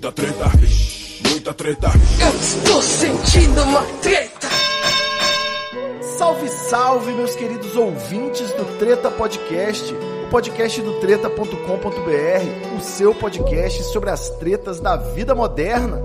[0.00, 0.44] muita treta,
[1.28, 1.90] muita treta.
[2.22, 4.48] Eu estou sentindo uma treta.
[6.16, 13.84] Salve, salve, meus queridos ouvintes do Treta Podcast, o podcast do treta.com.br, o seu podcast
[13.92, 16.00] sobre as tretas da vida moderna.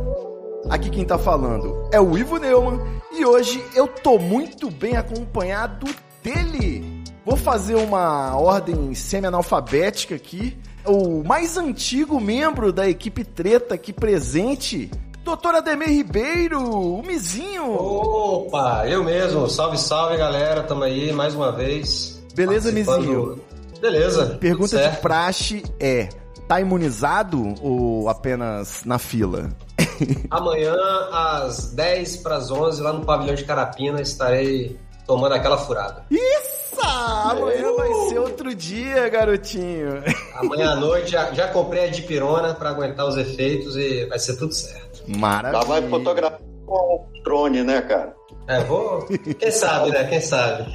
[0.69, 2.81] Aqui quem tá falando é o Ivo Neumann
[3.13, 5.87] e hoje eu tô muito bem acompanhado
[6.21, 7.01] dele.
[7.25, 10.57] Vou fazer uma ordem semi-analfabética aqui.
[10.85, 14.91] O mais antigo membro da equipe Treta aqui presente,
[15.23, 17.73] Doutor Ademir Ribeiro, o Mizinho.
[17.73, 19.49] Opa, eu mesmo.
[19.49, 20.61] Salve, salve, galera.
[20.61, 22.23] Tamo aí mais uma vez.
[22.35, 22.71] Beleza.
[22.71, 23.41] Mizinho?
[23.81, 24.37] Beleza.
[24.39, 24.95] Pergunta certo.
[24.95, 26.09] de praxe é:
[26.47, 29.49] tá imunizado ou apenas na fila?
[30.29, 30.75] Amanhã,
[31.11, 36.03] às 10 para as 11, lá no pavilhão de Carapina, estarei tomando aquela furada.
[36.09, 36.55] Isso!
[36.81, 40.03] Amanhã vai ser outro dia, garotinho.
[40.35, 44.37] Amanhã à noite já, já comprei a dipirona para aguentar os efeitos e vai ser
[44.37, 45.03] tudo certo.
[45.07, 45.59] Maravilha.
[45.59, 48.15] Lá vai fotografar com o drone, né, cara?
[48.47, 49.05] É, vou.
[49.39, 50.03] Quem sabe, né?
[50.05, 50.65] Quem sabe?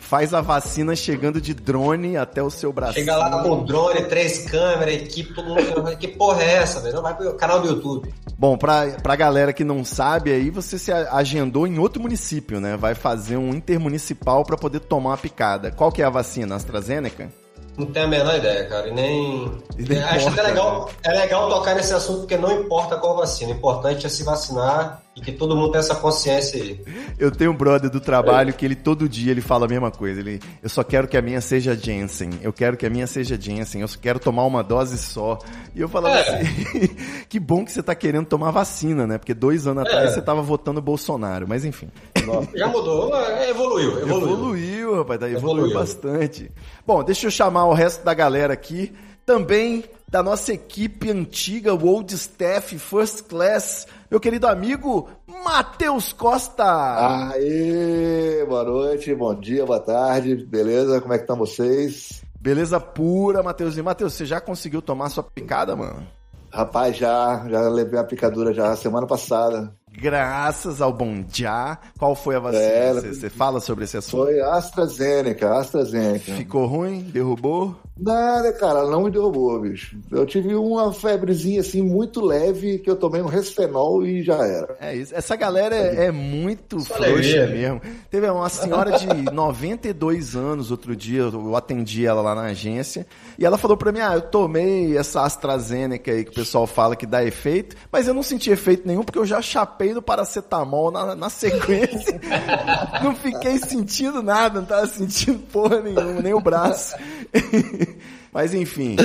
[0.00, 2.94] Faz a vacina chegando de drone até o seu braço.
[2.94, 5.96] Chega lá com drone, três câmeras, equipe, todo mundo.
[5.96, 6.96] Que porra é essa, velho?
[6.96, 8.12] Não vai pro canal do YouTube.
[8.38, 12.76] Bom, pra, pra galera que não sabe, aí você se agendou em outro município, né?
[12.76, 15.70] Vai fazer um intermunicipal pra poder tomar uma picada.
[15.70, 16.56] Qual que é a vacina?
[16.56, 17.30] AstraZeneca?
[17.78, 18.88] Não tenho a menor ideia, cara.
[18.88, 19.52] E nem.
[19.78, 23.16] E nem Acho importa, até legal, é legal tocar nesse assunto porque não importa qual
[23.16, 23.52] vacina.
[23.52, 26.80] O importante é se vacinar e que todo mundo tenha essa consciência aí.
[27.18, 30.20] Eu tenho um brother do trabalho que ele todo dia ele fala a mesma coisa.
[30.20, 32.30] Ele, eu só quero que a minha seja Jensen.
[32.42, 33.82] Eu quero que a minha seja Jensen.
[33.82, 35.38] Eu só quero tomar uma dose só.
[35.74, 36.20] E eu falava É.
[36.20, 36.96] assim,
[37.28, 39.18] que bom que você tá querendo tomar vacina, né?
[39.18, 40.14] Porque dois anos atrás É.
[40.14, 41.46] você tava votando Bolsonaro.
[41.46, 41.88] Mas enfim.
[42.54, 44.32] Já mudou, é, evoluiu, evoluiu.
[44.32, 45.78] Evoluiu, rapaz, tá, evoluiu, Evoluiu.
[45.78, 46.50] bastante.
[46.86, 48.92] Bom, deixa eu chamar o resto da galera aqui.
[49.24, 55.08] Também da nossa equipe antiga, o Old Staff First Class, meu querido amigo
[55.44, 57.32] Matheus Costa.
[57.32, 61.00] Aê, boa noite, bom dia, boa tarde, beleza?
[61.00, 62.22] Como é que estão vocês?
[62.40, 63.84] Beleza pura, Matheusinho.
[63.84, 66.06] Matheus, você já conseguiu tomar sua picada, mano?
[66.52, 69.74] Rapaz, já, já levei a picadura já semana passada.
[70.00, 71.78] Graças ao Bom Já.
[71.98, 72.62] Qual foi a vacina?
[72.62, 74.24] É, Você, você fala sobre esse assunto?
[74.24, 76.32] Foi AstraZeneca, AstraZeneca.
[76.34, 77.00] Ficou ruim?
[77.00, 77.74] Derrubou?
[77.98, 79.96] Nada, cara, não me derrubou, bicho.
[80.10, 84.76] Eu tive uma febrezinha assim muito leve que eu tomei um resfenol e já era.
[84.78, 85.14] É isso.
[85.14, 87.80] Essa galera é, é muito Só frouxa mesmo.
[88.10, 93.06] Teve uma senhora de 92 anos, outro dia, eu atendi ela lá na agência,
[93.38, 96.96] e ela falou pra mim, ah, eu tomei essa AstraZeneca aí que o pessoal fala
[96.96, 100.90] que dá efeito, mas eu não senti efeito nenhum porque eu já chapei no paracetamol
[100.90, 102.20] na, na sequência.
[103.02, 106.96] não fiquei sentindo nada, não tava sentindo porra nenhuma, nem o braço.
[108.32, 108.96] Mas enfim.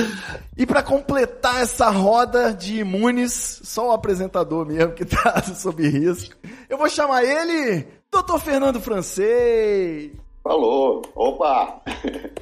[0.58, 6.36] E pra completar essa roda de imunes, só o apresentador mesmo que tá sob risco.
[6.68, 8.38] Eu vou chamar ele, Dr.
[8.38, 10.12] Fernando Francês.
[10.44, 11.00] Falou.
[11.14, 11.80] Opa!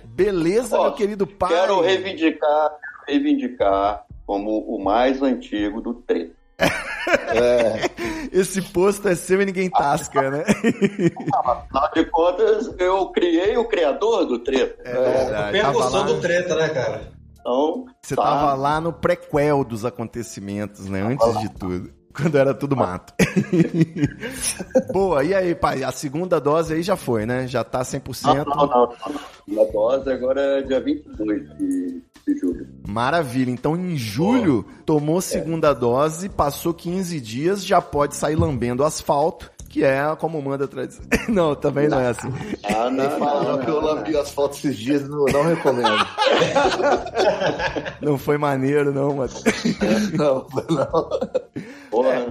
[0.05, 1.51] Beleza, Ó, meu querido pai?
[1.51, 2.73] Quero reivindicar,
[3.07, 6.35] reivindicar como o mais antigo do treta.
[8.33, 10.45] Esse posto é seu e ninguém tasca, né?
[11.35, 14.83] Afinal de contas, eu criei o criador do treta.
[14.85, 17.13] É Percussão lá, do treta, né, cara?
[17.41, 18.23] Então, você tá.
[18.23, 21.03] tava lá no prequel dos acontecimentos, né?
[21.03, 22.01] Antes de tudo.
[22.13, 23.15] Quando era tudo mato.
[24.93, 25.85] Boa, e aí, pai?
[25.85, 27.47] A segunda dose aí já foi, né?
[27.47, 28.35] Já tá 100%.
[28.35, 28.95] Não, não, não,
[29.47, 29.63] não.
[29.63, 32.03] A dose agora é dia 22 de,
[32.35, 32.69] de julho.
[32.87, 33.51] Maravilha.
[33.51, 39.85] Então, em julho, tomou segunda dose, passou 15 dias, já pode sair lambendo asfalto, que
[39.85, 41.05] é como manda a tradição.
[41.29, 42.29] Não, também não é assim.
[42.65, 45.45] Ah, não, fala não, não, que eu não, lambi as fotos esses dias, não, não
[45.45, 46.07] recomendo.
[48.03, 49.31] Não foi maneiro, não, mano.
[50.19, 51.11] não, não.
[51.89, 52.27] Porra.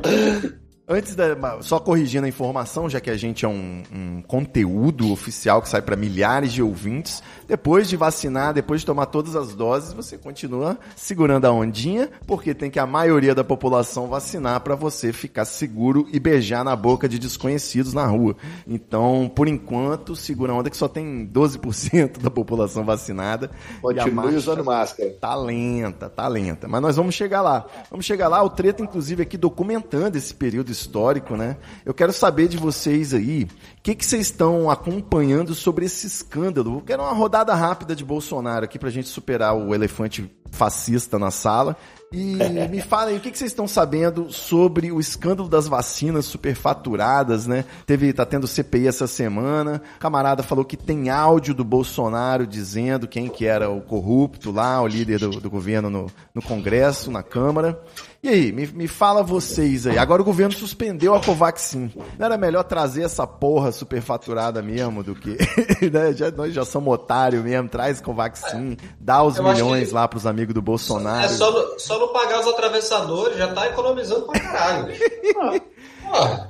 [0.91, 1.61] Antes da.
[1.61, 5.83] Só corrigindo a informação, já que a gente é um, um conteúdo oficial que sai
[5.83, 10.79] para milhares de ouvintes, depois de vacinar, depois de tomar todas as doses, você continua
[10.95, 16.07] segurando a ondinha, porque tem que a maioria da população vacinar para você ficar seguro
[16.12, 18.36] e beijar na boca de desconhecidos na rua.
[18.68, 23.51] Então, por enquanto, segura a onda que só tem 12% da população vacinada.
[23.80, 25.12] Continue usando máscara.
[25.21, 26.68] Tá lenta, tá lenta.
[26.68, 27.68] Mas nós vamos chegar lá.
[27.91, 28.41] Vamos chegar lá.
[28.41, 31.57] O Treta, inclusive, aqui documentando esse período histórico, né?
[31.85, 36.77] Eu quero saber de vocês aí, o que, que vocês estão acompanhando sobre esse escândalo?
[36.77, 41.31] Eu quero uma rodada rápida de Bolsonaro aqui pra gente superar o elefante fascista na
[41.31, 41.77] sala.
[42.11, 42.37] E
[42.69, 47.65] me falem o que, que vocês estão sabendo sobre o escândalo das vacinas superfaturadas, né?
[47.85, 49.81] Teve, tá tendo CPI essa semana.
[49.95, 54.81] O camarada falou que tem áudio do Bolsonaro dizendo quem que era o corrupto lá,
[54.81, 57.79] o líder do, do governo no, no Congresso, na Câmara.
[58.21, 59.98] E aí, me, me fala vocês aí.
[59.98, 61.89] Agora o governo suspendeu a Covaxin.
[62.18, 65.38] Não era melhor trazer essa porra superfaturada mesmo do que.
[65.89, 66.12] né?
[66.13, 67.69] já, nós já somos otários mesmo.
[67.69, 71.24] Traz Covaxin, dá os Eu milhões que- lá pros amigos do Bolsonaro.
[71.25, 74.94] É só, não- só não pagar os atravessadores, já tá economizando pra caralho.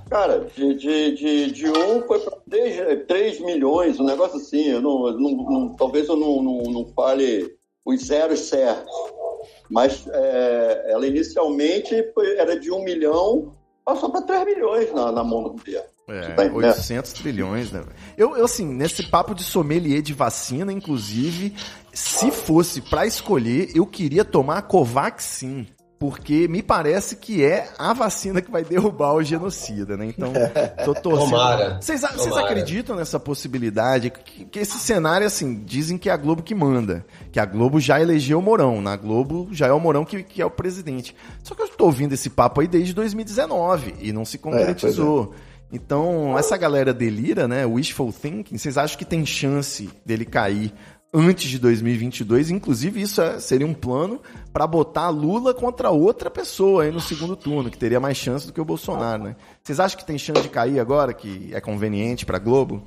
[0.09, 4.69] Cara, de, de, de, de um foi para 3, 3 milhões, um negócio assim.
[4.69, 7.47] Eu não, não- não- talvez eu não, não, não fale
[7.85, 8.91] os zeros certos.
[9.69, 13.53] Mas é, ela inicialmente foi- era de um milhão,
[13.85, 15.87] passou para 3 milhões na, na mão do governo.
[16.07, 16.55] É, Tá entendendo?
[16.65, 17.83] 800 trilhões, né?
[18.17, 21.55] Eu, eu, assim, nesse papo de sommelier de vacina, inclusive,
[21.93, 25.67] se fosse pra escolher, eu queria tomar a Covaxin.
[25.99, 30.05] Porque me parece que é a vacina que vai derrubar o genocida, né?
[30.05, 30.31] Então,
[30.85, 31.31] tô torcendo.
[31.31, 31.77] Tomara.
[31.81, 34.09] Vocês, acreditam nessa possibilidade?
[34.09, 37.05] Que, que esse cenário, assim, dizem que é a Globo que manda.
[37.33, 38.81] Que a Globo já elegeu o Mourão.
[38.81, 41.13] Na Globo já é o Mourão que, que é o presidente.
[41.43, 45.33] Só que eu tô ouvindo esse papo aí desde 2019 e não se concretizou.
[45.69, 47.65] Então, essa galera delira, né?
[47.65, 48.57] Wishful thinking.
[48.57, 50.73] Vocês acham que tem chance dele cair
[51.13, 52.49] antes de 2022?
[52.51, 54.19] Inclusive, isso é- seria um plano
[54.53, 58.53] pra botar Lula contra outra pessoa aí no segundo turno, que teria mais chance do
[58.53, 59.35] que o Bolsonaro, né?
[59.63, 62.83] Vocês acham que tem chance de cair agora, que é conveniente pra Globo?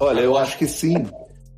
[0.00, 0.94] Olha, eu acho que sim.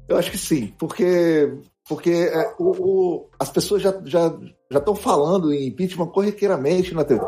[0.09, 1.53] Eu acho que sim, porque
[1.89, 4.33] porque é, o, o- as pessoas já já
[4.71, 7.25] já estão falando em impeachment corriqueiramente na TV.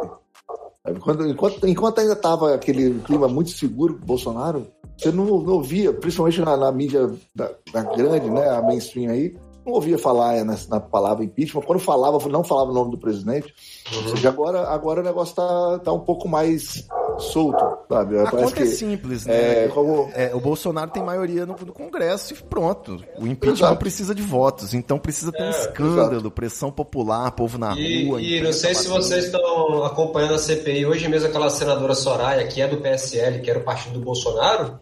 [1.00, 5.54] Quando, enquanto, enquanto ainda estava aquele clima muito seguro com o Bolsonaro, você não, não
[5.54, 10.34] ouvia, principalmente na, na mídia da, da grande, né, a mainstream aí, não ouvia falar
[10.34, 11.62] é, na, na palavra impeachment.
[11.62, 13.54] Quando falava, não falava o nome do presidente.
[13.94, 16.86] Ou seja, agora, agora o negócio tá, tá um pouco mais
[17.18, 18.18] solto, sabe?
[18.18, 19.64] A Parece conta é que simples, né?
[19.64, 23.02] é, como, É, o Bolsonaro tem maioria no, no Congresso e pronto.
[23.18, 23.72] O impeachment Exato.
[23.72, 28.06] não precisa de votos, então precisa ter um É, escândalo, pressão popular, povo na E,
[28.08, 28.20] rua.
[28.22, 30.86] e não sei se vocês estão acompanhando a CPI.
[30.86, 34.78] Hoje mesmo aquela senadora Soraya, que é do PSL, que era o partido do Bolsonaro,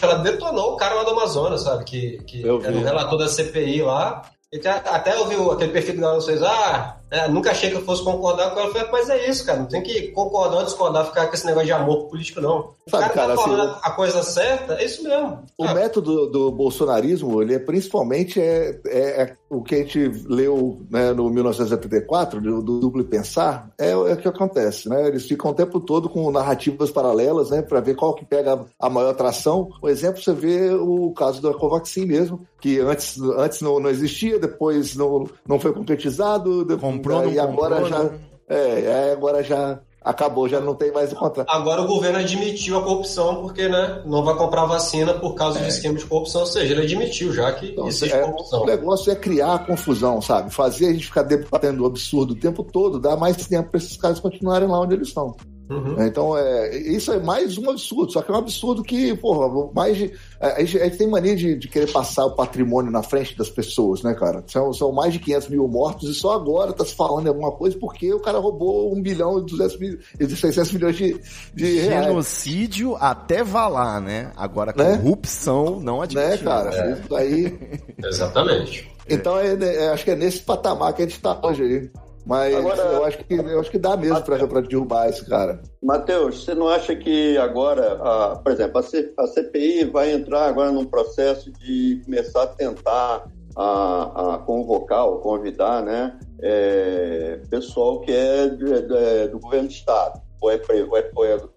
[0.00, 1.84] ela detonou o cara lá do Amazonas, sabe?
[1.84, 4.22] Que, que era o relator da CPI lá.
[4.52, 7.68] E até- até eu vi o- aquele perfil do Galão vocês, ah, é, nunca achei
[7.68, 8.68] que eu fosse concordar com ela.
[8.70, 11.44] Eu falei, mas é isso, cara, não tem que concordar ou discordar, ficar com esse
[11.44, 12.70] negócio de amor político, não.
[12.86, 15.42] O Sabe, cara, cara, tá assim, falando a coisa certa, é isso mesmo.
[15.58, 20.80] O método do bolsonarismo, ele é principalmente é, é- é o que a gente leu
[20.90, 25.06] né, no 1984, do, do duplo pensar, é, é o que acontece, né?
[25.06, 28.88] Eles ficam o tempo todo com narrativas paralelas, né, para ver qual que pega a
[28.88, 29.68] maior atração.
[29.82, 34.38] Um exemplo, você vê o caso da Covaxin mesmo, que antes, antes não, não existia,
[34.38, 38.18] depois não, não foi concretizado, depois, Comprou, não e agora comprou, já, né?
[38.48, 41.48] é, é, agora já acabou, já não tem mais o contrato.
[41.48, 45.68] Agora o governo admitiu a corrupção porque né, não vai comprar vacina por causa de
[45.68, 48.62] esquema de corrupção, ou seja, ele admitiu já que Então, existe é, corrupção.
[48.62, 50.52] o negócio é criar confusão, sabe?
[50.52, 53.96] Fazer a gente ficar debatendo o absurdo o tempo todo, dar mais tempo para esses
[53.96, 55.36] caras continuarem lá onde eles estão.
[55.72, 56.06] Uhum.
[56.06, 59.96] Então, é, isso é mais um absurdo, só que é um absurdo que, porra, mais
[59.96, 60.12] de.
[60.40, 63.48] A gente, a gente tem mania de, de querer passar o patrimônio na frente das
[63.48, 64.42] pessoas, né, cara?
[64.46, 67.52] São, são mais de 500 mil mortos e só agora tá se falando em alguma
[67.52, 71.20] coisa porque o cara roubou 1 bilhão e 200 mil, e 600 milhões de,
[71.54, 72.06] de reais.
[72.06, 74.32] Genocídio até valar, né?
[74.36, 74.96] Agora, Né?
[74.96, 76.28] corrupção não admite.
[76.28, 77.00] Né, cara?
[77.00, 77.58] Isso aí.
[78.04, 78.90] Exatamente.
[79.08, 81.90] Então, é, é, acho que é nesse patamar que a gente tá hoje aí.
[82.24, 85.60] Mas Agora- eu, acho que, eu acho que dá mesmo pra derrubar esse cara.
[85.82, 90.46] Matheus, você não acha que agora, a- por exemplo, a, C- a CPI vai entrar
[90.46, 93.24] agora num processo de começar a tentar
[93.56, 99.72] a, a convocar ou convidar né, é, pessoal que é de- de- do governo do
[99.72, 101.50] Estado, ou é, ou é, ou é do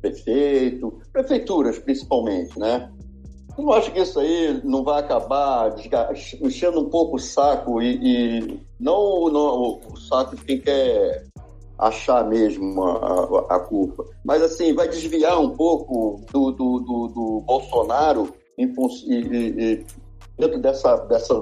[0.00, 2.90] prefeito, prefeituras principalmente, né?
[3.54, 5.74] Você não acha que isso aí não vai acabar
[6.42, 7.98] enchendo um pouco o saco e,
[8.42, 11.24] e não, não o saco quem quer
[11.78, 14.04] achar mesmo a, a- a culpa.
[14.24, 18.72] Mas, assim, vai desviar um pouco do, do, do, do Bolsonaro em
[19.06, 19.86] e, e-
[20.38, 21.34] dentro dessa, dessa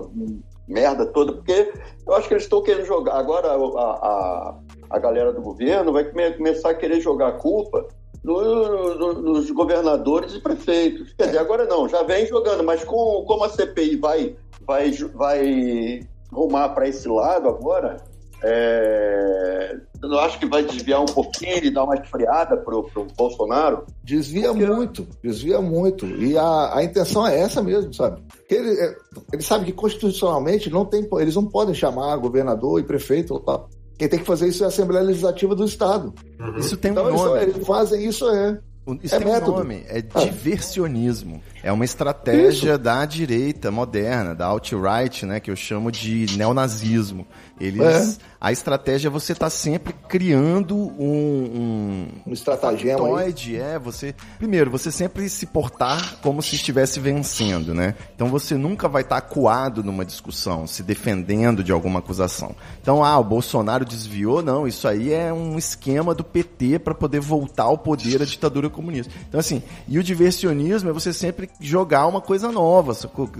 [0.66, 1.72] merda toda, porque
[2.06, 3.14] eu acho que eles estão querendo jogar.
[3.16, 4.60] Agora a, a,
[4.90, 7.86] a galera do governo vai come- começar a querer jogar a culpa
[8.24, 11.12] no- no- nos governadores e prefeitos.
[11.12, 14.36] Quer dizer, agora não, já vem jogando, mas com, como a CPI vai,
[14.66, 16.00] vai, vai
[16.34, 17.96] rumar para esse lado agora,
[18.42, 23.84] é, eu acho que vai desviar um pouquinho e dar uma esfriada pro, pro Bolsonaro.
[24.02, 26.06] Desvia Porque- muito, desvia muito.
[26.06, 28.22] E a, a intenção é essa mesmo, sabe?
[28.28, 28.94] Porque ele, é,
[29.32, 33.38] ele sabe que constitucionalmente não tem, eles não podem chamar governador e prefeito.
[33.40, 33.64] Tá?
[33.98, 36.12] Quem tem que fazer isso é a Assembleia Legislativa do Estado.
[36.38, 36.56] Uhum.
[36.58, 37.42] Isso tem um Então eles, nome.
[37.42, 38.58] eles fazem isso, é.
[39.02, 39.52] Isso é tem método.
[39.52, 40.20] um nome, é ah.
[40.20, 41.42] diversionismo.
[41.62, 42.78] É uma estratégia Isso.
[42.78, 47.26] da direita moderna, da alt-right, né, que eu chamo de neonazismo.
[47.60, 48.22] Eles, é.
[48.40, 54.14] a estratégia é você estar tá sempre criando um, um, um estratagema um é você
[54.38, 57.94] primeiro você sempre se portar como se estivesse vencendo, né?
[58.14, 62.56] Então você nunca vai estar tá acuado numa discussão, se defendendo de alguma acusação.
[62.82, 67.20] Então ah, o Bolsonaro desviou, não, isso aí é um esquema do PT para poder
[67.20, 69.12] voltar ao poder a ditadura comunista.
[69.28, 72.94] Então assim, e o diversionismo é você sempre jogar uma coisa nova,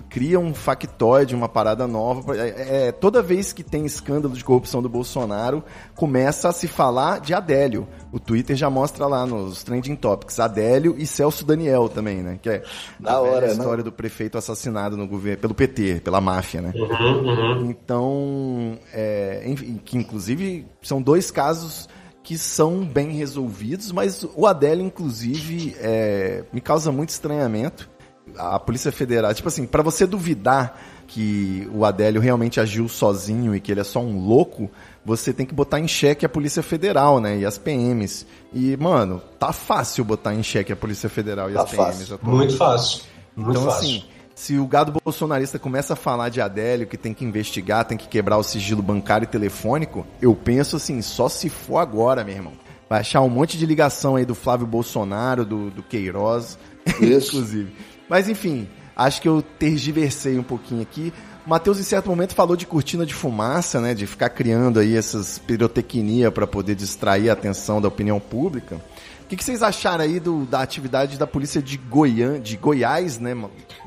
[0.08, 4.82] cria um factoide, uma parada nova, é, é toda vez que tem escândalo de corrupção
[4.82, 7.88] do Bolsonaro, começa a se falar de Adélio.
[8.12, 12.38] O Twitter já mostra lá nos trending topics Adélio e Celso Daniel também, né?
[12.40, 12.62] Que é
[13.00, 13.52] da hora, a né?
[13.52, 13.82] história né?
[13.82, 16.72] do prefeito assassinado no governo pelo PT, pela máfia, né?
[16.76, 17.70] Uhum, uhum.
[17.70, 21.88] Então, é, enfim, que inclusive são dois casos
[22.22, 27.90] que são bem resolvidos, mas o Adélio, inclusive, é, me causa muito estranhamento.
[28.38, 33.60] A Polícia Federal, tipo assim, para você duvidar que o Adélio realmente agiu sozinho e
[33.60, 34.68] que ele é só um louco,
[35.04, 37.38] você tem que botar em xeque a Polícia Federal, né?
[37.38, 38.26] E as PMs.
[38.52, 42.08] E, mano, tá fácil botar em xeque a Polícia Federal e tá as PMs.
[42.08, 42.18] Fácil.
[42.20, 43.02] Muito fácil.
[43.36, 43.88] Muito então, fácil.
[43.88, 44.04] assim,
[44.34, 48.08] se o gado bolsonarista começa a falar de Adélio, que tem que investigar, tem que
[48.08, 52.54] quebrar o sigilo bancário e telefônico, eu penso assim, só se for agora, meu irmão.
[52.88, 56.58] Vai achar um monte de ligação aí do Flávio Bolsonaro, do, do Queiroz,
[57.00, 57.72] inclusive.
[58.08, 61.12] Mas enfim, Acho que eu tergiversei um pouquinho aqui.
[61.46, 63.92] Matheus, em certo momento, falou de cortina de fumaça, né?
[63.92, 68.76] De ficar criando aí essas pirotecnia para poder distrair a atenção da opinião pública.
[69.22, 73.18] O que, que, vocês acharam aí do, da atividade da polícia de, Goiã, de Goiás,
[73.18, 73.34] né?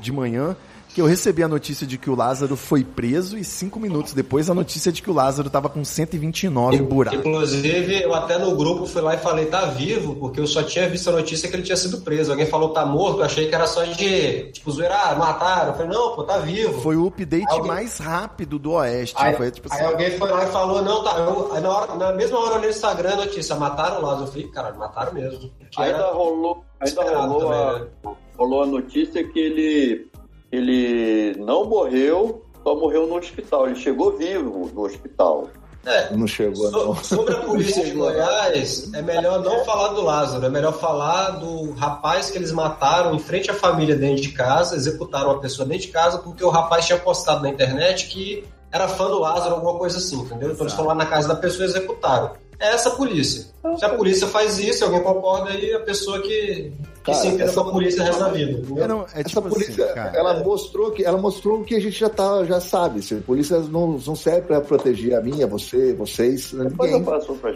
[0.00, 0.56] De manhã,
[0.98, 4.50] que eu recebi a notícia de que o Lázaro foi preso e cinco minutos depois
[4.50, 7.20] a notícia de que o Lázaro estava com 129 buracos.
[7.20, 10.88] Inclusive, eu até no grupo fui lá e falei, tá vivo, porque eu só tinha
[10.88, 12.32] visto a notícia que ele tinha sido preso.
[12.32, 15.68] Alguém falou, tá morto, eu achei que era só de, tipo, zoeira, ah, mataram.
[15.68, 16.80] Eu falei, não, pô, tá vivo.
[16.80, 17.68] Foi o update alguém...
[17.68, 19.14] mais rápido do Oeste.
[19.18, 19.80] Aí, foi, tipo, assim...
[19.80, 21.16] aí alguém foi lá e falou, não, tá.
[21.16, 24.24] Eu, na, hora, na mesma hora eu olhei no Instagram a notícia, mataram o Lázaro.
[24.24, 25.48] Eu falei, caralho, mataram mesmo.
[25.76, 27.86] Ainda rolou, ainda rolou, a, né?
[28.36, 30.07] rolou a notícia que ele
[30.50, 33.66] ele não morreu, só morreu no hospital.
[33.66, 35.48] Ele chegou vivo no hospital.
[35.86, 36.96] É, não chegou, so, não.
[36.96, 41.72] Sobre a polícia de Goiás, é melhor não falar do Lázaro, é melhor falar do
[41.72, 45.86] rapaz que eles mataram em frente à família dentro de casa, executaram a pessoa dentro
[45.86, 49.78] de casa, porque o rapaz tinha postado na internet que era fã do Lázaro, alguma
[49.78, 50.50] coisa assim, entendeu?
[50.50, 53.46] Então eles foram lá na casa da pessoa e executaram é essa polícia.
[53.76, 56.72] Se a polícia faz isso, alguém concorda aí, a pessoa que,
[57.08, 58.82] que se entenda com a polícia da vida.
[58.82, 60.44] É, não, é tipo essa polícia, assim, ela é.
[60.44, 63.02] mostrou que ela mostrou que a gente já tá, já sabe.
[63.02, 67.04] Se a polícia não, não serve para proteger a minha, você, vocês, ninguém.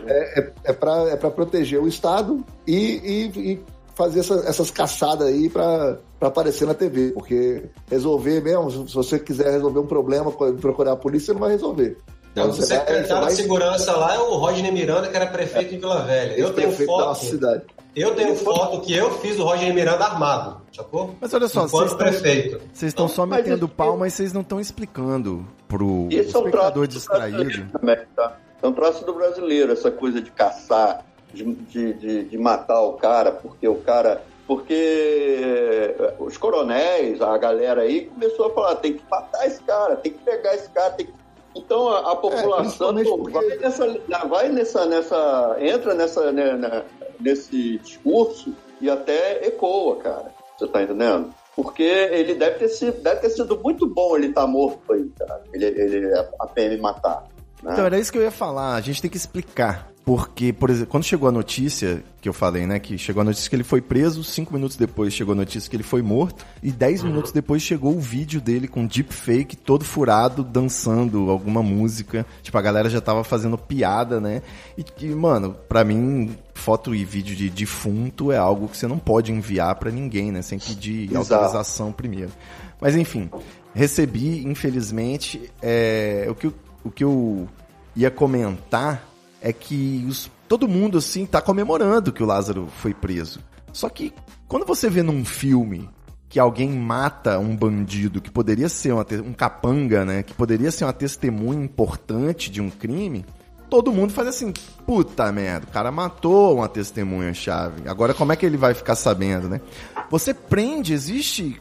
[0.07, 3.61] É, é, é para é para proteger o Estado e, e, e
[3.95, 9.51] fazer essa, essas caçadas aí para aparecer na TV, porque resolver mesmo, se você quiser
[9.51, 11.97] resolver um problema, procurar a polícia, você não vai resolver.
[12.33, 15.77] Então, o secretário de segurança lá é o Rodney Miranda, que era prefeito é.
[15.77, 16.33] em Vila Velha.
[16.33, 17.25] Eu tenho foto.
[17.25, 17.63] Cidade.
[17.95, 21.15] Eu tenho foto que eu fiz o Rodney Miranda armado, sacou?
[21.21, 22.59] Mas olha só, vocês prefeito.
[22.73, 26.87] Vocês estão só metendo mas pau, mas vocês não estão explicando pro isso espectador é
[26.87, 27.69] um distraído.
[27.71, 28.39] Também, tá?
[28.63, 32.95] É um troço do brasileiro, essa coisa de caçar, de, de, de, de matar o
[32.95, 39.03] cara, porque o cara porque os coronéis, a galera aí começou a falar, tem que
[39.11, 41.22] matar esse cara, tem que pegar esse cara, tem que
[41.55, 43.33] então a, a população é, porque...
[43.33, 46.83] vai, nessa, vai nessa, nessa, entra nessa, né, né,
[47.21, 50.33] nesse discurso e até ecoa, cara.
[50.59, 51.33] Você tá entendendo?
[51.55, 55.11] Porque ele deve ter sido, deve ter sido muito bom ele estar tá morto aí,
[55.19, 55.43] cara.
[55.53, 57.25] Ele, ele a PM matar.
[57.63, 57.73] Né?
[57.73, 58.75] Então era isso que eu ia falar.
[58.75, 62.67] A gente tem que explicar porque, por exemplo, quando chegou a notícia que eu falei,
[62.67, 62.81] né?
[62.81, 65.77] Que chegou a notícia que ele foi preso, cinco minutos depois chegou a notícia que
[65.77, 67.11] ele foi morto, e dez uhum.
[67.11, 72.27] minutos depois chegou o vídeo dele com deepfake todo furado, dançando alguma música.
[72.43, 74.43] Tipo, a galera já tava fazendo piada, né?
[74.77, 78.99] E, e mano, pra mim, foto e vídeo de defunto é algo que você não
[78.99, 80.43] pode enviar para ninguém, né?
[80.43, 81.35] Sem pedir Exato.
[81.35, 82.33] autorização primeiro.
[82.81, 83.31] Mas enfim,
[83.73, 87.49] recebi, infelizmente, é, o, que, o que eu
[87.95, 89.12] ia comentar
[89.43, 93.41] é que os, todo mundo, assim, tá comemorando que o Lázaro foi preso.
[93.73, 94.13] Só que
[94.47, 95.89] quando você vê num filme
[96.29, 100.23] que alguém mata um bandido que poderia ser uma, um capanga, né?
[100.23, 103.27] Que poderia ser uma testemunha importante de um crime,
[103.73, 104.53] todo mundo faz assim,
[104.87, 107.89] puta merda, o cara matou uma testemunha-chave.
[107.89, 109.63] Agora como é que ele vai ficar sabendo, né?
[110.11, 111.59] Você prende, existe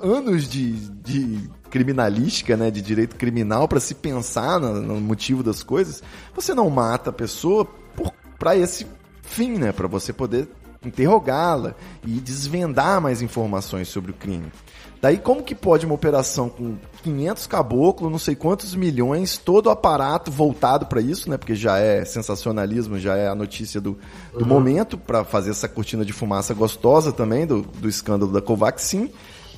[0.00, 5.64] anos de, de criminalística, né, de direito criminal para se pensar no, no, motivo das
[5.64, 6.00] coisas,
[6.32, 7.66] você não mata a pessoa
[8.38, 8.86] para esse
[9.22, 10.48] fim, né, para você poder
[10.86, 11.74] interrogá-la
[12.06, 14.52] e desvendar mais informações sobre o crime.
[15.00, 19.70] Daí como que pode uma operação com 500 caboclos, não sei quantos milhões, todo o
[19.70, 21.36] aparato voltado para isso, né?
[21.36, 23.96] Porque já é sensacionalismo, já é a notícia do,
[24.32, 24.46] do uhum.
[24.46, 29.10] momento para fazer essa cortina de fumaça gostosa também do, do escândalo da Covaxin.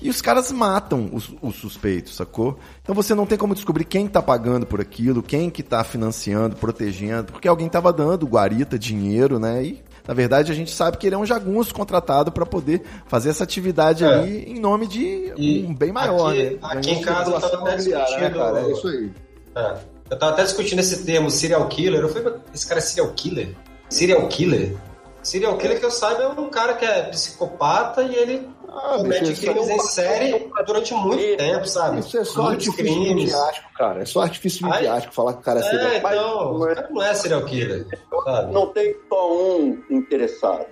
[0.03, 2.59] E os caras matam os, os, suspeitos, sacou?
[2.83, 6.57] Então você não tem como descobrir quem tá pagando por aquilo, quem que tá financiando,
[6.57, 9.63] protegendo, porque alguém tava dando guarita, dinheiro, né?
[9.63, 13.31] E na verdade, a gente sabe que ele é um jagunço contratado para poder fazer
[13.31, 14.09] essa atividade é.
[14.09, 16.59] ali em nome de e um bem maior, aqui, né?
[16.63, 18.21] Aqui em casa eu tava até discutindo...
[18.21, 18.61] Né, cara?
[18.61, 19.13] É isso aí.
[19.57, 19.77] É.
[20.11, 22.01] Eu tava até discutindo esse termo, serial killer.
[22.01, 23.55] Eu falei, esse cara é serial killer?
[23.89, 24.77] Serial killer?
[25.23, 29.35] Serial killer que eu saiba é um cara que é psicopata e ele ah, comete
[29.41, 32.01] crimes em série durante muito tempo, sabe?
[32.01, 33.25] Isso é só Muitos artifício crimes.
[33.25, 34.03] midiático, cara.
[34.03, 35.95] É só artifício Aí, midiático falar que o cara é serial killer.
[35.95, 37.87] É, então, não é, não é serial killer.
[38.25, 38.53] Sabe?
[38.53, 40.67] Não tem só um interessado.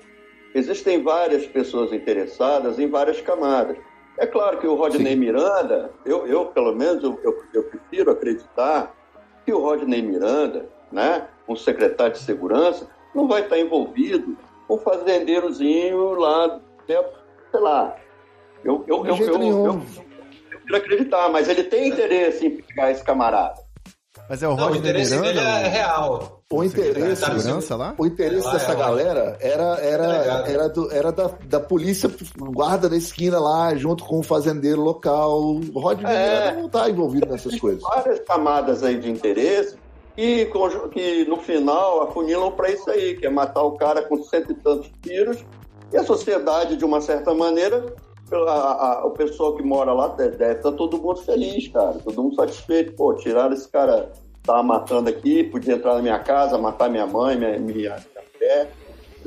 [0.55, 3.77] Existem várias pessoas interessadas em várias camadas.
[4.19, 5.17] É claro que o Rodney Sim.
[5.17, 8.95] Miranda, eu, eu pelo menos, eu, eu, eu prefiro acreditar
[9.45, 14.37] que o Rodney Miranda, né, um secretário de segurança, não vai estar envolvido
[14.67, 16.61] com um fazendeirozinho lá,
[17.51, 17.97] sei lá.
[18.65, 19.83] Eu, eu, eu, eu, eu, eu,
[20.67, 23.69] quero acreditar, mas ele tem interesse em pegar esse camarada.
[24.29, 26.43] Mas é o Não, o interesse Miranda, dele é real.
[26.51, 27.95] O interesse, segurança lá?
[27.97, 30.05] O interesse lá, dessa é galera era, era,
[30.47, 35.41] era, do, era da, da polícia guarda da esquina lá, junto com o fazendeiro local.
[35.41, 37.83] O Rod é, não está envolvido nessas coisas.
[37.83, 39.77] Várias camadas aí de interesse
[40.17, 40.47] e
[40.93, 44.55] que no final afunilam para isso aí, que é matar o cara com cento e
[44.55, 45.45] tantos tiros.
[45.93, 47.95] E a sociedade, de uma certa maneira,
[48.31, 48.53] a,
[49.01, 51.95] a, o pessoal que mora lá deve estar tá todo mundo feliz, cara.
[52.05, 52.93] Todo mundo satisfeito.
[52.93, 57.37] Pô, tiraram esse cara, tava matando aqui, podia entrar na minha casa, matar minha mãe,
[57.37, 57.97] minha, minha,
[58.35, 58.71] mulher.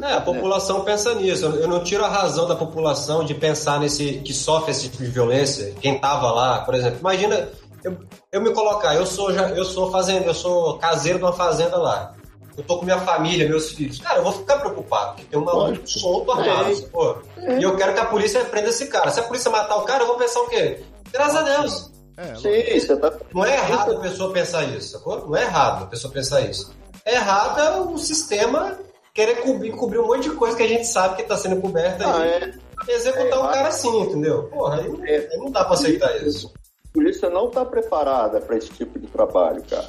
[0.01, 1.45] É, a população pensa nisso.
[1.45, 5.09] Eu não tiro a razão da população de pensar nesse que sofre esse tipo de
[5.09, 5.73] violência.
[5.81, 7.49] Quem tava lá, por exemplo, imagina
[7.83, 7.97] eu,
[8.31, 11.77] eu me colocar, eu sou já, eu sou fazenda, eu sou caseiro de uma fazenda
[11.77, 12.13] lá.
[12.57, 13.99] Eu tô com minha família, meus filhos.
[13.99, 17.15] Cara, eu vou ficar preocupado, porque tem um maluco solto armado, pô.
[17.37, 17.59] É.
[17.59, 19.09] E eu quero que a polícia prenda esse cara.
[19.09, 20.83] Se a polícia matar o cara, eu vou pensar o quê?
[21.11, 21.91] Graças a Deus.
[22.17, 23.13] É, Sim, você tá...
[23.33, 25.27] Não é errado a pessoa pensar isso, sacou?
[25.27, 26.73] Não é errado a pessoa pensar isso.
[27.05, 28.77] É errado é o sistema
[29.13, 32.05] querer cobrir, cobrir um monte de coisa que a gente sabe que está sendo coberta
[32.05, 32.29] ah, aí.
[32.29, 32.53] É.
[32.87, 34.43] Executar é, um cara assim, entendeu?
[34.45, 35.29] Porra, aí, é.
[35.31, 36.51] aí não dá para aceitar isso.
[36.89, 39.87] A polícia não está preparada para esse tipo de trabalho, cara.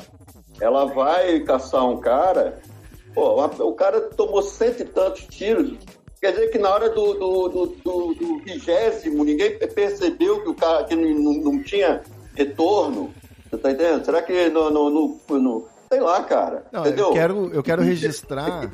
[0.62, 2.60] Ela vai caçar um cara,
[3.12, 5.76] pô, o cara tomou cento e tantos tiros.
[6.20, 10.54] Quer dizer que na hora do, do, do, do, do vigésimo, ninguém percebeu que o
[10.54, 12.00] cara que não, não tinha
[12.36, 13.12] retorno.
[13.50, 14.04] Você tá entendendo?
[14.04, 16.64] Será que no, no, no, no sei lá, cara.
[16.70, 17.06] Não, entendeu?
[17.08, 18.70] Eu quero, eu quero registrar.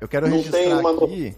[0.00, 0.90] Eu quero não registrar uma...
[0.92, 1.34] aqui.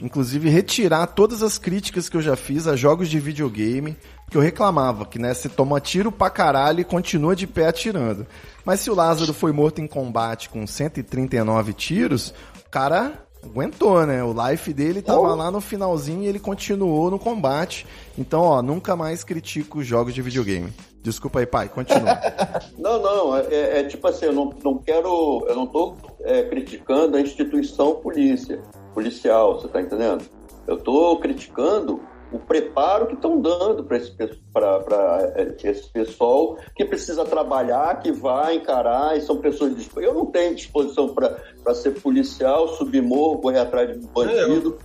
[0.00, 3.96] Inclusive, retirar todas as críticas que eu já fiz a jogos de videogame,
[4.30, 8.26] que eu reclamava que, né, você toma tiro pra caralho e continua de pé atirando.
[8.64, 12.34] Mas se o Lázaro foi morto em combate com 139 tiros,
[12.66, 14.22] o cara aguentou, né?
[14.22, 15.34] O life dele tava oh.
[15.34, 17.86] lá no finalzinho e ele continuou no combate.
[18.18, 20.72] Então, ó, nunca mais critico jogos de videogame.
[21.02, 22.18] Desculpa aí, pai, continua.
[22.76, 27.16] não, não, é, é, tipo assim, eu não, não quero, eu não tô é, criticando
[27.16, 28.60] a instituição polícia
[28.92, 30.24] policial, você está entendendo?
[30.66, 32.00] Eu estou criticando
[32.32, 38.56] o preparo que estão dando para esse, é, esse pessoal que precisa trabalhar, que vai
[38.56, 39.74] encarar, e são pessoas.
[39.96, 44.78] Eu não tenho disposição para ser policial, subir morro, correr atrás de bandido.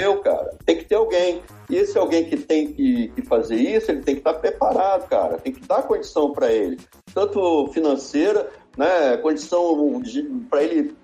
[0.00, 0.54] Eu, cara.
[0.66, 1.42] Tem que ter alguém.
[1.70, 5.08] E esse alguém que tem que, que fazer isso, ele tem que estar tá preparado,
[5.08, 5.38] cara.
[5.38, 6.78] Tem que dar condição para ele,
[7.14, 10.00] tanto financeira, né, condição
[10.48, 10.94] para ele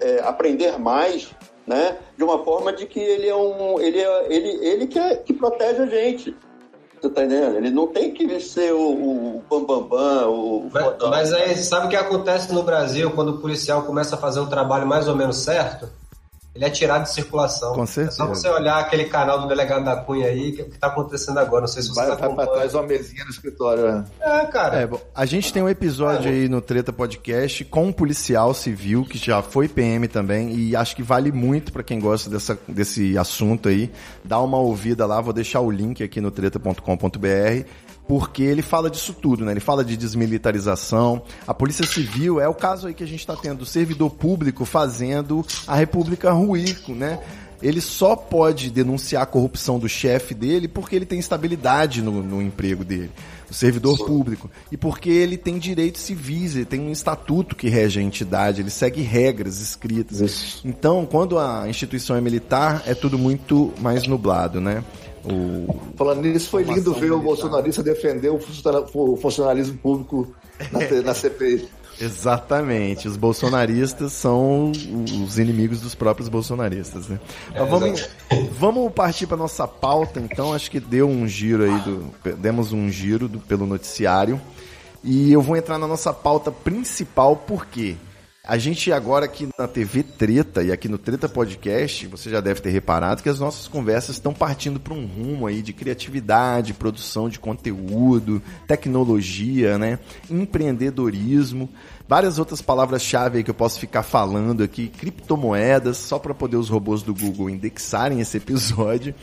[0.00, 1.34] é, aprender mais,
[1.66, 1.96] né?
[2.16, 5.32] De uma forma de que ele é um, ele é, ele, ele que, é, que
[5.32, 6.36] protege a gente.
[7.00, 7.56] Você tá entendendo?
[7.56, 8.78] Ele não tem que ser o,
[9.36, 13.30] o bambambam, bam, bam, o mas, mas aí, sabe o que acontece no Brasil quando
[13.30, 15.88] o policial começa a fazer um trabalho mais ou menos certo?
[16.54, 17.74] Ele é tirado de circulação.
[17.74, 18.22] Com certeza.
[18.22, 20.76] É só você olhar aquele canal do delegado da Cunha aí, que é o que
[20.76, 21.62] está acontecendo agora.
[21.62, 23.90] Não sei se você vai, vai para trás uma mesinha no escritório.
[23.90, 24.04] Né?
[24.20, 24.82] É, cara.
[24.82, 29.04] É, a gente tem um episódio é, aí no Treta Podcast com um policial civil
[29.04, 33.18] que já foi PM também e acho que vale muito para quem gosta dessa, desse
[33.18, 33.90] assunto aí.
[34.22, 37.66] Dá uma ouvida lá, vou deixar o link aqui no treta.com.br
[38.06, 39.52] porque ele fala disso tudo, né?
[39.52, 41.22] Ele fala de desmilitarização.
[41.46, 44.64] A Polícia Civil é o caso aí que a gente está tendo, o servidor público
[44.64, 47.20] fazendo a República ruir, né?
[47.64, 52.42] ele só pode denunciar a corrupção do chefe dele porque ele tem estabilidade no, no
[52.42, 53.10] emprego dele,
[53.50, 54.04] o servidor Sim.
[54.04, 58.60] público, e porque ele tem direitos civis, ele tem um estatuto que rege a entidade,
[58.60, 60.20] ele segue regras escritas.
[60.20, 60.60] Isso.
[60.62, 64.84] Então, quando a instituição é militar, é tudo muito mais nublado, né?
[65.24, 65.80] O...
[65.96, 67.16] Falando nisso, foi lindo ver militar.
[67.16, 70.34] o bolsonarista defender o funcionalismo público
[70.70, 71.68] na, na CPI.
[72.00, 73.06] Exatamente.
[73.06, 74.72] Os bolsonaristas são
[75.24, 77.20] os inimigos dos próprios bolsonaristas, né?
[77.54, 78.08] É, vamos,
[78.58, 80.52] vamos partir para nossa pauta, então.
[80.52, 84.40] Acho que deu um giro aí, do, demos um giro do, pelo noticiário.
[85.02, 87.96] E eu vou entrar na nossa pauta principal, por quê?
[88.46, 92.60] A gente agora aqui na TV Treta e aqui no Treta Podcast, você já deve
[92.60, 97.26] ter reparado que as nossas conversas estão partindo para um rumo aí de criatividade, produção
[97.26, 99.98] de conteúdo, tecnologia, né?
[100.28, 101.70] Empreendedorismo,
[102.06, 107.02] várias outras palavras-chave que eu posso ficar falando aqui, criptomoedas, só para poder os robôs
[107.02, 109.14] do Google indexarem esse episódio.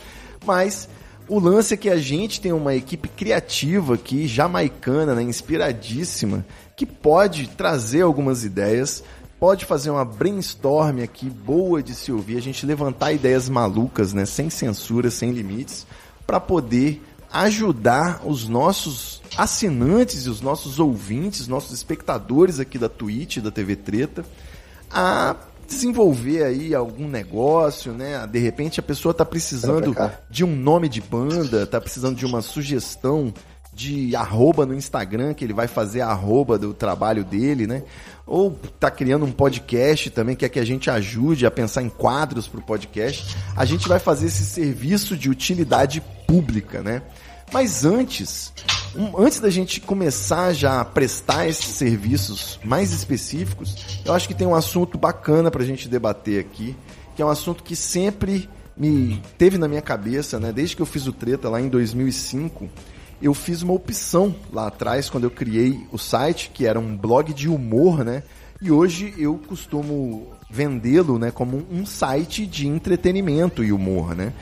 [0.43, 0.89] Mas
[1.27, 6.43] o lance é que a gente tem uma equipe criativa aqui, jamaicana, né, inspiradíssima,
[6.75, 9.03] que pode trazer algumas ideias,
[9.39, 14.25] pode fazer uma brainstorm aqui boa de se ouvir, a gente levantar ideias malucas, né,
[14.25, 15.85] sem censura, sem limites,
[16.25, 23.37] para poder ajudar os nossos assinantes e os nossos ouvintes, nossos espectadores aqui da Twitch,
[23.37, 24.25] da TV Treta,
[24.91, 25.35] a
[25.67, 28.27] desenvolver aí algum negócio, né?
[28.27, 29.95] De repente a pessoa está precisando
[30.29, 33.33] de um nome de banda, está precisando de uma sugestão
[33.81, 37.81] de arroba no Instagram, que ele vai fazer a arroba do trabalho dele, né?
[38.27, 42.47] Ou tá criando um podcast também, quer que a gente ajude a pensar em quadros
[42.47, 43.35] para o podcast.
[43.55, 47.01] A gente vai fazer esse serviço de utilidade pública, né?
[47.51, 48.53] Mas antes,
[49.17, 54.45] antes da gente começar já a prestar esses serviços mais específicos, eu acho que tem
[54.45, 56.75] um assunto bacana para a gente debater aqui,
[57.15, 60.51] que é um assunto que sempre me teve na minha cabeça, né?
[60.51, 62.69] Desde que eu fiz o Treta lá em 2005,
[63.21, 67.33] eu fiz uma opção lá atrás quando eu criei o site, que era um blog
[67.33, 68.23] de humor, né?
[68.61, 74.33] E hoje eu costumo vendê-lo, né, como um site de entretenimento e humor, né?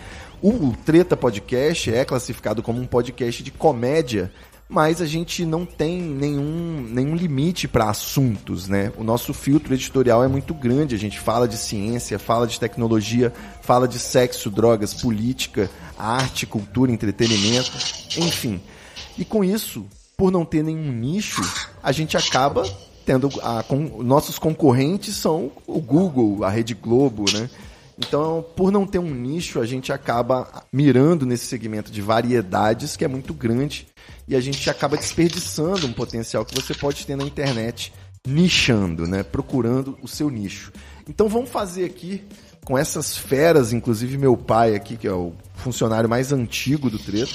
[0.42, 4.32] O Treta Podcast é classificado como um podcast de comédia,
[4.69, 8.93] mas a gente não tem nenhum, nenhum limite para assuntos, né?
[8.97, 10.93] O nosso filtro editorial é muito grande.
[10.93, 16.91] A gente fala de ciência, fala de tecnologia, fala de sexo, drogas, política, arte, cultura,
[16.91, 17.71] entretenimento,
[18.15, 18.62] enfim.
[19.17, 21.41] E com isso, por não ter nenhum nicho,
[21.82, 22.63] a gente acaba
[23.03, 27.49] tendo a, com, nossos concorrentes são o Google, a Rede Globo, né?
[27.97, 33.03] Então, por não ter um nicho, a gente acaba mirando nesse segmento de variedades que
[33.03, 33.88] é muito grande
[34.30, 37.92] e a gente acaba desperdiçando um potencial que você pode ter na internet
[38.28, 39.24] nichando, né?
[39.24, 40.72] Procurando o seu nicho.
[41.08, 42.24] Então, vamos fazer aqui
[42.63, 47.34] com essas feras, inclusive meu pai aqui, que é o funcionário mais antigo do Treto.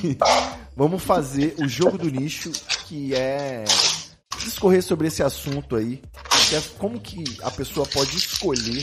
[0.74, 2.50] vamos fazer o jogo do nicho,
[2.86, 3.64] que é
[4.42, 6.00] discorrer sobre esse assunto aí,
[6.48, 8.82] que é como que a pessoa pode escolher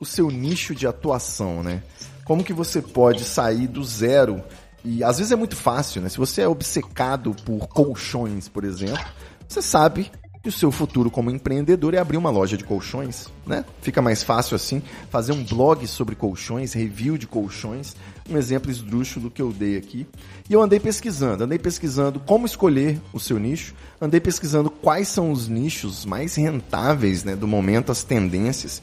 [0.00, 1.82] o seu nicho de atuação, né?
[2.24, 4.42] Como que você pode sair do zero
[4.84, 6.08] e às vezes é muito fácil, né?
[6.08, 9.04] Se você é obcecado por colchões, por exemplo,
[9.46, 10.10] você sabe
[10.42, 13.62] que o seu futuro como empreendedor é abrir uma loja de colchões, né?
[13.82, 17.94] Fica mais fácil assim, fazer um blog sobre colchões, review de colchões,
[18.28, 20.06] um exemplo esdrúxulo que eu dei aqui.
[20.48, 25.30] E eu andei pesquisando, andei pesquisando como escolher o seu nicho, andei pesquisando quais são
[25.30, 28.80] os nichos mais rentáveis, né, do momento, as tendências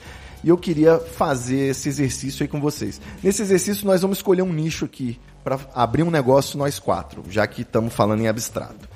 [0.48, 3.02] e eu queria fazer esse exercício aí com vocês.
[3.22, 7.46] Nesse exercício, nós vamos escolher um nicho aqui para abrir um negócio nós quatro, já
[7.46, 8.88] que estamos falando em abstrato.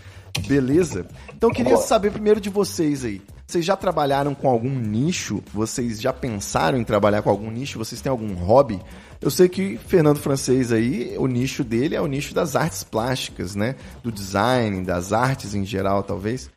[0.47, 1.05] Beleza?
[1.35, 3.21] Então eu queria saber primeiro de vocês aí.
[3.45, 5.43] Vocês já trabalharam com algum nicho?
[5.53, 7.77] Vocês já pensaram em trabalhar com algum nicho?
[7.77, 8.79] Vocês têm algum hobby?
[9.19, 13.55] Eu sei que Fernando Francês aí, o nicho dele é o nicho das artes plásticas,
[13.55, 13.75] né?
[14.01, 16.49] Do design, das artes em geral, talvez.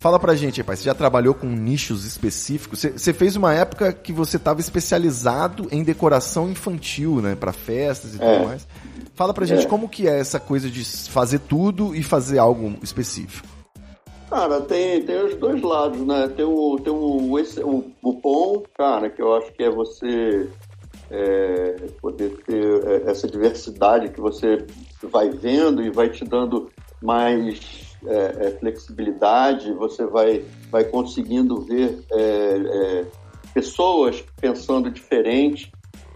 [0.00, 0.76] Fala pra gente aí, pai.
[0.76, 2.82] Você já trabalhou com nichos específicos?
[2.82, 7.34] Você, fez uma época que você estava especializado em decoração infantil, né?
[7.34, 8.32] Pra festas e é.
[8.32, 8.66] tudo mais.
[9.14, 9.68] Fala pra gente é.
[9.68, 13.46] como que é essa coisa de fazer tudo e fazer algo específico.
[14.30, 16.28] Cara, tem, tem os dois lados, né?
[16.28, 20.48] Tem o, tem o, esse, o, o bom, cara, que eu acho que é você
[21.10, 24.64] é, poder ter é, essa diversidade que você
[25.02, 26.70] vai vendo e vai te dando
[27.02, 33.06] mais é, é, flexibilidade, você vai, vai conseguindo ver é, é,
[33.52, 35.72] pessoas pensando diferente,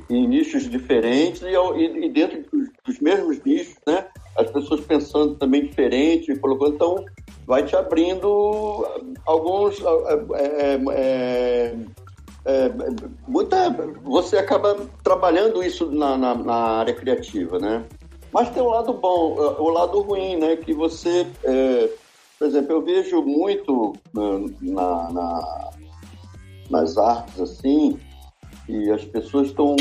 [0.08, 4.06] em nichos diferentes, e, e, e dentro dos, dos, mesmos nichos, né?
[4.36, 7.04] As pessoas pensando também diferente, colocando, então
[7.46, 8.86] vai te abrindo
[9.26, 11.74] alguns é,
[12.44, 12.72] é,
[13.26, 13.70] muita,
[14.02, 17.84] você acaba trabalhando isso na, na, na, área criativa, né?
[18.32, 20.56] Mas tem um lado bom, o lado ruim, né?
[20.56, 21.90] Que você, é,
[22.38, 23.94] por exemplo, eu vejo muito
[24.60, 25.70] na, na,
[26.70, 27.98] nas artes assim,
[28.68, 29.76] e as pessoas estão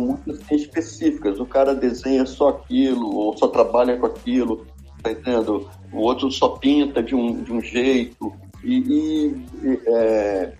[0.00, 1.38] muito assim, específicas.
[1.38, 4.66] O cara desenha só aquilo, ou só trabalha com aquilo,
[5.02, 5.70] tá entendendo?
[5.92, 8.32] O outro só pinta de um, de um jeito.
[8.64, 10.52] E, e é,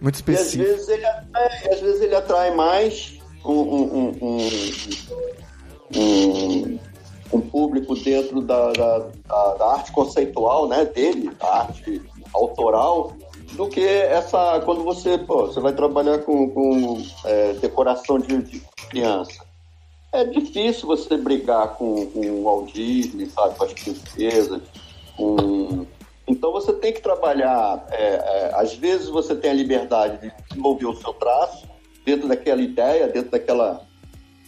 [0.00, 0.62] muito específico.
[0.62, 4.38] E às vezes ele atrai, às vezes ele atrai mais um, um, um,
[5.96, 6.78] um,
[7.32, 8.98] um público dentro da, da,
[9.54, 13.12] da, arte conceitual né, dele, da arte autoral,
[13.52, 14.60] do que essa.
[14.60, 19.44] Quando você, pô, você vai trabalhar com, com é, decoração de, de, criança.
[20.12, 24.60] É difícil você brigar com, com o Walt Disney, sabe, com as princesas,
[25.16, 25.86] com
[26.30, 30.86] então você tem que trabalhar, é, é, às vezes você tem a liberdade de desenvolver
[30.86, 31.66] o seu traço
[32.04, 33.84] dentro daquela ideia, dentro daquela.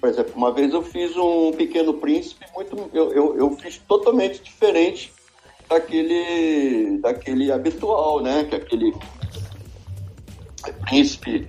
[0.02, 2.90] Por exemplo, uma vez eu fiz um pequeno príncipe muito.
[2.92, 5.12] Eu, eu, eu fiz totalmente diferente
[5.68, 8.42] daquele, daquele habitual, né?
[8.42, 8.92] Que aquele
[10.80, 11.48] príncipe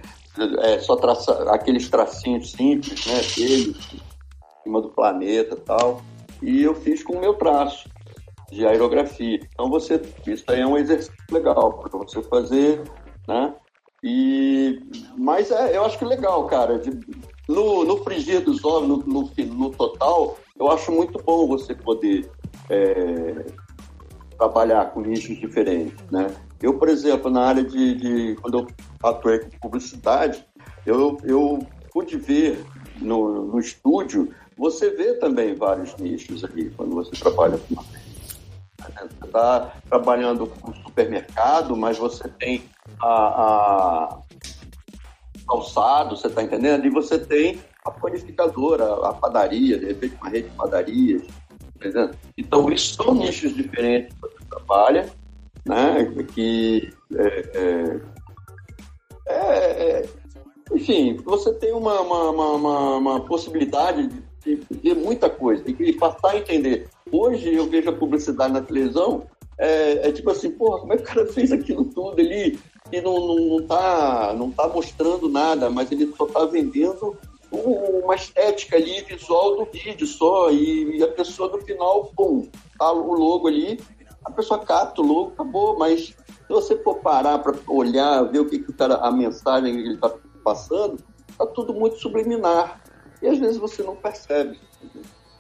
[0.62, 3.22] é, só traça, aqueles tracinhos simples, né?
[3.36, 6.04] Dele, em cima do planeta tal.
[6.40, 7.90] E eu fiz com o meu traço
[8.52, 9.40] de aerografia.
[9.52, 12.84] Então você, isso aí é um exercício legal para você fazer,
[13.28, 13.56] né?
[14.04, 14.80] E,
[15.18, 16.78] mas é, eu acho que legal, cara.
[16.78, 16.92] De,
[17.48, 22.30] no, no frigir dos ovos, no, no, no, total, eu acho muito bom você poder
[22.70, 23.46] é,
[24.38, 26.34] trabalhar com nichos diferentes, né?
[26.62, 28.68] Eu, por exemplo, na área de, de quando eu
[29.04, 30.46] atuei com publicidade,
[30.86, 32.64] eu, eu pude ver
[33.02, 38.04] no, no estúdio, você vê também vários nichos ali quando você trabalha com você
[39.26, 42.64] está trabalhando com supermercado, mas você tem
[43.00, 44.18] a, a
[45.54, 46.86] calçado, você está entendendo?
[46.86, 52.18] E você tem a panificadora, a padaria, de repente uma rede de padarias, tá entendendo?
[52.38, 55.10] Então, isso são nichos diferentes que você trabalha,
[55.66, 56.06] né?
[56.34, 58.02] Que é, é,
[59.28, 60.10] é, é
[60.72, 64.10] enfim, você tem uma, uma, uma, uma possibilidade
[64.44, 68.62] de ver muita coisa e que passar a entender Hoje eu vejo a publicidade na
[68.62, 69.28] televisão,
[69.60, 72.58] é, é, tipo assim, porra, como é que o cara fez aquilo tudo ali
[72.94, 77.18] e não, não, não, tá, não tá mostrando nada, mas ele só tá vendendo
[77.52, 82.92] uma estética ali visual do vídeo só, e, e, a pessoa no final, pum, tá
[82.92, 83.80] o logo ali,
[84.24, 88.46] a pessoa capta o logo, acabou, mas se você for parar para olhar, ver o
[88.46, 90.12] que, que o cara, a mensagem que ele tá
[90.44, 90.98] passando,
[91.38, 92.82] tá tudo muito subliminar.
[93.22, 94.60] E às vezes você não percebe.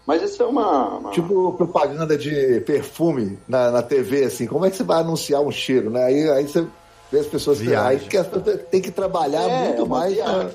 [0.05, 4.47] Mas isso é uma, uma, Tipo propaganda de perfume na, na TV, assim.
[4.47, 6.03] Como é que você vai anunciar um cheiro, né?
[6.03, 6.65] Aí, aí você
[7.13, 7.61] vê as pessoas...
[7.61, 10.17] Aí que as pessoas têm que trabalhar é, muito é mais...
[10.17, 10.51] Pra...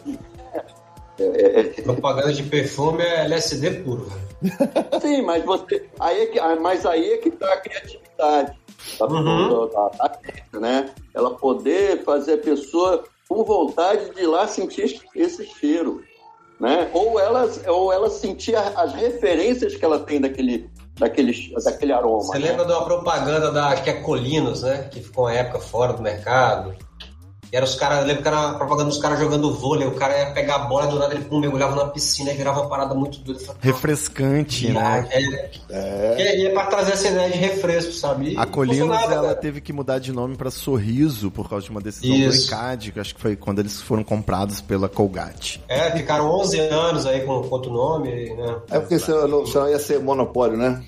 [1.21, 4.11] É, é, é, propaganda de perfume é LSD puro.
[5.01, 5.85] Sim, mas você...
[5.99, 8.59] Aí é que, ah, mas aí é que tá a criatividade.
[8.99, 9.69] Da, uhum.
[9.69, 10.91] da, da, né?
[11.15, 16.03] Ela poder fazer a pessoa com vontade de ir lá sentir esse cheiro
[16.59, 16.91] né?
[16.93, 21.33] Ou ela, ou ela sentir as referências que ela tem daquele, daquele,
[21.65, 22.21] daquele aroma.
[22.21, 22.49] Você né?
[22.49, 24.89] lembra de uma propaganda da, acho que é Colinos, né?
[24.91, 26.75] Que ficou uma época fora do mercado.
[27.53, 30.19] E era os caras, lembro que era a propaganda dos caras jogando vôlei, o cara
[30.19, 32.69] ia pegar a bola e do nada ele pum, mergulhava na piscina e virava uma
[32.69, 33.41] parada muito doida.
[33.61, 35.09] Refrescante, né?
[35.11, 36.39] É, é.
[36.39, 38.35] E é pra trazer essa ideia de refresco, sabe?
[38.35, 39.35] E a Colinos, ela cara.
[39.35, 42.49] teve que mudar de nome pra Sorriso por causa de uma decisão Isso.
[42.49, 45.63] do ECAD, que acho que foi quando eles foram comprados pela Colgate.
[45.69, 48.57] É, ficaram 11 anos aí com, com outro nome, né?
[48.71, 50.83] É porque senão, senão ia ser monopólio, né?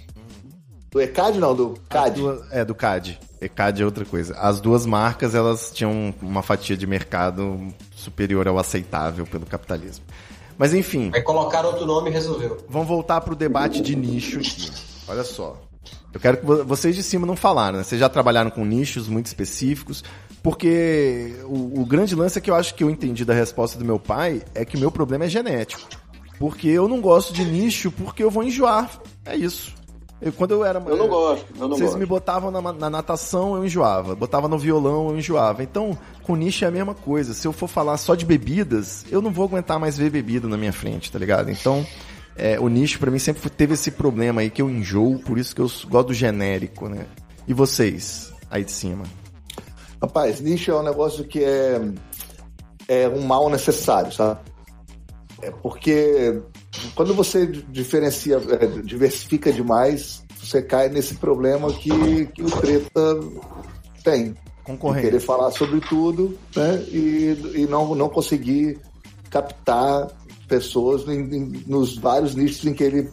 [0.91, 2.21] Do ECAD não, do CAD.
[2.51, 3.19] é, do CAD.
[3.41, 4.35] ECAD é outra coisa.
[4.35, 10.05] As duas marcas, elas tinham uma fatia de mercado superior ao aceitável pelo capitalismo.
[10.59, 11.11] Mas enfim.
[11.15, 12.59] Aí colocaram outro nome e resolveu.
[12.69, 14.71] Vamos voltar pro debate de nicho aqui.
[15.09, 15.57] Olha só.
[16.13, 17.85] Eu quero que vocês de cima não falaram, né?
[17.85, 20.03] Vocês já trabalharam com nichos muito específicos,
[20.43, 23.85] porque o, o grande lance é que eu acho que eu entendi da resposta do
[23.85, 25.89] meu pai é que o meu problema é genético.
[26.39, 28.91] Porque eu não gosto de nicho porque eu vou enjoar.
[29.25, 29.75] É isso.
[30.21, 30.79] Eu, quando eu era.
[30.87, 31.47] Eu não gosto.
[31.55, 31.99] Eu não vocês gosto.
[31.99, 34.15] me botavam na, na, natação, eu enjoava.
[34.15, 35.63] Botava no violão, eu enjoava.
[35.63, 37.33] Então, com nicho é a mesma coisa.
[37.33, 40.59] Se eu for falar só de bebidas, eu não vou aguentar mais ver bebida na
[40.59, 41.51] minha frente, tá ligado?
[41.51, 41.87] Então,
[42.37, 45.55] é, o nicho para mim sempre teve esse problema aí que eu enjoo, por isso
[45.55, 47.07] que eu gosto do genérico, né?
[47.49, 49.05] E vocês, aí de cima?
[50.01, 51.81] Rapaz, nicho é um negócio que é,
[52.89, 54.41] é um mal necessário, sabe?
[55.43, 56.41] É porque
[56.95, 63.21] quando você diferencia, é, diversifica demais, você cai nesse problema que, que o treta
[64.03, 64.35] tem.
[64.65, 65.07] Concorrente.
[65.07, 66.85] querer falar sobre tudo né?
[66.89, 68.79] e, e não, não conseguir
[69.29, 70.09] captar
[70.47, 73.11] pessoas em, em, nos vários nichos em que ele,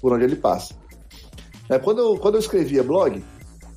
[0.00, 0.74] por onde ele passa.
[1.68, 3.24] É, quando, eu, quando eu escrevia blog,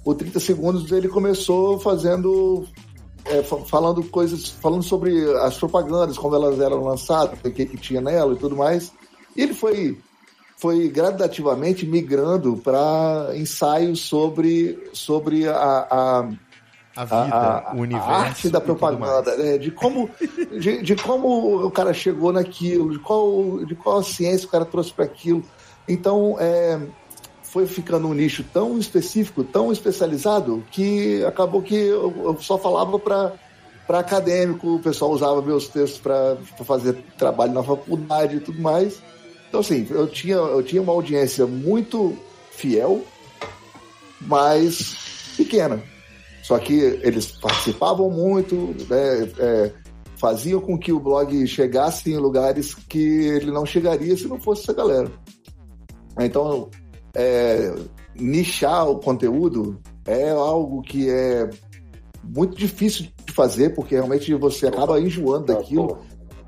[0.04, 2.66] o 30 Segundos ele começou fazendo.
[3.26, 8.00] É, falando coisas, falando sobre as propagandas, como elas eram lançadas, o que, que tinha
[8.00, 8.94] nela e tudo mais.
[9.38, 9.98] Ele foi,
[10.58, 16.30] foi gradativamente migrando para ensaios sobre, sobre a, a
[16.98, 18.10] a vida, a, a, o universo.
[18.10, 19.60] A arte da propaganda, né?
[19.60, 20.10] de, como,
[20.60, 24.92] de, de, como o cara chegou naquilo, de qual, de qual ciência o cara trouxe
[24.92, 25.44] para aquilo.
[25.88, 26.82] Então, é,
[27.44, 32.98] foi ficando um nicho tão específico, tão especializado, que acabou que eu, eu só falava
[32.98, 33.34] para
[33.86, 39.02] para acadêmico, o pessoal usava meus textos para fazer trabalho na faculdade e tudo mais.
[39.48, 42.16] Então, assim, eu tinha, eu tinha uma audiência muito
[42.52, 43.04] fiel,
[44.22, 45.82] mas pequena.
[46.44, 48.56] Só que eles participavam muito,
[48.90, 49.72] né, é,
[50.18, 54.64] faziam com que o blog chegasse em lugares que ele não chegaria se não fosse
[54.64, 55.12] essa galera.
[56.20, 56.70] Então,
[57.14, 57.74] é,
[58.16, 61.50] nichar o conteúdo é algo que é
[62.24, 66.00] muito difícil de fazer, porque realmente você acaba enjoando daquilo.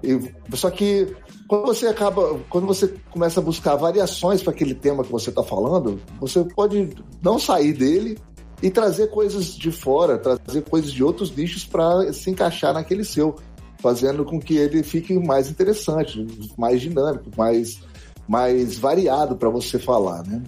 [0.03, 0.17] E,
[0.55, 1.13] só que
[1.49, 5.41] quando você acaba, quando você começa a buscar variações para aquele tema que você está
[5.41, 8.19] falando, você pode não sair dele
[8.61, 13.35] e trazer coisas de fora, trazer coisas de outros nichos para se encaixar naquele seu,
[13.79, 16.23] fazendo com que ele fique mais interessante,
[16.55, 17.79] mais dinâmico, mais,
[18.27, 20.43] mais variado para você falar, né?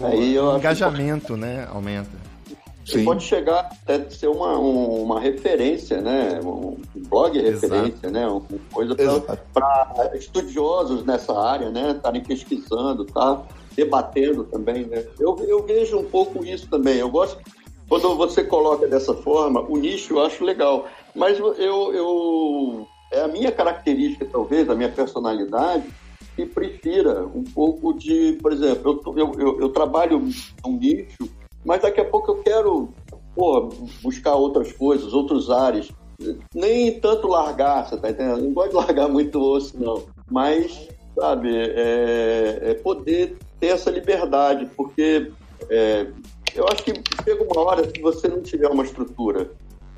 [0.00, 2.35] Aí o engajamento, né, aumenta.
[2.86, 6.40] Você pode chegar até ser uma, um, uma referência, né?
[6.40, 6.76] Um
[7.08, 8.10] blog referência, Exato.
[8.10, 8.28] né?
[8.28, 8.94] Uma coisa
[9.52, 11.90] para estudiosos nessa área, né?
[11.90, 13.42] Estarem pesquisando, tá?
[13.74, 15.04] Debatendo também, né?
[15.18, 16.98] Eu, eu vejo um pouco isso também.
[16.98, 17.38] Eu gosto
[17.88, 20.86] quando você coloca dessa forma, o nicho eu acho legal.
[21.14, 21.54] Mas eu,
[21.92, 25.84] eu é a minha característica, talvez, a minha personalidade,
[26.34, 30.28] que prefira um pouco de, por exemplo, eu, eu, eu trabalho
[30.64, 31.28] num nicho,
[31.66, 32.88] mas daqui a pouco eu quero
[33.34, 33.68] pô,
[34.02, 35.90] buscar outras coisas, outros ares.
[36.54, 38.40] Nem tanto largar, você tá entendendo?
[38.40, 40.04] Não gosto de largar muito osso, não.
[40.30, 45.30] Mas, sabe, é, é poder ter essa liberdade, porque
[45.68, 46.06] é,
[46.54, 49.50] eu acho que chega uma hora, se você não tiver uma estrutura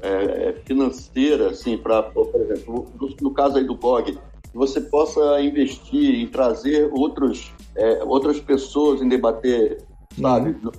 [0.02, 4.18] é, financeira, assim, para, por exemplo, no, no, caso aí do blog,
[4.52, 9.82] você possa investir em trazer outros, é, outras pessoas em debater,
[10.20, 10.50] sabe?
[10.50, 10.72] Uhum.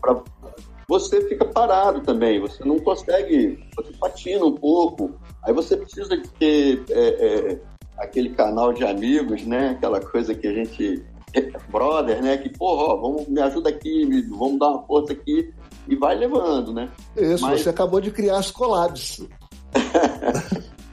[0.90, 5.12] Você fica parado também, você não consegue, você patina um pouco.
[5.44, 7.60] Aí você precisa de ter é, é,
[8.00, 9.70] aquele canal de amigos, né?
[9.70, 11.06] Aquela coisa que a gente
[11.70, 12.38] brother, né?
[12.38, 15.54] Que, porra, ó, vamos, me ajuda aqui, vamos dar uma força aqui
[15.88, 16.90] e vai levando, né?
[17.16, 17.62] Isso, Mas...
[17.62, 19.22] você acabou de criar as collabs.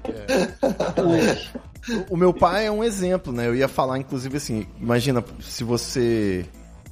[0.04, 1.66] é.
[2.10, 3.46] O meu pai é um exemplo, né?
[3.46, 6.44] Eu ia falar, inclusive, assim, imagina se você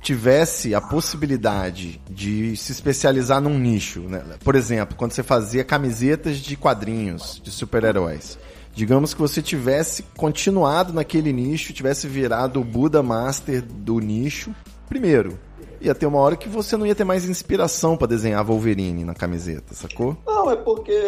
[0.05, 4.23] tivesse a possibilidade de se especializar num nicho, né?
[4.45, 8.38] Por exemplo, quando você fazia camisetas de quadrinhos de super-heróis.
[8.75, 14.55] Digamos que você tivesse continuado naquele nicho, tivesse virado o Buda Master do nicho.
[14.88, 15.38] Primeiro,
[15.81, 19.14] ia ter uma hora que você não ia ter mais inspiração para desenhar Wolverine na
[19.14, 20.17] camiseta, sacou?
[20.27, 20.99] Não, é porque,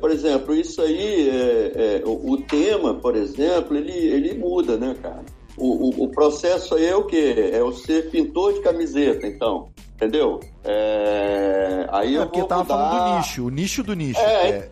[0.00, 4.94] por exemplo, isso aí, é, é, o, o, tema, por exemplo, ele, ele muda, né,
[5.00, 5.24] cara?
[5.56, 7.50] O, o, o processo aí é o quê?
[7.52, 9.70] É o ser pintor de camiseta, então.
[9.94, 10.40] Entendeu?
[10.64, 11.86] É...
[11.90, 12.74] Aí é eu porque vou tava mudar...
[12.74, 14.20] falando do nicho, o nicho do nicho.
[14.20, 14.70] É, é.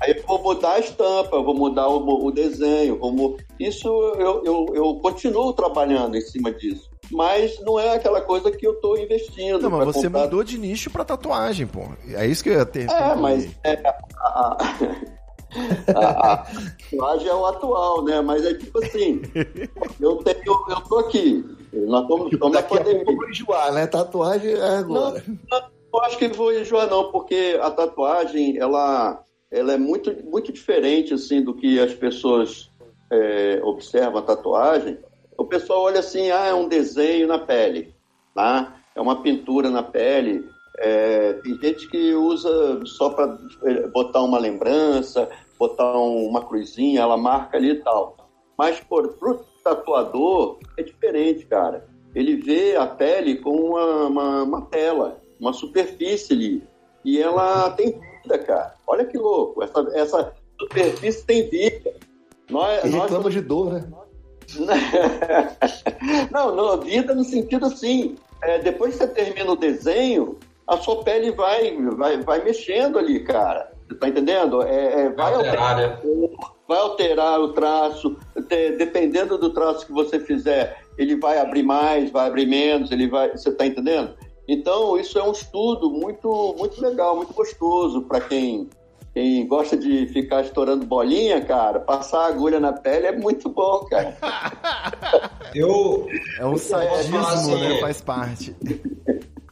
[0.00, 3.36] aí eu vou mudar a estampa, eu vou mudar o, o desenho, vou...
[3.60, 8.66] isso eu, eu, eu continuo trabalhando em cima disso mas não é aquela coisa que
[8.66, 9.60] eu estou investindo.
[9.60, 10.22] Não, mas você comprar...
[10.22, 11.82] mudou de nicho para tatuagem, pô.
[12.14, 12.88] É isso que eu ia ter.
[12.88, 14.96] É, mas é, a, a,
[15.94, 16.44] a,
[16.90, 18.20] tatuagem é o atual, né?
[18.20, 19.22] Mas é tipo assim,
[20.00, 23.04] eu tenho, eu tô aqui, nós estamos, estamos na pandemia.
[23.06, 23.86] Eu vou enjoar, né?
[23.86, 25.22] Tatuagem é agora.
[25.26, 30.14] Não, não, eu acho que vou enjoar não, porque a tatuagem, ela, ela é muito,
[30.24, 32.70] muito diferente, assim, do que as pessoas
[33.10, 34.98] é, observam a tatuagem
[35.36, 37.94] o pessoal olha assim, ah, é um desenho na pele,
[38.34, 38.76] tá?
[38.94, 40.48] É uma pintura na pele.
[40.78, 45.28] É, tem gente que usa só para é, botar uma lembrança,
[45.68, 48.16] botar um, uma cruzinha, ela marca ali e tal.
[48.56, 51.86] Mas, por pro tatuador, é diferente, cara.
[52.14, 56.62] Ele vê a pele como uma, uma, uma tela, uma superfície ali.
[57.04, 58.74] E ela tem vida, cara.
[58.86, 59.62] Olha que louco.
[59.62, 61.94] Essa, essa superfície tem vida.
[62.48, 63.84] Nós, nós reclama de dor, né?
[66.30, 71.02] não, não, vida no sentido assim, é, depois que você termina o desenho, a sua
[71.02, 73.73] pele vai, vai, vai mexendo ali, cara.
[73.88, 74.62] Você tá entendendo?
[74.62, 75.98] É, é, vai, alterar, né?
[76.66, 78.16] vai alterar o traço,
[78.78, 83.30] dependendo do traço que você fizer, ele vai abrir mais, vai abrir menos, ele vai.
[83.30, 84.14] Você tá entendendo?
[84.48, 88.68] Então, isso é um estudo muito, muito legal, muito gostoso para quem
[89.14, 94.16] quem gosta de ficar estourando bolinha, cara, passar agulha na pele é muito bom, cara.
[95.54, 96.08] Eu.
[96.36, 97.80] É um sadismo, assim, né?
[97.80, 98.56] Faz parte.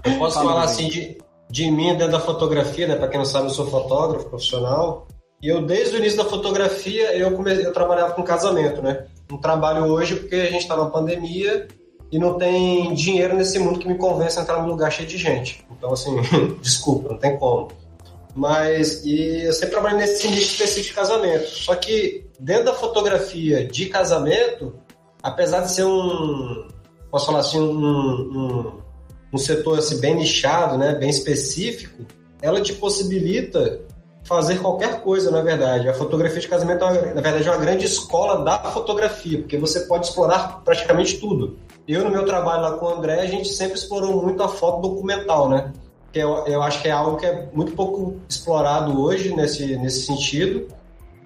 [0.05, 0.71] Eu posso Fala falar bem.
[0.73, 1.19] assim de,
[1.53, 2.97] de mim dentro da fotografia, né?
[2.97, 5.07] Pra quem não sabe, eu sou fotógrafo profissional.
[5.43, 9.05] E eu, desde o início da fotografia, eu, comecei, eu trabalhava com casamento, né?
[9.31, 11.69] Não trabalho hoje porque a gente tá na pandemia
[12.11, 15.19] e não tem dinheiro nesse mundo que me convence a entrar num lugar cheio de
[15.19, 15.63] gente.
[15.71, 16.17] Então, assim,
[16.63, 17.69] desculpa, não tem como.
[18.35, 21.49] Mas, e eu sempre trabalhei nesse nicho específico de casamento.
[21.51, 24.75] Só que dentro da fotografia de casamento,
[25.23, 26.67] apesar de ser um,
[27.11, 28.83] posso falar assim, um, um,
[29.33, 32.05] um setor assim, bem nichado, né, bem específico,
[32.41, 33.81] ela te possibilita
[34.25, 35.89] fazer qualquer coisa, na verdade.
[35.89, 39.81] A fotografia de casamento, é na verdade, é uma grande escola da fotografia, porque você
[39.81, 41.57] pode explorar praticamente tudo.
[41.89, 44.81] Eu, no meu trabalho lá com o André, a gente sempre explorou muito a foto
[44.81, 45.73] documental, né?
[46.13, 50.03] que eu, eu acho que é algo que é muito pouco explorado hoje nesse, nesse
[50.03, 50.69] sentido.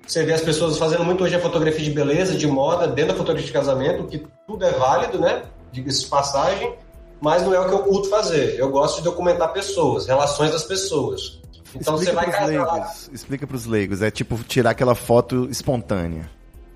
[0.06, 3.18] Você vê as pessoas fazendo muito hoje a fotografia de beleza, de moda, dentro da
[3.18, 5.42] fotografia de casamento, que tudo é válido, né?
[5.72, 6.72] Diga-se de passagem,
[7.20, 8.58] mas não é o que eu curto fazer.
[8.58, 11.40] Eu gosto de documentar pessoas, relações das pessoas.
[11.74, 12.72] Então Explica você vai casar.
[12.72, 13.10] Leigos.
[13.12, 14.02] Explica para os leigos.
[14.02, 16.30] É tipo tirar aquela foto espontânea.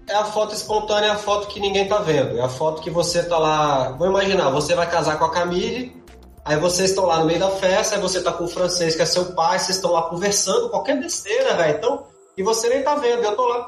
[0.09, 2.37] É a foto espontânea, é a foto que ninguém tá vendo.
[2.39, 3.93] É a foto que você tá lá.
[3.93, 6.01] Vou imaginar, você vai casar com a Camille
[6.45, 9.03] Aí vocês estão lá no meio da festa, aí você tá com o francês, que
[9.03, 11.77] é seu pai, vocês estão lá conversando, qualquer besteira, velho.
[11.77, 13.67] Então, e você nem tá vendo, eu tô lá.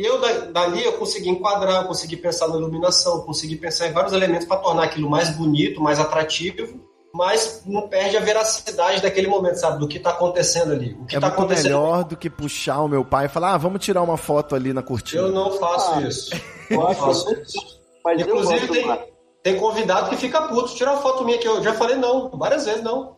[0.00, 0.18] E eu
[0.50, 4.56] dali eu consegui enquadrar, eu consegui pensar na iluminação, consegui pensar em vários elementos para
[4.56, 6.80] tornar aquilo mais bonito, mais atrativo,
[7.12, 9.78] mas não perde a veracidade daquele momento, sabe?
[9.78, 10.96] Do que tá acontecendo ali.
[10.98, 13.52] O que é tá muito acontecendo melhor do que puxar o meu pai e falar,
[13.52, 15.20] ah, vamos tirar uma foto ali na cortina.
[15.20, 16.30] Eu não faço ah, isso.
[16.70, 17.58] Eu não faço isso.
[18.02, 18.98] Mas Inclusive, tem,
[19.42, 22.64] tem convidado que fica puto, tira uma foto minha que eu já falei não, várias
[22.64, 23.16] vezes não.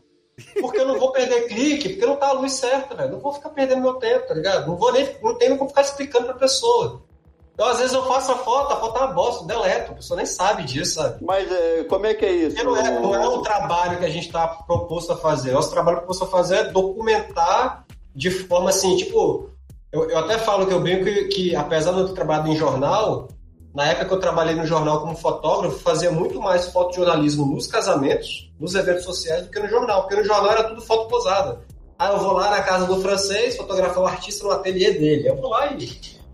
[0.61, 3.13] Porque eu não vou perder clique, porque não tá a luz certa, velho.
[3.13, 4.67] Não vou ficar perdendo meu tempo, tá ligado?
[4.67, 7.03] Não vou nem, não tenho como ficar explicando pra pessoa.
[7.55, 10.17] Então, às vezes, eu faço a foto, a foto é uma bosta, deleto, a pessoa
[10.17, 11.23] nem sabe disso, sabe?
[11.23, 12.65] Mas é, como é que é isso?
[12.65, 15.53] Não é, não é o trabalho que a gente tá proposto a fazer.
[15.53, 19.51] Nosso trabalho proposto a fazer é documentar de forma assim, tipo,
[19.93, 22.57] eu, eu até falo que eu brinco que, que apesar de eu ter trabalhado em
[22.57, 23.29] jornal,
[23.75, 28.53] na época que eu trabalhei no jornal como fotógrafo, fazia muito mais fotojornalismo nos casamentos,
[28.61, 31.61] nos eventos sociais, do que no jornal, porque no jornal era tudo foto posada.
[31.99, 35.29] Ah, eu vou lá na casa do francês fotografar o artista no ateliê dele.
[35.29, 35.89] Eu vou lá e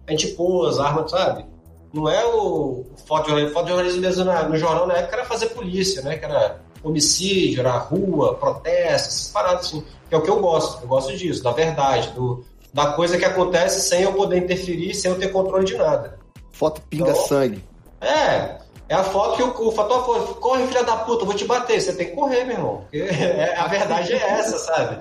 [0.07, 1.45] a gente pôs, arma, sabe?
[1.93, 6.17] Não é o fotojornalismo, fotojornalismo mesmo no jornal na época era fazer polícia, né?
[6.17, 9.85] Que era homicídio, era rua, protestos, essas paradas assim.
[10.09, 10.83] Que é o que eu gosto.
[10.83, 15.11] Eu gosto disso, da verdade, do, da coisa que acontece sem eu poder interferir, sem
[15.11, 16.19] eu ter controle de nada.
[16.59, 17.65] Foto pinga-sangue.
[17.99, 21.35] Então, é, é a foto que o, o fotógrafo corre, filha da puta, eu vou
[21.35, 21.81] te bater.
[21.81, 22.77] Você tem que correr, meu irmão.
[22.83, 24.99] Porque é, a verdade é essa, sabe?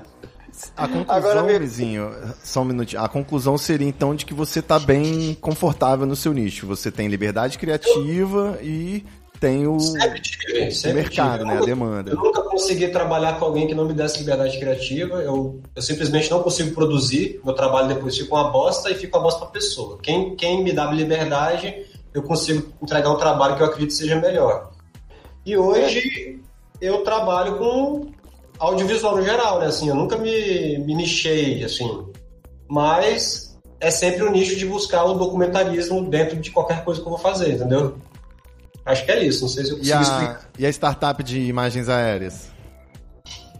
[0.75, 2.11] A conclusão, Agora, vizinho,
[2.43, 3.01] só um minutinho.
[3.01, 6.67] A conclusão seria então de que você está bem confortável no seu nicho.
[6.67, 9.03] Você tem liberdade criativa e
[9.39, 9.77] tem o,
[10.21, 11.51] tive, sempre mercado, tive.
[11.51, 11.57] né?
[11.57, 12.11] a demanda.
[12.11, 15.21] Eu nunca consegui trabalhar com alguém que não me desse liberdade criativa.
[15.21, 17.39] Eu, eu simplesmente não consigo produzir.
[17.43, 19.97] Meu trabalho depois fica uma bosta e fica uma bosta para pessoa.
[20.01, 24.71] Quem, quem me dá liberdade, eu consigo entregar um trabalho que eu acredito seja melhor.
[25.45, 26.41] E hoje
[26.81, 28.07] eu trabalho com
[28.59, 29.67] audiovisual no geral, né?
[29.67, 32.05] Assim, eu nunca me, me nichei, assim.
[32.67, 37.11] Mas é sempre o nicho de buscar o documentarismo dentro de qualquer coisa que eu
[37.11, 37.97] vou fazer, entendeu?
[38.87, 40.49] Acho que é isso, não sei se eu consigo e a, explicar.
[40.57, 42.49] E a startup de imagens aéreas?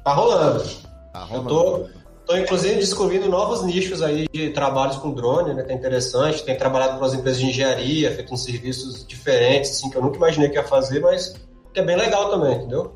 [0.02, 0.64] Tá rolando.
[1.12, 1.50] Tá rolando.
[1.50, 1.90] Eu tô,
[2.26, 6.46] tô, inclusive, descobrindo novos nichos aí de trabalhos com drone, né, que é interessante.
[6.46, 10.16] Tem trabalhado com as empresas de engenharia, feito uns serviços diferentes, assim, que eu nunca
[10.16, 11.36] imaginei que ia fazer, mas
[11.74, 12.96] que é bem legal também, entendeu?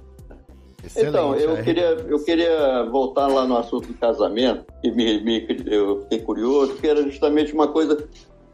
[0.86, 1.62] Excelente, então, eu é.
[1.62, 6.76] queria, eu queria voltar lá no assunto do casamento, que me, me, eu fiquei curioso,
[6.76, 8.08] que era justamente uma coisa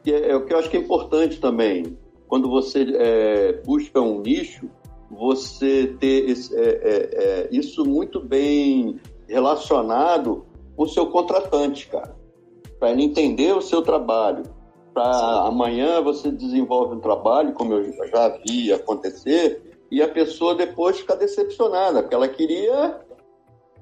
[0.03, 1.95] que, é, é, que eu acho que é importante também
[2.27, 4.69] quando você é, busca um nicho,
[5.09, 12.15] você ter esse, é, é, é, isso muito bem relacionado com o seu contratante, cara.
[12.79, 14.43] Para ele entender o seu trabalho.
[14.93, 20.99] Para amanhã você desenvolve um trabalho, como eu já vi acontecer, e a pessoa depois
[20.99, 22.99] fica decepcionada, porque ela queria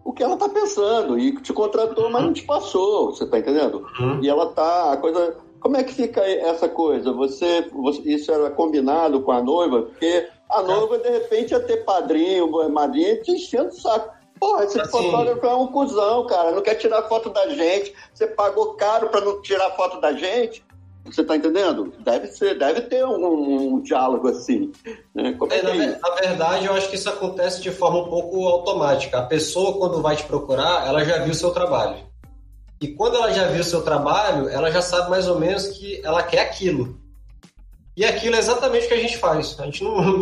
[0.03, 3.87] o que ela está pensando e te contratou, mas não te passou, você está entendendo?
[3.99, 4.23] Uhum.
[4.23, 5.35] E ela tá, a coisa
[5.65, 7.11] como é que fica essa coisa?
[7.11, 9.81] Você, você, isso era combinado com a noiva?
[9.81, 14.13] Porque a noiva, de repente, ia ter padrinho, madrinha, te enchendo o saco.
[14.39, 16.51] Porra, esse Assim- fotógrafo é um cuzão, cara.
[16.51, 17.95] Não quer tirar foto da gente.
[18.13, 20.63] Você pagou caro pra não tirar foto da gente.
[21.03, 21.91] Você tá entendendo?
[21.97, 24.71] Deve ser, deve ter um, um diálogo assim.
[25.15, 25.35] Né?
[25.49, 25.99] É É, na, é isso?
[25.99, 29.17] na verdade, eu acho que isso acontece de forma um pouco automática.
[29.17, 31.97] A pessoa, quando vai te procurar, ela já viu o seu trabalho.
[32.85, 35.99] E quando ela já viu o seu trabalho, ela já sabe mais ou menos que
[36.03, 36.99] ela quer aquilo.
[37.97, 39.59] E aquilo é exatamente o que a gente faz.
[39.59, 40.19] A gente não,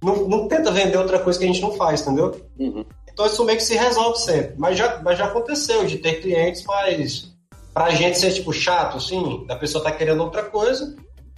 [0.00, 2.40] não, não tenta vender outra coisa que a gente não faz, entendeu?
[2.56, 2.84] Uhum.
[3.12, 4.54] Então isso meio que se resolve sempre.
[4.56, 7.32] Mas já, mas já aconteceu de ter clientes, mas
[7.74, 10.94] pra gente ser tipo chato, assim, da pessoa tá querendo outra coisa.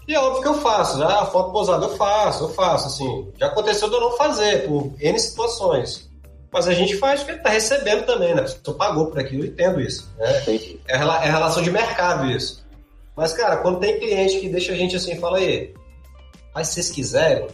[0.06, 3.32] E é óbvio que eu faço, já a foto posada eu faço, eu faço, assim.
[3.38, 6.09] Já aconteceu de eu não fazer, por N situações.
[6.52, 8.40] Mas a gente faz porque tá recebendo também, né?
[8.40, 10.12] A pessoa pagou por aquilo, eu entendo isso.
[10.18, 10.42] Né?
[10.88, 12.64] É, é relação de mercado isso.
[13.16, 15.74] Mas, cara, quando tem cliente que deixa a gente assim, fala aí,
[16.54, 17.46] mas se vocês quiserem,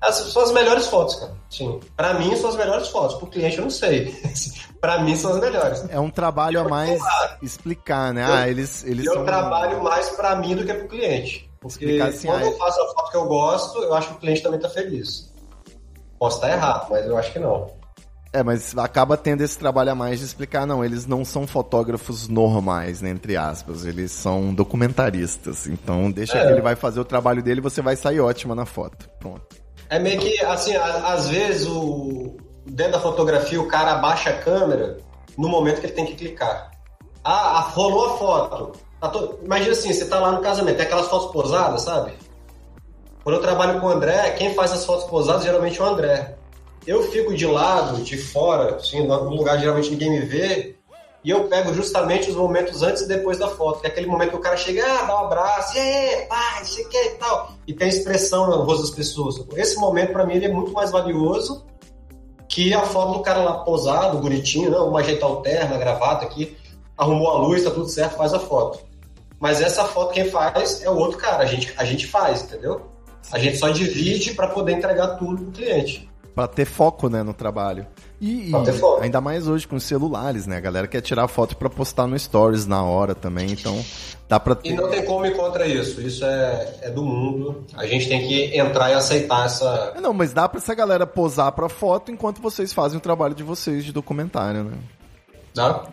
[0.00, 1.32] as, são as melhores fotos, cara.
[1.48, 1.80] Sim.
[1.96, 3.16] Pra mim, são as melhores fotos.
[3.16, 4.14] Pro cliente, eu não sei.
[4.80, 5.84] pra mim, são as melhores.
[5.88, 7.00] É um trabalho a mais
[7.40, 8.24] explicar, né?
[8.28, 9.24] Ah, eles, eles eu são...
[9.24, 11.50] trabalho mais pra mim do que pro cliente.
[11.60, 14.14] Porque Explicar assim, quando ah, eu faço a foto que eu gosto, eu acho que
[14.14, 15.32] o cliente também tá feliz.
[16.18, 17.81] Posso estar errado, mas eu acho que não.
[18.32, 22.28] É, mas acaba tendo esse trabalho a mais de explicar, não, eles não são fotógrafos
[22.28, 25.66] normais, né, entre aspas, eles são documentaristas.
[25.66, 26.46] Então deixa É.
[26.46, 29.06] que ele vai fazer o trabalho dele e você vai sair ótima na foto.
[29.18, 29.42] Pronto.
[29.90, 34.38] É meio que, assim, a- às vezes o dentro da fotografia o cara abaixa a
[34.38, 34.96] câmera
[35.36, 36.70] no momento que ele tem que clicar.
[37.22, 38.72] Ah, a- rolou a foto.
[38.98, 42.12] Tá to- Imagina assim, você tá lá no casamento, tem aquelas fotos posadas, sabe?
[43.22, 46.36] Quando eu trabalho com o André, quem faz as fotos posadas geralmente é o André.
[46.86, 50.76] Eu fico de lado, de fora, assim, num lugar geralmente ninguém me vê,
[51.24, 54.30] e eu pego justamente os momentos antes e depois da foto, que é aquele momento
[54.30, 57.72] que o cara chega, ah, dá um abraço, e pai, você quer e tal, e
[57.72, 59.40] tem expressão no rosto das pessoas.
[59.54, 61.64] Esse momento, pra mim, ele é muito mais valioso
[62.48, 66.24] que a foto do cara lá posado, bonitinho, não, vamos ajeitar o terno, a gravata
[66.24, 66.56] aqui,
[66.98, 68.80] arrumou a luz, tá tudo certo, faz a foto.
[69.38, 72.82] Mas essa foto quem faz é o outro cara, a gente, a gente faz, entendeu?
[73.30, 76.11] A gente só divide para poder entregar tudo pro cliente.
[76.34, 77.86] Pra ter foco, né, no trabalho.
[78.18, 78.52] E, e
[79.02, 80.56] ainda mais hoje com os celulares, né?
[80.56, 83.84] A galera quer tirar foto pra postar no Stories na hora também, então
[84.28, 84.74] dá pra E ter.
[84.74, 86.00] não tem como ir contra isso.
[86.00, 87.66] Isso é, é do mundo.
[87.76, 89.92] A gente tem que entrar e aceitar essa.
[89.96, 93.34] É, Não, mas dá pra essa galera posar pra foto enquanto vocês fazem o trabalho
[93.34, 94.78] de vocês de documentário, né?
[95.52, 95.84] Tá?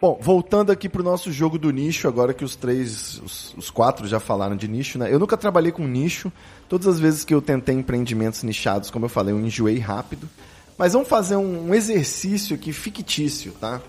[0.00, 4.06] Bom, voltando aqui pro nosso jogo do nicho, agora que os três, os, os quatro
[4.06, 5.12] já falaram de nicho, né?
[5.12, 6.30] Eu nunca trabalhei com nicho.
[6.68, 10.28] Todas as vezes que eu tentei empreendimentos nichados, como eu falei, eu enjoei rápido.
[10.76, 13.80] Mas vamos fazer um, exercício aqui fictício, tá?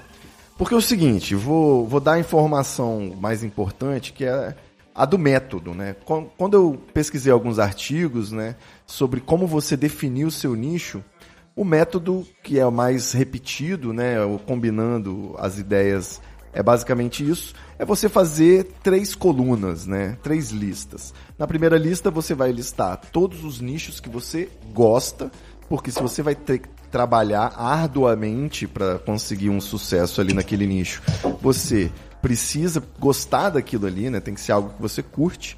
[0.57, 4.55] Porque é o seguinte, vou, vou dar a informação mais importante, que é
[4.95, 5.95] a do método, né?
[6.03, 8.55] Quan- Quando eu pesquisei alguns artigos, né,
[8.85, 11.03] sobre como você definir o seu nicho,
[11.55, 14.15] o método que é o mais repetido, né,
[14.45, 16.19] combinando as ideias,
[16.51, 21.13] é basicamente isso, é você fazer três colunas, né, três listas.
[21.37, 25.31] Na primeira lista você vai listar todos os nichos que você gosta,
[25.69, 26.61] porque se você vai ter
[26.91, 31.01] trabalhar arduamente para conseguir um sucesso ali naquele nicho,
[31.41, 31.89] você
[32.21, 34.19] precisa gostar daquilo ali, né?
[34.19, 35.57] Tem que ser algo que você curte.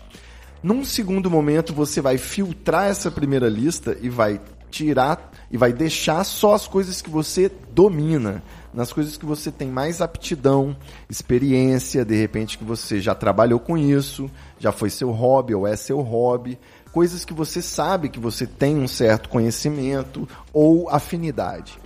[0.61, 6.23] Num segundo momento, você vai filtrar essa primeira lista e vai tirar e vai deixar
[6.23, 8.43] só as coisas que você domina,
[8.73, 10.75] nas coisas que você tem mais aptidão,
[11.09, 15.75] experiência, de repente que você já trabalhou com isso, já foi seu hobby ou é
[15.75, 16.57] seu hobby,
[16.91, 21.77] coisas que você sabe que você tem um certo conhecimento ou afinidade.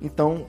[0.00, 0.46] Então,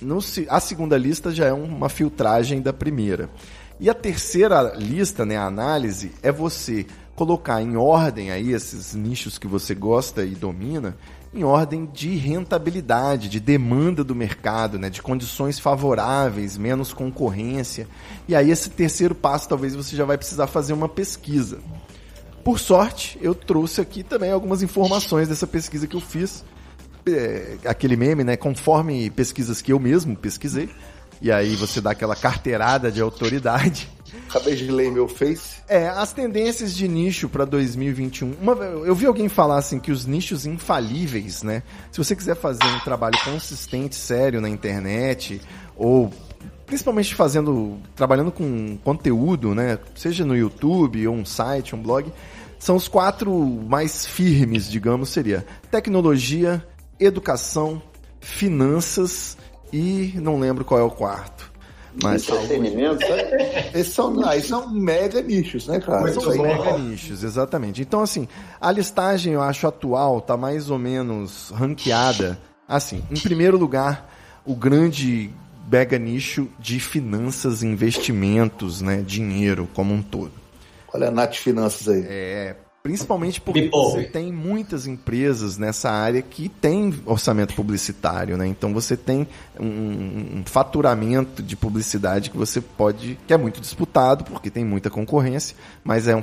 [0.00, 0.18] no
[0.48, 3.30] a segunda lista já é uma filtragem da primeira.
[3.78, 9.38] E a terceira lista, né, a análise, é você colocar em ordem aí esses nichos
[9.38, 10.96] que você gosta e domina,
[11.34, 17.86] em ordem de rentabilidade, de demanda do mercado, né, de condições favoráveis, menos concorrência.
[18.26, 21.58] E aí esse terceiro passo talvez você já vai precisar fazer uma pesquisa.
[22.42, 26.44] Por sorte, eu trouxe aqui também algumas informações dessa pesquisa que eu fiz.
[27.04, 28.36] É, aquele meme, né?
[28.36, 30.70] Conforme pesquisas que eu mesmo pesquisei.
[31.20, 33.90] E aí você dá aquela carteirada de autoridade.
[34.28, 35.56] Acabei de ler meu Face.
[35.68, 38.34] É, as tendências de nicho para 2021.
[38.40, 41.62] Uma, eu vi alguém falar assim que os nichos infalíveis, né?
[41.90, 45.40] Se você quiser fazer um trabalho consistente, sério na internet,
[45.76, 46.12] ou
[46.66, 49.78] principalmente fazendo, trabalhando com conteúdo, né?
[49.94, 52.12] Seja no YouTube ou um site, um blog,
[52.58, 53.32] são os quatro
[53.68, 56.66] mais firmes, digamos, seria tecnologia,
[56.98, 57.80] educação,
[58.20, 59.36] finanças
[59.72, 61.52] e não lembro qual é o quarto.
[62.02, 63.04] Mas Entretenimento?
[63.74, 66.02] Esses são, aí são mega nichos, né, cara?
[66.02, 66.36] Muito aí.
[66.38, 66.44] bom.
[66.44, 67.82] mega nichos, exatamente.
[67.82, 68.28] Então, assim,
[68.60, 72.38] a listagem eu acho atual tá mais ou menos ranqueada.
[72.68, 74.10] Assim, em primeiro lugar,
[74.44, 75.30] o grande
[75.70, 80.32] mega nicho de finanças, investimentos, né, dinheiro como um todo.
[80.92, 82.04] Olha a Nath Finanças aí.
[82.06, 82.56] É,
[82.86, 88.46] Principalmente porque você tem muitas empresas nessa área que tem orçamento publicitário, né?
[88.46, 89.26] Então você tem
[89.58, 89.66] um,
[90.38, 93.18] um, faturamento de publicidade que você pode.
[93.26, 96.22] que é muito disputado, porque tem muita concorrência, mas é um,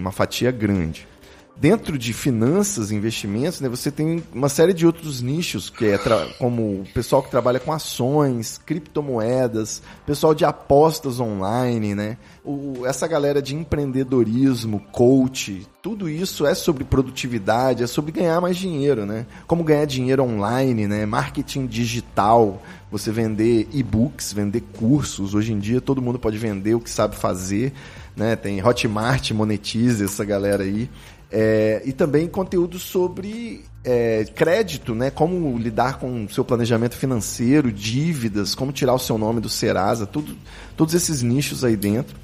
[0.00, 1.06] uma fatia grande.
[1.54, 5.98] Dentro de finanças, investimentos, né, você tem uma série de outros nichos, que é
[6.38, 12.16] como o pessoal que trabalha com ações, criptomoedas, pessoal de apostas online, né?
[12.44, 18.56] O, essa galera de empreendedorismo, coach, tudo isso é sobre produtividade, é sobre ganhar mais
[18.56, 19.26] dinheiro, né?
[19.46, 21.06] Como ganhar dinheiro online, né?
[21.06, 25.34] Marketing digital, você vender e-books, vender cursos.
[25.34, 27.72] Hoje em dia todo mundo pode vender o que sabe fazer,
[28.16, 28.36] né?
[28.36, 30.90] Tem Hotmart, monetize essa galera aí.
[31.34, 35.10] É, e também conteúdo sobre é, crédito, né?
[35.10, 40.06] Como lidar com o seu planejamento financeiro, dívidas, como tirar o seu nome do Serasa,
[40.06, 40.36] tudo,
[40.76, 42.14] todos esses nichos aí dentro.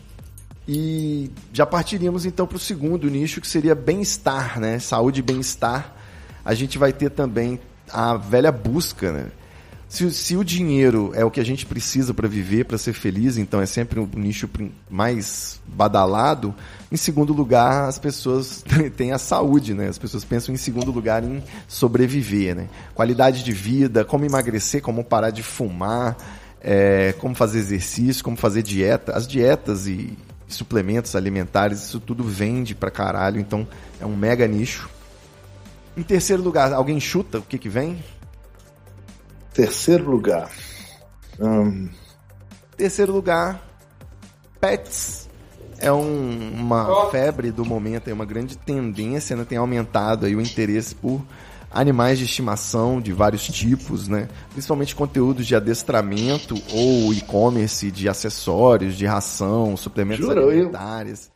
[0.68, 4.78] E já partiríamos então para o segundo nicho, que seria bem-estar, né?
[4.78, 5.96] Saúde e bem-estar.
[6.44, 7.58] A gente vai ter também
[7.90, 9.26] a velha busca, né?
[9.88, 13.38] Se, se o dinheiro é o que a gente precisa para viver, para ser feliz,
[13.38, 14.48] então é sempre um nicho
[14.88, 16.54] mais badalado.
[16.92, 18.62] Em segundo lugar, as pessoas
[18.98, 19.88] têm a saúde, né?
[19.88, 22.68] As pessoas pensam em segundo lugar em sobreviver, né?
[22.94, 26.18] Qualidade de vida, como emagrecer, como parar de fumar,
[26.60, 29.12] é, como fazer exercício, como fazer dieta.
[29.12, 33.66] As dietas e suplementos alimentares, isso tudo vende pra caralho, então
[33.98, 34.90] é um mega nicho.
[35.96, 37.98] Em terceiro lugar, alguém chuta o que que vem?
[39.58, 40.52] Terceiro lugar.
[41.40, 41.88] Hum.
[42.76, 43.60] Terceiro lugar,
[44.60, 45.28] pets.
[45.80, 49.44] É um, uma febre do momento, é uma grande tendência, né?
[49.44, 51.20] tem aumentado aí o interesse por
[51.72, 54.28] animais de estimação de vários tipos, né?
[54.52, 61.32] Principalmente conteúdos de adestramento ou e-commerce de acessórios, de ração, suplementos Jura, alimentares.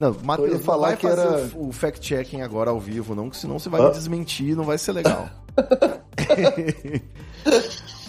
[0.00, 0.10] Eu...
[0.10, 1.48] Não, Matheus, falar que era...
[1.54, 3.84] o fact-checking agora ao vivo, não, que senão você vai ah?
[3.84, 5.30] me desmentir e não vai ser legal.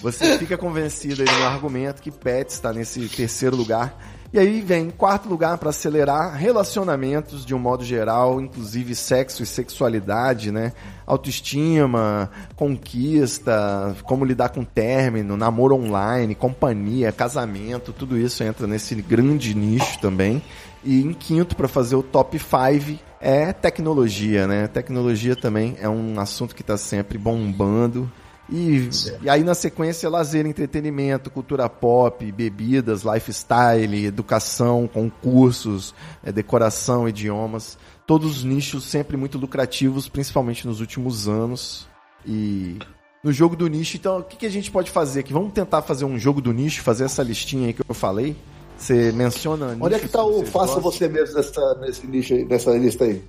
[0.02, 3.96] Você fica convencido aí no argumento que Pet está nesse terceiro lugar.
[4.34, 9.46] E aí vem quarto lugar para acelerar relacionamentos de um modo geral, inclusive sexo e
[9.46, 10.72] sexualidade, né?
[11.06, 19.54] Autoestima, conquista, como lidar com término, namoro online, companhia, casamento, tudo isso entra nesse grande
[19.54, 20.42] nicho também.
[20.82, 24.68] E em quinto, para fazer o top 5, é tecnologia, né?
[24.68, 28.10] Tecnologia também é um assunto que está sempre bombando.
[28.52, 28.90] E,
[29.22, 37.78] e, aí na sequência lazer, entretenimento, cultura pop, bebidas, lifestyle, educação, concursos, é, decoração, idiomas,
[38.06, 41.88] todos os nichos sempre muito lucrativos, principalmente nos últimos anos.
[42.26, 42.78] E
[43.24, 45.32] no jogo do nicho, então o que, que a gente pode fazer aqui?
[45.32, 48.36] Vamos tentar fazer um jogo do nicho, fazer essa listinha aí que eu falei.
[48.78, 49.78] Você menciona.
[49.80, 53.24] Onde é que está o faça você mesmo nessa, nesse nicho aí, nessa lista aí?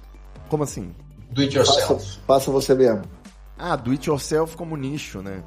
[0.48, 0.90] Como assim?
[1.30, 1.86] Do it yourself.
[1.86, 3.02] Faça, faça você mesmo.
[3.62, 5.44] Ah, do it yourself como nicho, né?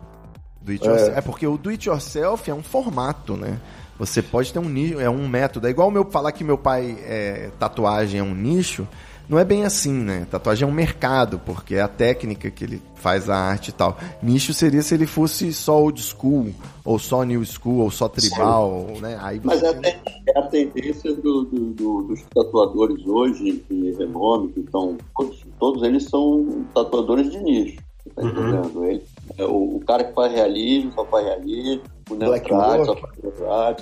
[0.61, 1.17] Do it é.
[1.17, 3.59] é porque o do it yourself é um formato, né?
[3.99, 5.67] Você pode ter um nicho, é um método.
[5.67, 8.87] É igual meu falar que meu pai é tatuagem é um nicho.
[9.27, 10.27] Não é bem assim, né?
[10.31, 13.97] Tatuagem é um mercado, porque é a técnica que ele faz a arte e tal.
[14.21, 16.53] Nicho seria se ele fosse só old school,
[16.83, 19.17] ou só new school, ou só tribal, né?
[19.21, 24.59] Aí Mas é, é a tendência do, do, do, dos tatuadores hoje, de renome, que
[24.61, 24.95] estão.
[25.15, 27.77] Todos, todos eles são tatuadores de nicho.
[28.15, 28.29] Tá uhum.
[28.29, 28.85] entendendo?
[28.85, 29.03] Ele,
[29.37, 33.13] é, o, o, cara que faz realismo só faz realismo, o neutrado só faz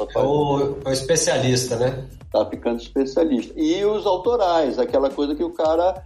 [0.07, 0.15] faz.
[0.15, 2.07] É o, o especialista, né?
[2.31, 3.53] Tá ficando especialista.
[3.55, 6.03] E os autorais, aquela coisa que o cara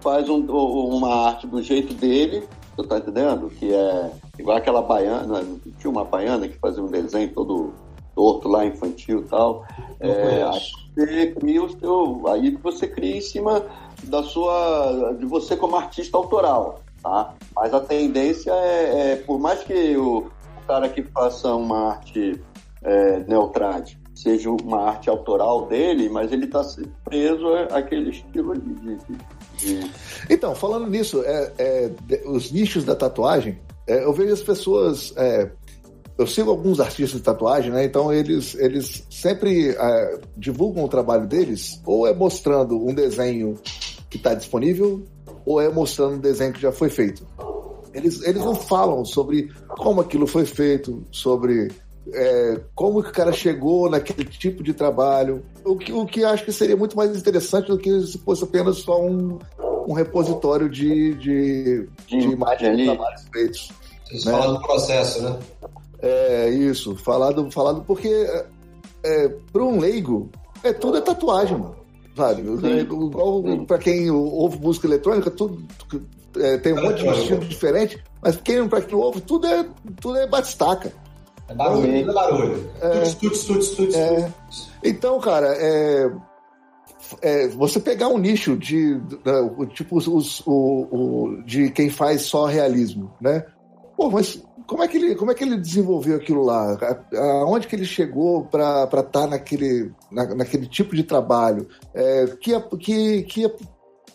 [0.00, 2.42] faz um, uma arte do jeito dele,
[2.76, 3.48] você tá entendendo?
[3.48, 5.44] Que é igual aquela baiana,
[5.78, 7.72] tinha uma baiana que fazia um desenho todo
[8.16, 9.64] torto lá, infantil e tal.
[10.00, 10.60] É, aí
[10.96, 12.24] você cria o seu.
[12.26, 13.64] Aí você cria em cima
[14.02, 15.14] da sua.
[15.16, 17.34] de você como artista autoral tá?
[17.54, 22.40] Mas a tendência é, é por mais que o, o, cara que faça uma arte
[22.82, 23.24] é,
[24.14, 26.62] seja uma arte autoral dele, mas ele está
[27.04, 28.98] preso àquele estilo de, de,
[29.58, 29.90] de...
[30.28, 31.90] Então, falando nisso, é, é,
[32.26, 35.50] os nichos da tatuagem, é, eu vejo as pessoas é,
[36.18, 37.84] eu sigo alguns artistas de tatuagem, né?
[37.84, 43.54] Então eles, eles sempre é, divulgam o trabalho deles, ou é mostrando um desenho
[44.10, 45.06] que está disponível,
[45.48, 47.26] ou é mostrando um desenho que já foi feito.
[47.94, 51.72] Eles, eles não falam sobre como aquilo foi feito, sobre
[52.12, 55.42] é, como que o cara chegou naquele tipo de trabalho.
[55.64, 58.76] O que, o que acho que seria muito mais interessante do que se fosse apenas
[58.76, 59.38] só um,
[59.88, 63.72] um repositório de, de, de, de imagens de trabalhos feitos.
[64.04, 64.32] Vocês né?
[64.32, 65.38] falam do processo, né?
[66.02, 68.46] É, isso, falado, falado porque é,
[69.02, 70.30] é, para um leigo,
[70.62, 71.77] é tudo é tatuagem, mano.
[72.18, 72.42] Sabe?
[72.66, 75.62] É, igual para quem ouve música eletrônica, tudo
[76.36, 79.66] é, tem um monte de estilo diferente, mas quem, pra quem ouve, tudo é,
[80.00, 80.92] tudo é batistaca.
[81.48, 82.70] É barulho, tudo é barulho.
[82.80, 84.32] É, tuts, tuts, tuts, é,
[84.84, 86.10] então, cara, é,
[87.22, 92.46] é, você pegar um nicho de, de tipo os, o, o, de quem faz só
[92.46, 93.44] realismo, né?
[93.96, 96.78] Pô, mas como é que ele, como é que ele desenvolveu aquilo lá?
[97.40, 101.66] Aonde que ele chegou para estar tá naquele, na, naquele tipo de trabalho?
[101.94, 103.54] É, que, que, que,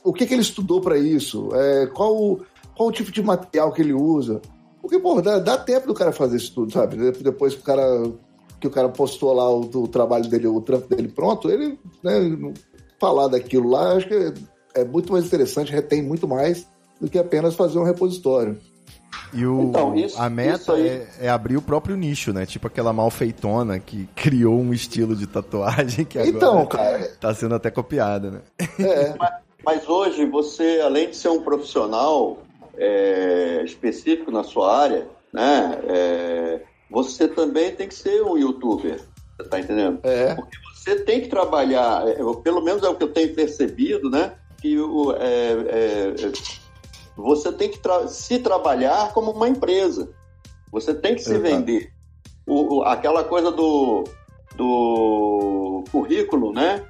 [0.04, 1.50] o que, que ele estudou para isso?
[1.56, 2.40] É, qual,
[2.78, 4.40] qual o tipo de material que ele usa?
[4.80, 7.12] Porque, pô, dá, dá tempo do cara fazer isso tudo, sabe?
[7.12, 8.12] Depois que o cara,
[8.62, 12.54] que o cara postou lá o, o trabalho dele, o trampo dele pronto, ele né,
[13.00, 14.34] falar daquilo lá, acho que é,
[14.82, 16.68] é muito mais interessante, retém muito mais
[17.02, 18.56] do que apenas fazer um repositório.
[19.34, 22.46] E o, então, isso, a meta é, é, abrir o próprio nicho, né?
[22.46, 27.56] Tipo aquela malfeitona que criou um estilo de tatuagem que agora então, cara, tá sendo
[27.56, 28.42] até copiada, né?
[28.80, 29.16] É.
[29.18, 29.34] mas,
[29.66, 32.38] mas, hoje você, além de ser um profissional
[32.78, 35.80] é, específico na sua área, né?
[35.88, 39.00] É, você também tem que ser um youtuber,
[39.38, 40.00] você tá entendendo?
[40.04, 40.36] É.
[40.36, 44.34] Porque você tem que trabalhar, é, pelo menos é o que eu tenho percebido, né?
[44.62, 46.14] Que o, é, é
[47.16, 50.10] você tem que tra se trabalhar como uma empresa.
[50.72, 51.44] Você tem que se Exato.
[51.44, 51.94] vender.
[52.48, 54.04] O, o, aquela coisa do,
[54.56, 56.84] do currículo, né?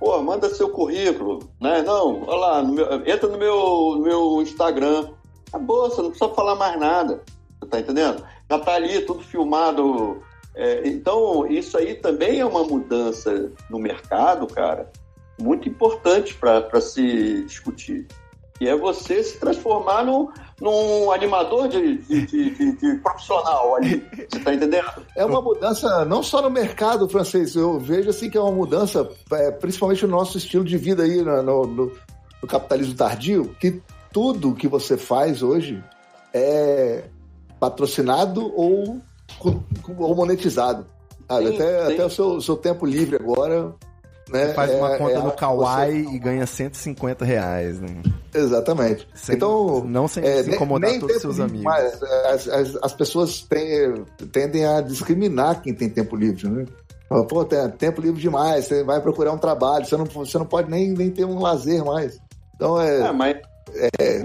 [0.00, 1.82] Pô, manda seu currículo, né?
[1.82, 3.56] Não, olha lá, no meu, entra no meu,
[3.96, 5.10] no meu Instagram.
[5.48, 7.22] Acabou, você não precisa falar mais nada.
[7.60, 8.24] Você tá entendendo?
[8.50, 10.20] Já tá ali, tudo filmado.
[10.54, 14.90] É, então, isso aí também é uma mudança no mercado, cara,
[15.40, 18.06] muito importante para se discutir
[18.62, 20.28] que é você se transformar num,
[20.60, 24.06] num animador de, de, de, de profissional ali.
[24.30, 24.86] Você está entendendo?
[25.16, 29.10] É uma mudança não só no mercado francês, eu vejo assim que é uma mudança,
[29.32, 31.92] é, principalmente no nosso estilo de vida aí no, no,
[32.40, 33.82] no capitalismo tardio, que
[34.12, 35.82] tudo que você faz hoje
[36.32, 37.02] é
[37.58, 39.00] patrocinado ou,
[39.98, 40.86] ou monetizado.
[41.28, 41.94] Sim, até, sim.
[41.94, 43.74] até o seu, seu tempo livre agora
[44.32, 44.46] né?
[44.46, 46.14] Você faz uma é, conta é no Kawaii você...
[46.14, 47.80] e ganha 150 reais.
[47.80, 48.02] Né?
[48.34, 49.06] Exatamente.
[49.14, 51.62] Sem, então, não sem é, se incomodar nem todos os seus amigos.
[51.62, 56.64] Mas as, as, as pessoas têm, tendem a discriminar quem tem tempo livre, né?
[57.28, 60.70] Pô, tem tempo livre demais, você vai procurar um trabalho, você não, você não pode
[60.70, 62.18] nem, nem ter um lazer mais.
[62.54, 63.00] Então é.
[63.00, 63.36] é mas,
[64.00, 64.24] é...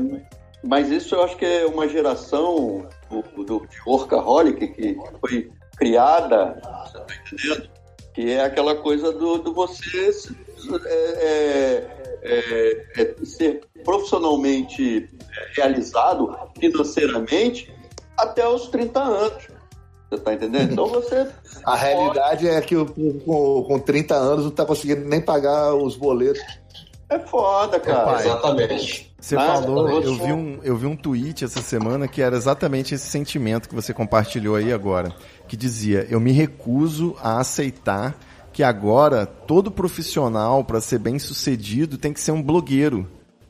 [0.63, 6.61] mas isso eu acho que é uma geração do, do, de workaholic que foi criada,
[6.85, 7.76] você tá entendendo?
[8.17, 10.11] Que é aquela coisa do, do você
[10.87, 11.85] é,
[12.23, 15.07] é, é, ser profissionalmente
[15.55, 17.71] realizado financeiramente
[18.17, 19.47] até os 30 anos.
[20.09, 20.71] Você está entendendo?
[20.71, 21.27] Então você.
[21.63, 22.75] A realidade é que
[23.23, 26.41] com, com 30 anos não está conseguindo nem pagar os boletos.
[27.09, 28.19] É foda, cara.
[28.19, 29.06] Exatamente.
[29.19, 33.07] Você falou, eu vi, um, eu vi um tweet essa semana que era exatamente esse
[33.07, 35.11] sentimento que você compartilhou aí agora
[35.47, 38.15] que dizia: Eu me recuso a aceitar
[38.53, 43.07] que agora todo profissional, para ser bem sucedido, tem que ser um blogueiro.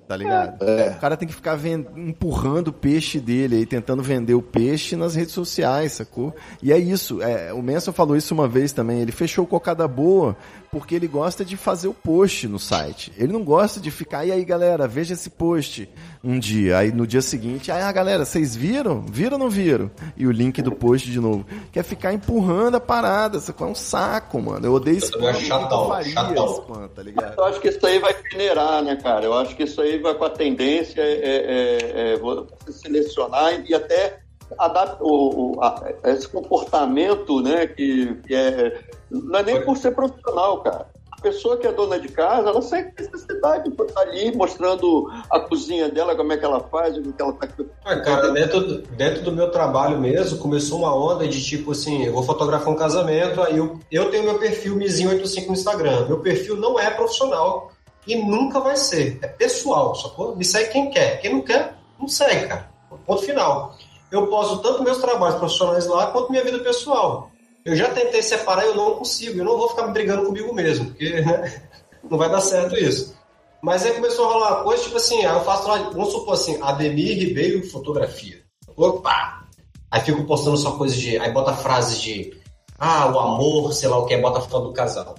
[0.08, 0.64] Tá ligado?
[0.64, 0.92] É.
[0.92, 1.60] O cara tem que ficar
[1.98, 6.34] empurrando o peixe dele aí, tentando vender o peixe nas redes sociais, sacou?
[6.64, 7.22] E é isso.
[7.22, 9.02] É, o Manson falou isso uma vez também.
[9.02, 10.38] Ele fechou o Cocada Boa
[10.72, 13.12] porque ele gosta de fazer o post no site.
[13.18, 15.90] Ele não gosta de ficar, e aí galera, veja esse post
[16.24, 16.78] um dia.
[16.78, 19.02] Aí no dia seguinte, aí a ah, galera, vocês viram?
[19.02, 19.90] Viram ou não viram?
[20.16, 21.46] E o link do post de novo.
[21.72, 24.66] Quer ficar empurrando a parada, isso é um saco, mano.
[24.66, 25.18] Eu odeio isso.
[25.26, 26.90] É chatão, chatão.
[26.94, 27.38] tá ligado?
[27.38, 29.26] Eu acho que isso aí vai peneirar, né, cara?
[29.26, 33.74] Eu acho que isso aí vai com a tendência é, é, é você selecionar e
[33.74, 34.20] até
[34.58, 38.80] adaptar o, o a, esse comportamento, né, que, que é
[39.10, 40.88] não é nem por ser profissional, cara.
[41.12, 45.40] A pessoa que é dona de casa, ela sente necessidade de estar ali mostrando a
[45.40, 47.48] cozinha dela, como é que ela faz, o que ela está.
[47.84, 52.14] Ah, cara, dentro, dentro do meu trabalho mesmo, começou uma onda de tipo assim: eu
[52.14, 56.06] vou fotografar um casamento, aí eu, eu tenho meu perfil Mizinho85 no Instagram.
[56.08, 57.72] Meu perfil não é profissional
[58.06, 59.18] e nunca vai ser.
[59.24, 61.20] É pessoal, só Me segue quem quer.
[61.20, 62.70] Quem não quer, não segue, cara.
[63.06, 63.76] Ponto final.
[64.12, 67.32] Eu posto tanto meus trabalhos profissionais lá quanto minha vida pessoal.
[67.66, 69.40] Eu já tentei separar e eu não consigo.
[69.40, 71.62] Eu não vou ficar me brigando comigo mesmo, porque né,
[72.10, 73.16] não vai dar certo isso.
[73.62, 76.36] Mas aí começou a rolar uma coisa, tipo assim, aí eu faço lá, vamos supor
[76.36, 78.42] assim, Ademir Ribeiro Fotografia.
[78.76, 79.44] Opa!
[79.90, 81.18] Aí fico postando só coisas de.
[81.18, 82.38] Aí bota frases de.
[82.78, 85.16] Ah, o amor, sei lá o que, bota foto do casal.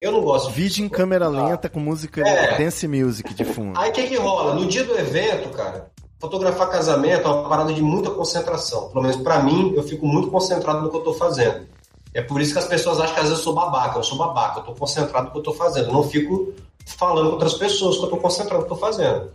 [0.00, 2.58] Eu não gosto Vídeo em câmera lenta com música é.
[2.58, 3.78] dance music de fundo.
[3.78, 4.54] Aí o que que rola?
[4.54, 8.88] No dia do evento, cara, fotografar casamento é uma parada de muita concentração.
[8.88, 11.66] Pelo menos para mim, eu fico muito concentrado no que eu estou fazendo.
[12.12, 13.98] É por isso que as pessoas acham que às vezes eu sou babaca.
[13.98, 15.88] Eu sou babaca, eu estou concentrado no que eu estou fazendo.
[15.88, 16.54] Eu não fico
[16.86, 19.30] falando com outras pessoas que eu estou concentrado no que eu estou fazendo.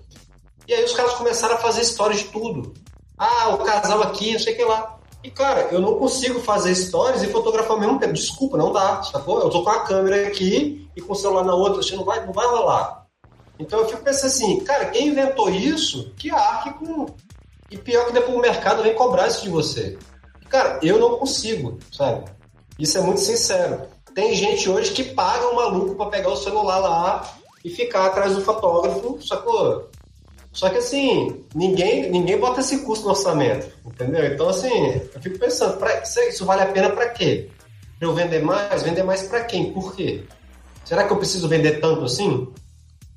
[0.67, 2.73] E aí os caras começaram a fazer histórias de tudo.
[3.17, 4.95] Ah, o casal aqui, não sei o que lá.
[5.21, 8.13] E, cara, eu não consigo fazer stories e fotografar ao mesmo tempo.
[8.13, 9.41] Desculpa, não dá, sacou?
[9.41, 12.25] Eu tô com a câmera aqui e com o celular na outra, assim, não vai,
[12.25, 12.99] não vai rolar.
[13.60, 17.07] Então eu fico pensando assim, cara, quem inventou isso, que arque com.
[17.70, 19.97] E pior que depois o mercado vem cobrar isso de você.
[20.47, 22.24] Cara, eu não consigo, sabe?
[22.80, 23.82] Isso é muito sincero.
[24.16, 28.34] Tem gente hoje que paga um maluco para pegar o celular lá e ficar atrás
[28.34, 29.89] do fotógrafo, sacou?
[30.51, 34.26] Só que assim, ninguém, ninguém bota esse custo no orçamento, entendeu?
[34.26, 37.49] Então assim, eu fico pensando, pra, isso vale a pena para quê?
[37.99, 38.82] Pra eu vender mais?
[38.82, 39.72] Vender mais para quem?
[39.72, 40.24] Por quê?
[40.86, 42.47] Será que eu preciso vender tanto assim?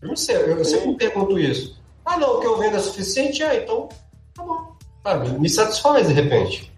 [0.02, 1.80] Eu não sei, eu, eu sempre me pergunto isso.
[2.04, 3.42] Ah não, o que eu vendo é suficiente?
[3.42, 3.88] Ah, então
[4.34, 4.72] tá bom.
[5.04, 6.72] Ah, me satisfaz de repente.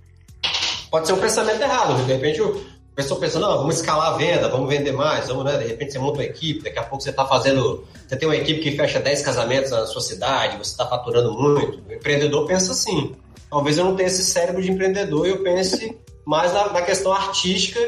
[0.91, 2.63] Pode ser um pensamento errado, de repente eu,
[2.95, 5.59] a pessoa pensa, não, vamos escalar a venda, vamos vender mais, vamos, né?
[5.59, 7.85] De repente você monta uma equipe, daqui a pouco você está fazendo.
[8.07, 11.83] Você tem uma equipe que fecha 10 casamentos na sua cidade, você está faturando muito.
[11.89, 13.17] O empreendedor pensa assim.
[13.51, 17.13] Talvez eu não tenha esse cérebro de empreendedor e eu pense mais na, na questão
[17.13, 17.81] artística,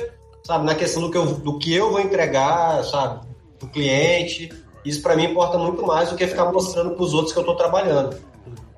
[0.44, 0.66] sabe?
[0.66, 3.24] Na questão do que, eu, do que eu vou entregar, sabe?
[3.60, 4.50] Do cliente.
[4.86, 7.42] Isso para mim importa muito mais do que ficar mostrando para os outros que eu
[7.42, 8.16] estou trabalhando.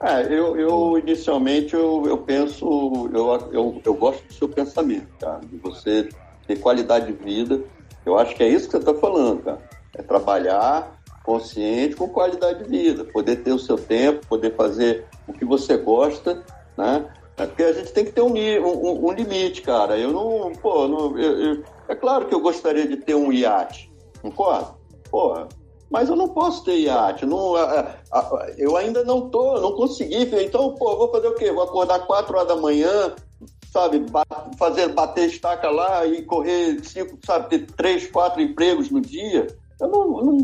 [0.00, 5.40] É, eu, eu inicialmente eu, eu penso, eu, eu, eu gosto do seu pensamento, cara,
[5.40, 6.08] de você
[6.46, 7.60] ter qualidade de vida.
[8.06, 9.60] Eu acho que é isso que você está falando, cara.
[9.94, 15.32] É trabalhar consciente com qualidade de vida, poder ter o seu tempo, poder fazer o
[15.34, 16.42] que você gosta,
[16.74, 17.04] né?
[17.36, 19.98] É porque a gente tem que ter um, um, um limite, cara.
[19.98, 23.92] Eu não, pô, não, eu, eu, é claro que eu gostaria de ter um iate,
[24.22, 24.74] concorda?
[25.10, 25.48] Porra,
[25.90, 27.24] mas eu não posso ter iate.
[27.24, 27.54] Não,
[28.56, 30.28] eu ainda não tô, não consegui.
[30.42, 31.50] Então, pô, vou fazer o quê?
[31.50, 33.14] Vou acordar 4 horas da manhã,
[33.72, 34.04] sabe,
[34.58, 39.46] fazer bater estaca lá e correr cinco, sabe, ter três, quatro empregos no dia.
[39.80, 40.38] Eu não, não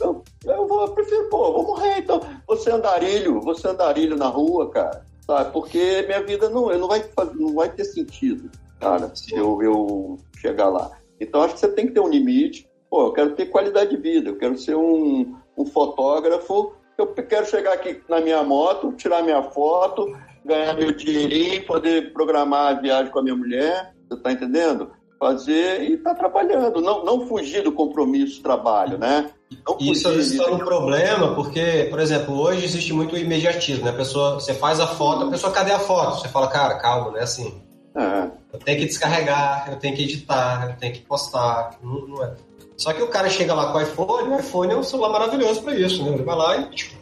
[0.00, 2.20] eu, eu, vou, eu prefiro, pô, vou morrer então.
[2.48, 5.52] Você andarilho, você andarilho na rua, cara, sabe?
[5.52, 10.68] Porque minha vida não, não vai não vai ter sentido, cara, se eu, eu chegar
[10.68, 10.90] lá.
[11.20, 13.96] Então acho que você tem que ter um limite Pô, eu quero ter qualidade de
[13.96, 19.22] vida, eu quero ser um, um fotógrafo, eu quero chegar aqui na minha moto, tirar
[19.22, 20.12] minha foto,
[20.44, 24.90] ganhar meu dinheirinho, poder programar a viagem com a minha mulher, você tá entendendo?
[25.20, 29.30] Fazer e tá trabalhando, não, não fugir do compromisso do trabalho, né?
[29.78, 33.90] Isso às vezes um problema, porque, por exemplo, hoje existe muito imediatismo, né?
[33.90, 36.20] A pessoa, você faz a foto, a pessoa, cadê a foto?
[36.20, 37.62] Você fala, cara, calma, não é assim.
[37.94, 38.30] É.
[38.52, 41.78] Eu tenho que descarregar, eu tenho que editar, eu tenho que postar.
[41.82, 42.34] Não, não é.
[42.80, 45.62] Só que o cara chega lá com o iPhone, o iPhone é um celular maravilhoso
[45.62, 46.14] para isso, né?
[46.14, 46.96] Ele vai lá e tipo,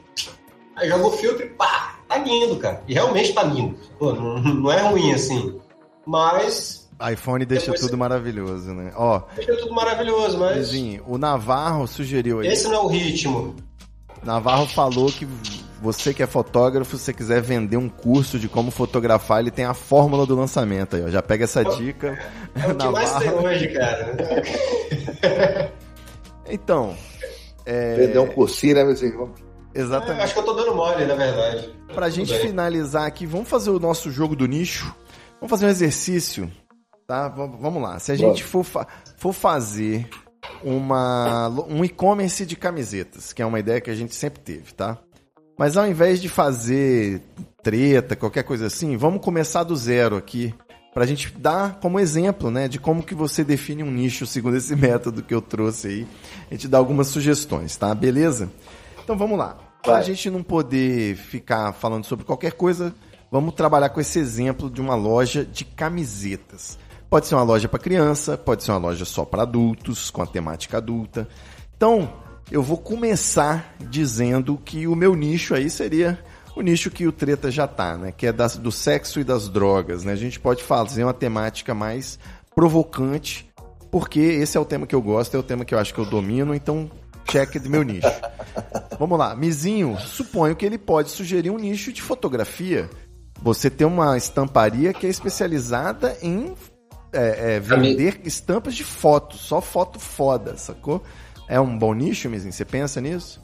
[0.74, 2.82] aí joga o filtro e pá, tá lindo, cara.
[2.88, 3.78] E realmente tá lindo.
[3.96, 5.56] Pô, não, não é ruim assim.
[6.04, 8.92] Mas iPhone deixa tudo maravilhoso, né?
[8.96, 10.56] Ó, deixa tudo maravilhoso, mas.
[10.56, 12.48] Vizinho, o Navarro sugeriu aí.
[12.48, 13.54] Esse não é o ritmo.
[14.24, 15.28] Navarro falou que
[15.80, 19.64] você que é fotógrafo, se você quiser vender um curso de como fotografar, ele tem
[19.64, 21.08] a fórmula do lançamento aí, ó.
[21.08, 22.18] Já pega essa dica.
[22.54, 22.92] É o que Navarro.
[22.92, 24.16] mais tem hoje, cara.
[26.48, 26.94] então.
[27.64, 27.94] É...
[27.96, 29.30] Vender um cursinho, né, meu senhor?
[29.74, 30.20] Exatamente.
[30.20, 31.72] É, acho que eu tô dando mole, na verdade.
[31.94, 34.94] Pra gente finalizar aqui, vamos fazer o nosso jogo do nicho.
[35.40, 36.50] Vamos fazer um exercício,
[37.06, 37.28] tá?
[37.28, 37.98] V vamos lá.
[37.98, 40.08] Se a gente for, fa for fazer
[40.62, 44.98] uma, um e-commerce de camisetas, que é uma ideia que a gente sempre teve, tá?
[45.58, 47.20] Mas ao invés de fazer
[47.62, 50.54] treta, qualquer coisa assim, vamos começar do zero aqui,
[50.94, 54.56] para a gente dar como exemplo, né, de como que você define um nicho segundo
[54.56, 56.06] esse método que eu trouxe aí.
[56.48, 57.92] A gente dá algumas sugestões, tá?
[57.92, 58.48] Beleza?
[59.02, 59.58] Então vamos lá.
[59.82, 62.94] Para a gente não poder ficar falando sobre qualquer coisa,
[63.30, 66.78] vamos trabalhar com esse exemplo de uma loja de camisetas.
[67.10, 70.26] Pode ser uma loja para criança, pode ser uma loja só para adultos, com a
[70.26, 71.26] temática adulta.
[71.76, 72.12] Então,
[72.50, 76.18] eu vou começar dizendo que o meu nicho aí seria
[76.56, 78.12] o nicho que o Treta já tá, né?
[78.12, 80.12] Que é das, do sexo e das drogas, né?
[80.12, 82.18] A gente pode fazer uma temática mais
[82.54, 83.48] provocante,
[83.90, 86.00] porque esse é o tema que eu gosto, é o tema que eu acho que
[86.00, 86.90] eu domino, então
[87.30, 88.08] check do meu nicho.
[88.98, 92.90] Vamos lá, Mizinho, suponho que ele pode sugerir um nicho de fotografia.
[93.40, 96.54] Você tem uma estamparia que é especializada em
[97.12, 101.02] é, é, vender estampas de fotos, só foto foda, sacou?
[101.48, 102.52] É um bom nicho, Mizinho?
[102.52, 103.40] Você pensa nisso?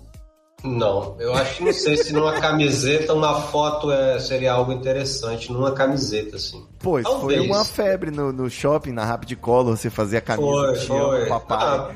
[0.65, 5.53] Não, eu acho que não sei se numa camiseta uma foto é, seria algo interessante,
[5.53, 6.65] numa camiseta, assim.
[6.79, 7.47] Pô, isso foi Talvez.
[7.47, 11.27] uma febre no, no shopping, na Rapid Color, você fazia a camisa Foi, foi.
[11.27, 11.59] papai.
[11.61, 11.91] Ah,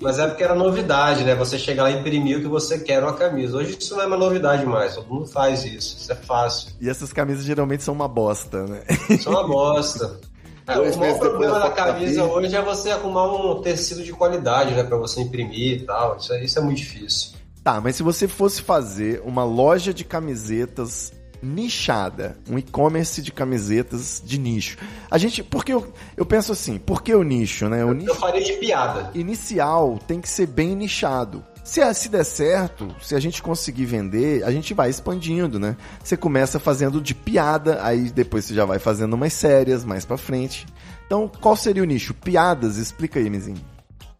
[0.00, 1.34] mas é porque era novidade, né?
[1.34, 3.56] Você chegar lá e imprimir o que você quer uma camisa.
[3.56, 6.70] Hoje isso não é uma novidade mais, todo mundo faz isso, isso é fácil.
[6.80, 8.82] E essas camisas geralmente são uma bosta, né?
[8.88, 10.20] É uma bosta.
[10.68, 14.74] É, Dois o maior problema da camisa hoje é você arrumar um tecido de qualidade,
[14.74, 14.82] né?
[14.82, 16.16] Pra você imprimir e tal.
[16.16, 17.30] Isso, é- isso é muito difícil.
[17.62, 21.12] Tá, mas se você fosse fazer uma loja de camisetas
[21.42, 24.78] nichada, um e-commerce de camisetas de nicho.
[25.10, 27.84] A gente, porque eu, eu penso assim, por que o nicho, né?
[27.84, 29.10] O Eu nicho faria de piada.
[29.14, 31.44] inicial tem que ser bem nichado.
[31.66, 35.76] Se, se der certo, se a gente conseguir vender, a gente vai expandindo, né?
[36.02, 40.16] Você começa fazendo de piada, aí depois você já vai fazendo umas sérias mais pra
[40.16, 40.64] frente.
[41.04, 42.14] Então, qual seria o nicho?
[42.14, 42.76] Piadas?
[42.76, 43.60] Explica aí, Mizinho.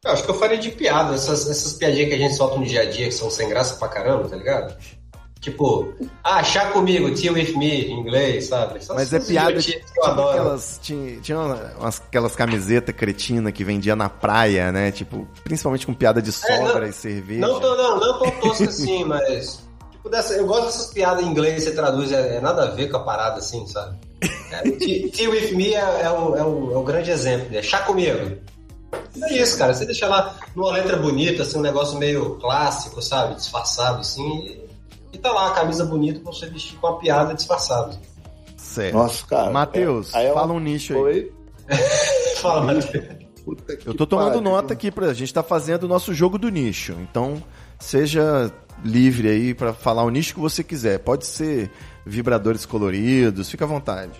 [0.04, 2.66] Eu acho que eu faria de piada, essas, essas piadinhas que a gente solta no
[2.66, 4.76] dia a dia, que são sem graça pra caramba, tá ligado?
[5.40, 8.78] Tipo, ah, chá comigo, tea with me, em inglês, sabe?
[8.78, 9.50] Essas- Mas é piada.
[9.50, 10.28] idiotices Tipo que eu adoro.
[10.30, 10.80] aquelas.
[10.82, 14.90] Tinha, tinha umas, aquelas camisetas cretinas que vendia na praia, né?
[14.90, 17.40] Tipo, principalmente com piada de É, sogra não- e cerveja.
[17.40, 19.60] Não tô, não, não tô tosco assim, mas.
[19.92, 22.88] Tipo, dessa, eu gosto dessas piadas em inglês, você traduz, é, é nada a ver
[22.90, 23.98] com a parada assim, sabe?
[24.50, 27.62] É, tea, tea with me é, é o, é, o, é o grande exemplo, é
[27.62, 28.36] chá comigo.
[29.22, 29.74] É isso, cara.
[29.74, 33.34] Você deixa lá numa letra bonita, assim, um negócio meio clássico, sabe?
[33.36, 34.64] Disfarçado, assim.
[35.12, 37.98] E, tá lá a camisa bonita pra você vestir com a piada disfarçada.
[38.56, 38.94] Certo.
[38.94, 39.50] Nossa, cara.
[39.50, 41.00] Matheus, é- aí é fala um nicho aí.
[41.00, 41.32] Oi?
[42.42, 43.04] Fala, Matheus.
[43.84, 44.40] Eu tô tomando pariu.
[44.42, 45.06] nota aqui pra.
[45.06, 46.92] A gente tá fazendo o nosso jogo do nicho.
[47.00, 47.42] Então,
[47.78, 48.52] seja
[48.84, 50.98] livre aí pra falar o nicho que você quiser.
[50.98, 51.70] Pode ser
[52.04, 54.12] vibradores coloridos, fica à vontade.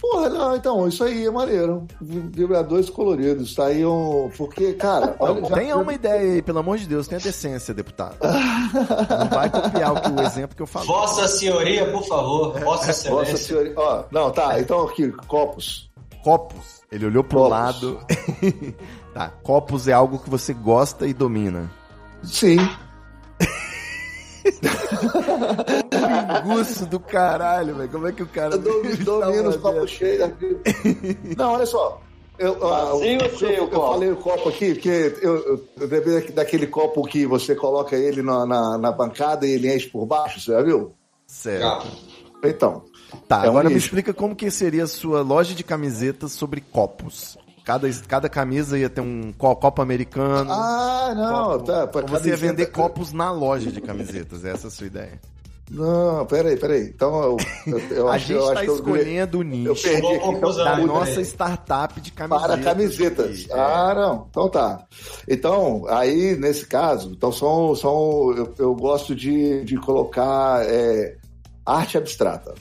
[0.00, 1.86] Porra, não, então, isso aí é maneiro.
[2.00, 3.54] Vibradores coloridos.
[3.54, 4.30] Tá aí um.
[4.36, 5.40] Porque, cara, olha.
[5.48, 8.16] já- Tenha uma ideia aí, pelo amor de Deus, tenha decência, deputado.
[8.22, 10.86] Não vai copiar o, que, o exemplo que eu falei.
[10.88, 12.52] Vossa Senhoria, por favor.
[12.60, 13.36] Vossa Nossa Excelência.
[13.38, 13.72] senhora.
[13.76, 14.60] Ó, não, tá.
[14.60, 15.90] Então aqui, copos.
[16.22, 16.82] Copos.
[16.92, 17.50] Ele olhou pro Copos.
[17.50, 18.00] lado.
[19.14, 21.70] tá, copos é algo que você gosta e domina.
[22.22, 22.56] Sim.
[26.44, 27.88] Gusto do caralho, velho.
[27.90, 28.54] Como é que o cara.
[28.54, 28.58] Eu
[29.04, 30.30] domino os copos cheios.
[31.36, 32.00] Não, olha só.
[32.38, 33.92] Eu, ah, Vazio eu- ou cheio eu, o copo?
[33.94, 38.20] falei o copo aqui, porque eu, eu, eu daqui- daquele copo que você coloca ele
[38.22, 40.92] na, na, na bancada e ele enche por baixo, você já viu?
[41.26, 41.64] Certo.
[41.64, 41.82] Ah,
[42.44, 42.82] Então.
[43.26, 43.86] Tá, É um agora me nicho.
[43.86, 47.38] explica como que seria a sua loja de camisetas sobre copos.
[47.66, 50.50] Cada, cada camisa ia ter um co- copo americano.
[50.52, 51.86] Ah, não, copo- tá.
[51.88, 55.20] pra você ia vender copos na loja de camisetas, essa é a sua ideia.
[55.68, 56.84] Não, peraí, peraí.
[56.94, 57.36] Então eu,
[57.66, 60.18] eu, eu a acho, gente eu está acho que eu- escolhendo o nicho perdi aqui.
[60.20, 62.46] conclusão, da muito nossa startup de camisetas.
[62.54, 63.26] Para camisetas.
[63.26, 63.52] aqui.
[63.52, 63.58] É.
[63.60, 64.26] Ah, não.
[64.30, 64.84] Então tá.
[65.26, 71.16] Então, aí, nesse caso, então são, são, eu, eu gosto de, de colocar é,
[71.66, 72.54] arte abstrata,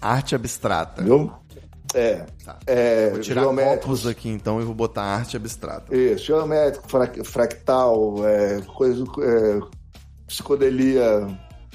[0.00, 1.02] Arte abstrata.
[1.02, 1.32] viu?
[1.94, 2.26] É.
[2.44, 2.58] Tá.
[2.66, 5.94] é Vou tirar copos aqui então e vou botar arte abstrata.
[5.96, 9.60] Isso, geométrico, fra- fractal, é, coisa, é,
[10.26, 11.26] psicodelia,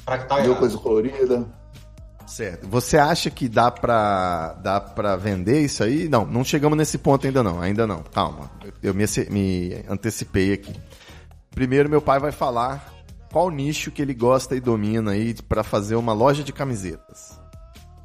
[0.05, 0.59] fractal viu, errado.
[0.59, 1.45] coisa colorida.
[2.27, 2.67] Certo.
[2.69, 6.07] Você acha que dá pra, dá pra vender isso aí?
[6.07, 7.59] Não, não chegamos nesse ponto ainda não.
[7.61, 8.01] Ainda não.
[8.01, 8.49] Calma.
[8.81, 10.73] Eu me, me antecipei aqui.
[11.51, 12.91] Primeiro, meu pai vai falar
[13.31, 17.39] qual nicho que ele gosta e domina aí pra fazer uma loja de camisetas.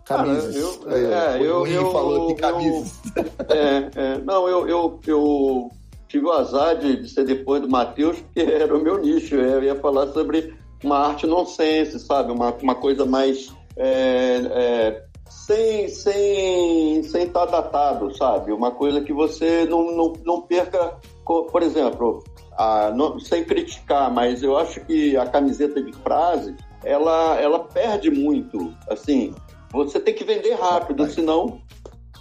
[0.08, 0.56] Cara, Camisas.
[0.56, 2.98] eu- Aí, é, o eu- eu- falou eu- camisas.
[3.50, 5.70] É, é, não, eu, eu, eu
[6.08, 9.34] tive o azar de, de ser depois do Matheus, porque era o meu nicho.
[9.34, 12.32] Eu ia falar sobre uma arte nonsense, sabe?
[12.32, 13.52] Uma, uma coisa mais.
[13.76, 18.50] é, é, sem sem sem estar datado, sabe?
[18.52, 20.96] Uma coisa que você não, não, não perca.
[21.24, 22.24] Por exemplo,
[22.56, 28.10] a- não- sem criticar, mas eu acho que a camiseta de frase ela, ela perde
[28.10, 28.72] muito.
[28.88, 29.34] Assim,
[29.72, 31.60] você tem que vender rápido, senão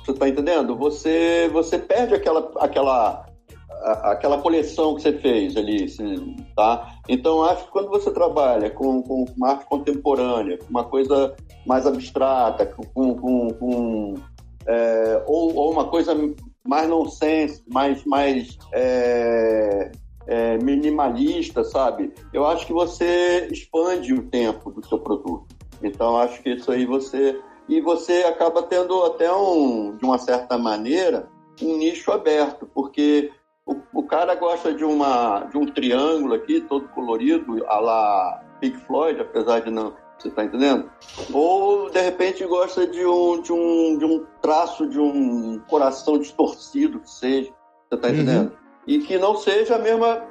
[0.05, 0.75] você tá entendendo?
[0.77, 3.25] Você, você perde aquela, aquela,
[4.03, 5.85] aquela coleção que você fez ali,
[6.55, 6.95] tá?
[7.09, 11.35] Então, acho que quando você trabalha com, com uma arte contemporânea, com uma coisa
[11.65, 14.13] mais abstrata, com, com, com,
[14.65, 16.15] é, ou, ou uma coisa
[16.65, 19.91] mais nonsense, mais, mais é,
[20.27, 22.13] é, minimalista, sabe?
[22.33, 25.56] Eu acho que você expande o tempo do seu produto.
[25.82, 30.57] Então, acho que isso aí você e você acaba tendo até um, de uma certa
[30.57, 31.28] maneira,
[31.61, 33.32] um nicho aberto, porque
[33.65, 38.78] o, o cara gosta de, uma, de um triângulo aqui, todo colorido, a la Pink
[38.86, 39.93] Floyd, apesar de não.
[40.17, 40.89] Você está entendendo?
[41.32, 47.01] Ou, de repente, gosta de um, de um, de um traço de um coração distorcido,
[47.01, 47.51] que seja.
[47.88, 48.51] Você está entendendo?
[48.88, 50.23] E que não seja a mesma,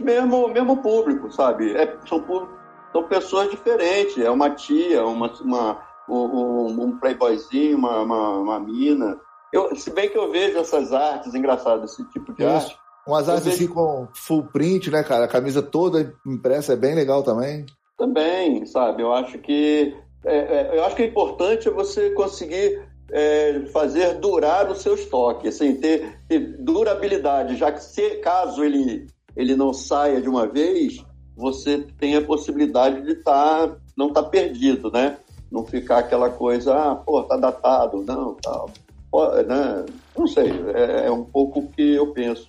[0.00, 1.76] mesmo, mesmo público, sabe?
[1.76, 2.56] É, são públicos
[2.96, 4.18] são pessoas diferentes.
[4.18, 9.18] É uma tia, uma, uma um, um, playboyzinho, uma, uma, uma mina.
[9.52, 12.52] Eu, se bem que eu vejo essas artes engraçadas, esse tipo de Isso.
[12.52, 12.78] arte.
[13.06, 15.26] Umas artes vejo- assim com full print, né, cara?
[15.26, 17.66] A camisa toda impressa é bem legal também.
[17.98, 19.02] Também, sabe?
[19.02, 19.94] Eu acho que
[20.24, 22.82] é, é, eu acho que o importante é você conseguir
[23.12, 29.06] é, fazer durar o seu estoque, assim, ter, ter durabilidade, já que se caso ele,
[29.36, 31.04] ele não saia de uma vez,
[31.36, 35.18] você tem a possibilidade de tá, não estar perdido, né?
[35.50, 38.70] Não ficar aquela coisa, ah, pô, tá datado, não, tal.
[39.10, 39.84] Pô, né?
[40.16, 42.48] Não sei, é, é um pouco o que eu penso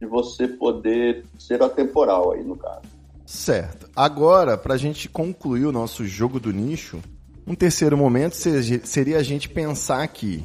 [0.00, 2.82] de você poder ser atemporal aí no caso.
[3.24, 3.88] Certo.
[3.94, 7.00] Agora, pra gente concluir o nosso jogo do nicho,
[7.46, 10.44] um terceiro momento seria a gente pensar aqui,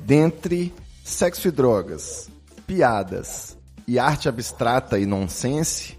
[0.00, 0.72] dentre
[1.04, 2.28] sexo e drogas,
[2.66, 3.56] piadas
[3.86, 5.96] e arte abstrata e nonsense,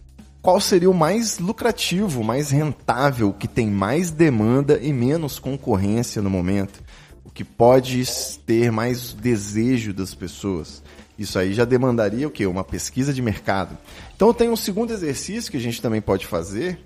[0.48, 6.30] qual seria o mais lucrativo, mais rentável, que tem mais demanda e menos concorrência no
[6.30, 6.82] momento?
[7.26, 8.02] O que pode
[8.46, 10.82] ter mais desejo das pessoas?
[11.20, 12.48] Isso aí já demandaria o quê?
[12.48, 13.78] Uma pesquisa de mercado.
[14.16, 16.80] Então tem um segundo exercício que a gente também pode fazer,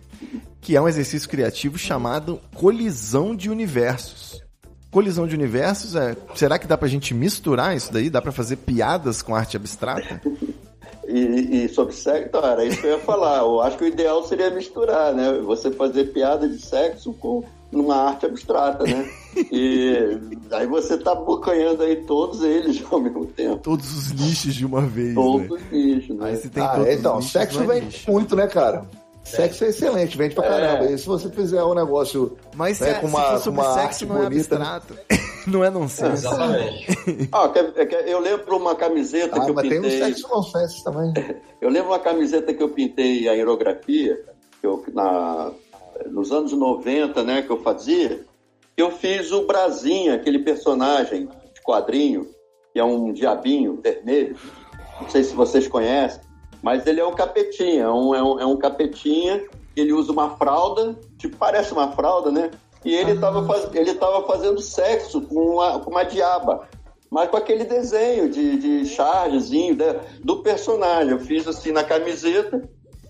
[0.59, 4.41] que é um exercício criativo chamado colisão de universos.
[4.89, 6.17] Colisão de universos é.
[6.33, 8.09] Será que dá pra gente misturar isso daí?
[8.09, 10.19] Dá pra fazer piadas com arte abstrata?
[11.07, 13.39] E, e sobre sexo, então, era isso que eu ia falar.
[13.39, 15.39] Eu acho que o ideal seria misturar, né?
[15.43, 19.09] Você fazer piada de sexo com numa arte abstrata, né?
[19.51, 20.19] E
[20.51, 23.57] aí você tá bocanhando aí todos eles ao mesmo tempo.
[23.59, 25.15] Todos os nichos de uma vez.
[25.15, 25.55] Todos Né?
[25.55, 26.29] os bichos, né?
[26.29, 28.11] Aí se tem ah, todos é, os então, sexo é vende nicho.
[28.11, 28.85] muito, né, cara?
[29.23, 30.91] Sexo é excelente, vende pra caramba.
[30.91, 33.59] E se você fizer um negócio Mas né, se, com se uma, for com sobre
[33.61, 34.81] uma sexo, arte não é bonita, né?
[35.47, 36.25] não é nonsense.
[36.25, 37.29] Exatamente.
[37.31, 39.99] Ah, quer- quer- eu lembro uma camiseta Ah, que eu mas tem um pintei.
[39.99, 41.13] sexo nonsense também.
[41.61, 44.19] Eu lembro uma camiseta que eu pintei a aerografia,
[44.59, 45.51] que eu, na,
[46.09, 48.25] nos anos 90, né, que eu fazia,
[48.75, 52.27] que eu fiz o Brasinha, aquele personagem de quadrinho,
[52.73, 54.35] que é um diabinho vermelho.
[54.99, 56.19] Não sei se vocês conhecem,
[56.63, 59.43] mas ele é um capetinha, é um, é um, é um capetinha,
[59.75, 62.49] ele usa uma fralda, tipo, parece uma fralda, né?
[62.83, 66.67] E ele estava faz, ele tava fazendo sexo com uma, com uma diaba
[67.13, 71.11] mas com aquele desenho de, de chargezinho né, do personagem.
[71.11, 72.63] Eu fiz assim na camiseta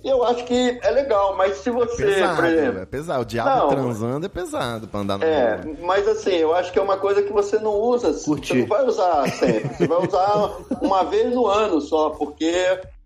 [0.03, 2.79] e eu acho que é legal, mas se você, Pesado, por exemplo.
[2.79, 3.21] é pesado.
[3.21, 3.67] O diabo Não.
[3.69, 5.75] transando é pesado pra andar na É, rua.
[5.83, 8.53] mas assim, eu acho que é uma coisa que você não usa, Curtir.
[8.53, 12.51] você não vai usar sempre, você vai usar uma vez no ano só, porque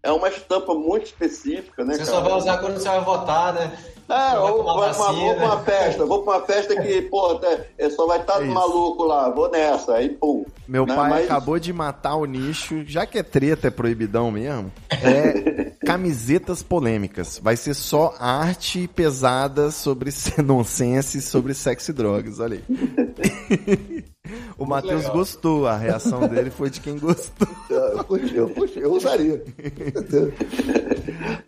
[0.01, 2.11] é uma estampa muito específica, né, Você cara?
[2.11, 3.77] só vai usar quando você vai votar, né?
[4.07, 7.31] É, ou vai pra uma, vou pra uma festa, vou pra uma festa que, pô,
[7.31, 10.45] até- é, só vai estar É maluco lá, vou nessa, aí pum.
[10.67, 14.29] Meu Né, pai mas- acabou de matar o nicho, já que é treta, é proibidão
[14.31, 17.39] mesmo, é camisetas polêmicas.
[17.41, 20.11] Vai ser só arte pesada sobre
[20.43, 24.05] nonsense, sobre sexo e drogas, olha aí.
[24.57, 27.47] O Matheus gostou, a reação dele foi de quem gostou.
[27.69, 29.43] Eu, curti, eu, curti, eu usaria.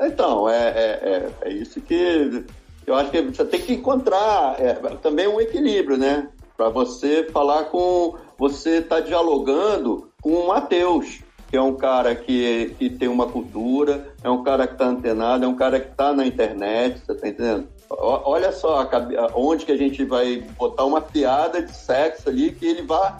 [0.01, 2.43] Então, é, é, é, é isso que
[2.87, 6.29] eu acho que você tem que encontrar é, também um equilíbrio, né?
[6.55, 8.15] Para você falar com.
[8.37, 11.19] Você tá dialogando com o Matheus,
[11.49, 15.43] que é um cara que, que tem uma cultura, é um cara que está antenado,
[15.43, 17.67] é um cara que está na internet, você tá entendendo?
[17.89, 18.89] Olha só
[19.35, 23.15] onde que a gente vai botar uma piada de sexo ali que ele vai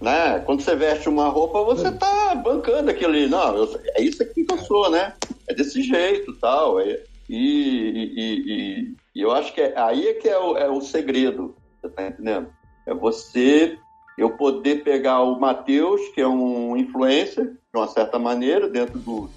[0.00, 0.40] né?
[0.40, 3.26] Quando você veste uma roupa, você tá bancando ali.
[3.28, 5.14] Não, eu- é isso aqui que eu sou, né?
[5.48, 6.78] É desse jeito tal.
[6.80, 7.38] É, e,
[8.14, 11.56] e, e- e eu acho que é, aí é que é o, é o segredo,
[11.80, 12.48] você tá entendendo?
[12.86, 13.78] É você,
[14.18, 19.30] eu poder pegar o Matheus, que é um influencer, de uma certa maneira, dentro do,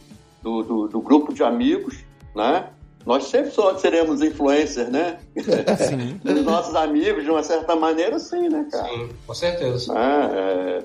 [0.44, 2.04] do, do- do grupo de amigos,
[2.36, 2.70] né?
[3.06, 5.18] Nós sempre só seremos influencers, né?
[5.78, 6.20] Sim.
[6.24, 8.88] Dos nossos amigos, de uma certa maneira, sim, né, cara?
[8.90, 9.94] Sim, com certeza.
[9.94, 10.30] né?
[10.34, 10.84] É,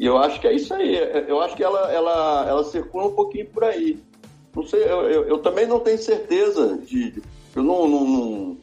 [0.00, 0.96] e eu acho que é isso aí.
[1.28, 3.98] Eu acho que ela, ela, ela circula um pouquinho por aí.
[4.54, 7.22] Não sei, eu, eu, eu também não tenho certeza de.
[7.54, 8.56] Eu não, não, não-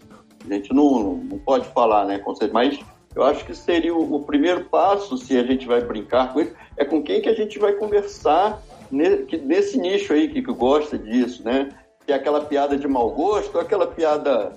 [0.50, 2.80] a gente não, não pode falar, né, com certeza, mas
[3.16, 6.52] eu acho que seria o, o primeiro passo, se a gente vai brincar com isso,
[6.78, 10.52] é com quem que a gente vai conversar ne- que- nesse nicho aí que, que
[10.54, 11.70] gosta disso, né?
[12.10, 14.54] Que é aquela piada de mau gosto, ou aquela piada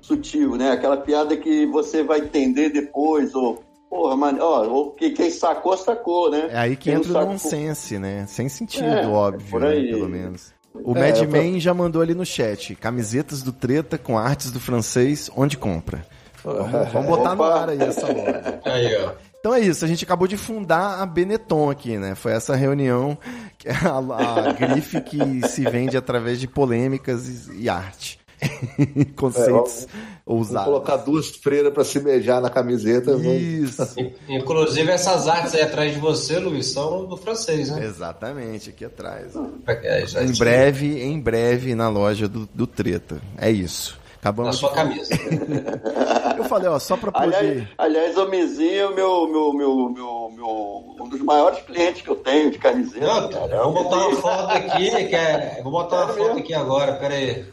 [0.00, 0.72] sutil, né?
[0.72, 5.76] Aquela piada que você vai entender depois, ou, porra, mano, ó, ou que quem sacou,
[5.76, 6.48] sacou, né?
[6.50, 8.26] É aí que Quem não entra o nonsense, né?
[8.26, 9.80] Sem sentido, É, óbvio, por né?
[9.80, 10.52] pelo menos.
[10.74, 12.74] O É, Mad eu- Men já mandou ali no chat.
[12.74, 16.04] Camisetas do Treta com artes do francês, onde compra?
[16.42, 17.60] Vamos, vamos botar no Opa.
[17.60, 18.60] ar aí essa loja.
[18.64, 19.12] Aí, ó.
[19.42, 22.14] Então é isso, a gente acabou de fundar a Benetton aqui, né?
[22.14, 23.18] Foi essa reunião,
[23.58, 28.20] que é a, a grife que se vende através de polêmicas e, e arte.
[29.16, 29.88] Conceitos É,
[30.24, 30.66] ousados.
[30.66, 33.16] Vou colocar duas freiras para se beijar na camiseta.
[33.16, 33.82] Isso.
[34.28, 37.84] Inclusive, essas artes aí atrás de você, Luiz, são do francês, né?
[37.84, 39.32] Exatamente, aqui atrás.
[39.66, 43.20] É, Em breve, em breve na loja do, do Treta.
[43.36, 44.00] É isso.
[44.22, 44.56] Na Acabamos.
[44.56, 45.12] sua camisa.
[46.38, 47.34] Eu falei, ó, só pra poder.
[47.34, 52.02] Aliás, aliás, o Mizinho é o meu, meu, meu, meu, meu- um dos maiores clientes
[52.02, 53.04] que eu tenho de camiseta.
[53.04, 53.62] Não, cara.
[53.64, 57.44] vou botar uma foto aqui, que é, vou botar uma foto aqui agora, pera aí.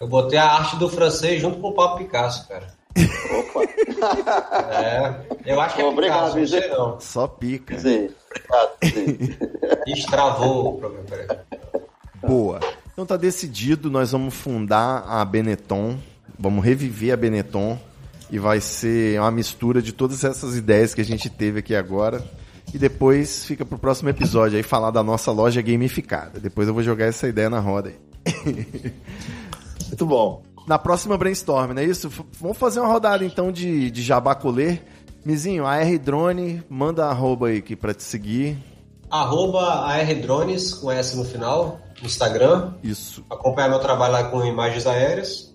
[0.00, 2.66] Eu botei a arte do francês junto com o Pablo Picasso, cara.
[3.38, 3.62] Opa,
[4.70, 5.14] É,
[5.46, 6.68] eu acho que é Obrigado, Picasso, não Zé.
[6.68, 7.00] não.
[7.00, 7.78] Só pica.
[7.78, 9.36] sim, obrigado, sim.
[9.86, 11.26] Destravou o peraí.
[12.22, 12.60] Boa.
[13.02, 15.98] Então tá decidido, nós vamos fundar a Benetton,
[16.38, 17.76] vamos reviver a Benetton
[18.30, 22.24] e vai ser uma mistura de todas essas ideias que a gente teve aqui agora.
[22.72, 26.38] E depois fica pro próximo episódio aí falar da nossa loja gamificada.
[26.38, 28.66] Depois eu vou jogar essa ideia na roda aí.
[29.88, 30.44] Muito bom.
[30.68, 32.08] Na próxima brainstorm, não é isso?
[32.40, 34.78] Vamos fazer uma rodada então de, de jabá colê.
[35.24, 38.56] Mizinho, a R Drone, manda arroba aí aqui pra te seguir.
[39.10, 42.74] Arroba ARDrones, com S no final, no Instagram.
[42.82, 43.24] Isso.
[43.30, 45.52] Acompanhar meu trabalho lá com imagens aéreas.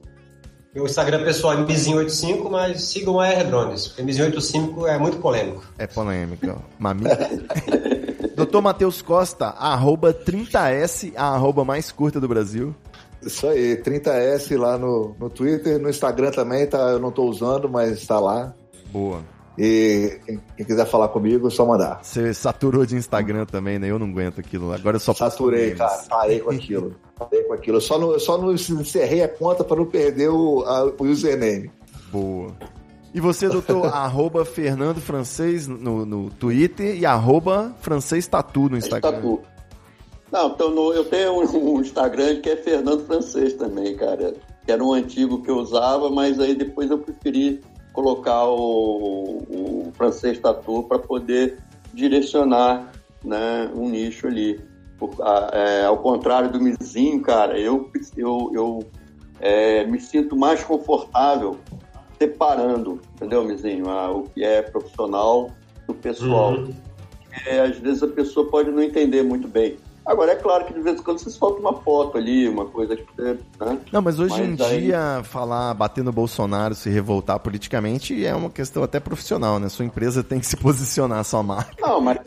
[0.73, 5.63] Meu Instagram pessoal é Mizinho85, mas sigam a ARDrones, porque Mizinho85 é muito polêmico.
[5.77, 6.61] É polêmica, ó.
[6.79, 7.29] Mamita.
[8.35, 12.75] Doutor Matheus Costa, arroba 30S, a arroba mais curta do Brasil.
[13.23, 17.67] Isso aí, 30S lá no, no Twitter, no Instagram também, tá, eu não tô usando,
[17.67, 18.53] mas tá lá.
[18.91, 19.21] Boa.
[19.57, 20.19] E
[20.55, 21.99] quem, quiser falar comigo, é só mandar.
[22.03, 23.89] Você saturou de Instagram também, né?
[23.89, 24.71] Eu não aguento aquilo.
[24.71, 26.03] Agora eu só Saturei, cara.
[26.07, 26.95] Parei com aquilo.
[27.17, 27.77] Parei com aquilo.
[27.77, 31.03] Eu só não, eu só não encerrei a conta para não perder o, a- o
[31.05, 31.71] username.
[32.11, 32.55] Boa.
[33.13, 39.11] E você, doutor, arroba Fernando Francês no, no Twitter e arroba Francês Tatu no Instagram.
[39.13, 39.41] Tatu.
[40.31, 44.35] Não, então no- eu tenho um, um Instagram que é Fernando Francês também, cara.
[44.65, 47.61] Que era um antigo que eu usava, mas aí depois eu preferi
[48.01, 51.57] colocar o, o francês tatu para poder
[51.95, 52.91] direcionar
[53.25, 54.61] né, um nicho ali.
[54.99, 58.87] Por- a- é, ao contrário do Mizinho, cara, eu, eu, eu
[59.39, 61.57] é, me sinto mais confortável
[62.19, 63.89] separando, entendeu, Mizinho?
[63.89, 65.49] Ah, o que é profissional
[65.87, 66.69] do pessoal Uhum.
[67.47, 69.77] é, às vezes a pessoa pode não entender muito bem.
[70.07, 72.95] Agora, é claro que de vez em quando você solta uma foto ali, uma coisa
[72.95, 73.37] que você.
[73.59, 73.77] Né?
[73.91, 78.33] Não, mas hoje Mas em aí- dia, falar, bater no Bolsonaro, se revoltar politicamente é
[78.33, 79.67] uma questão até profissional, né?
[79.67, 81.73] Sua empresa tem que se posicionar, sua marca.
[81.81, 82.19] Não, mas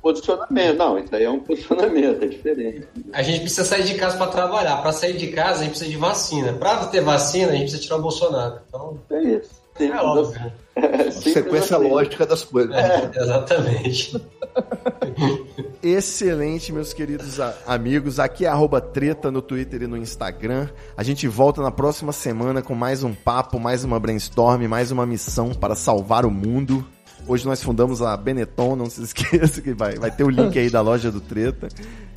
[0.00, 2.86] posicionamento, não, isso aí é um posicionamento, é diferente.
[3.12, 4.76] A gente precisa sair de casa para trabalhar.
[4.78, 6.52] Para sair de casa, a gente precisa de vacina.
[6.54, 8.60] Para ter vacina, a gente precisa tirar o Bolsonaro.
[8.68, 9.50] Então, É isso.
[9.74, 10.52] é Simples óbvio.
[10.76, 11.88] É Sequência assim.
[11.88, 12.74] lógica das coisas.
[12.74, 14.16] É, exatamente.
[15.86, 18.18] Excelente, meus queridos amigos.
[18.18, 20.68] Aqui é arroba treta no Twitter e no Instagram.
[20.96, 25.06] A gente volta na próxima semana com mais um papo, mais uma brainstorm, mais uma
[25.06, 26.84] missão para salvar o mundo.
[27.28, 30.68] Hoje nós fundamos a Benetton, não se esqueça que vai, vai ter o link aí
[30.68, 31.68] da loja do Treta.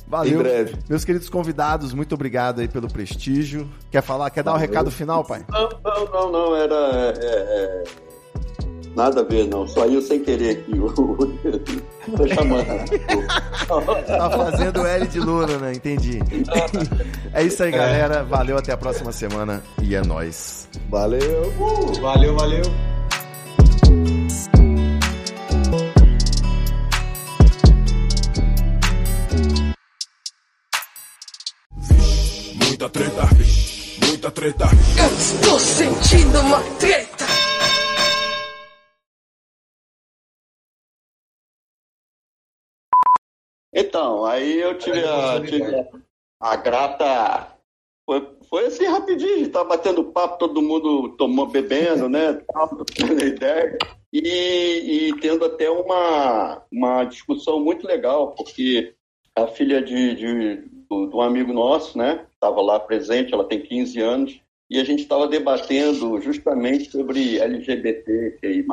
[0.04, 0.40] Valeu.
[0.40, 0.74] Em breve.
[0.88, 3.70] Meus queridos convidados, muito obrigado aí pelo prestígio.
[3.88, 4.30] Quer falar?
[4.30, 4.68] Quer dar o Valeu.
[4.68, 5.44] recado final, pai?
[5.48, 6.74] Não, não, não, não, era.
[6.74, 7.84] é, é,
[8.96, 9.66] Nada a ver, não.
[9.68, 10.72] Só eu sem querer aqui.
[10.78, 10.90] o-
[12.16, 12.66] Tô chamando.
[14.06, 15.72] Tá fazendo L de Lula, né?
[15.74, 16.18] Entendi.
[17.32, 18.24] É isso aí, galera.
[18.24, 20.68] Valeu, até a próxima semana e é nóis.
[20.90, 21.52] Valeu.
[22.00, 22.62] Valeu, valeu.
[32.54, 33.28] Muita treta,
[34.06, 34.64] muita treta.
[34.98, 37.09] Eu estou sentindo uma treta.
[43.72, 45.86] Então, aí eu tive a, tive a,
[46.40, 47.56] a grata.
[48.04, 52.34] Foi, foi assim rapidinho, tava batendo papo, todo mundo tomou bebendo, né?
[52.50, 53.78] trocando ideia.
[54.12, 58.94] E, e tendo até uma, uma discussão muito legal, porque
[59.36, 60.56] a filha de, de,
[60.88, 62.26] do, do amigo nosso, né?
[62.32, 68.38] Estava lá presente, ela tem 15 anos, e a gente estava debatendo justamente sobre LGBT,
[68.40, 68.66] QI,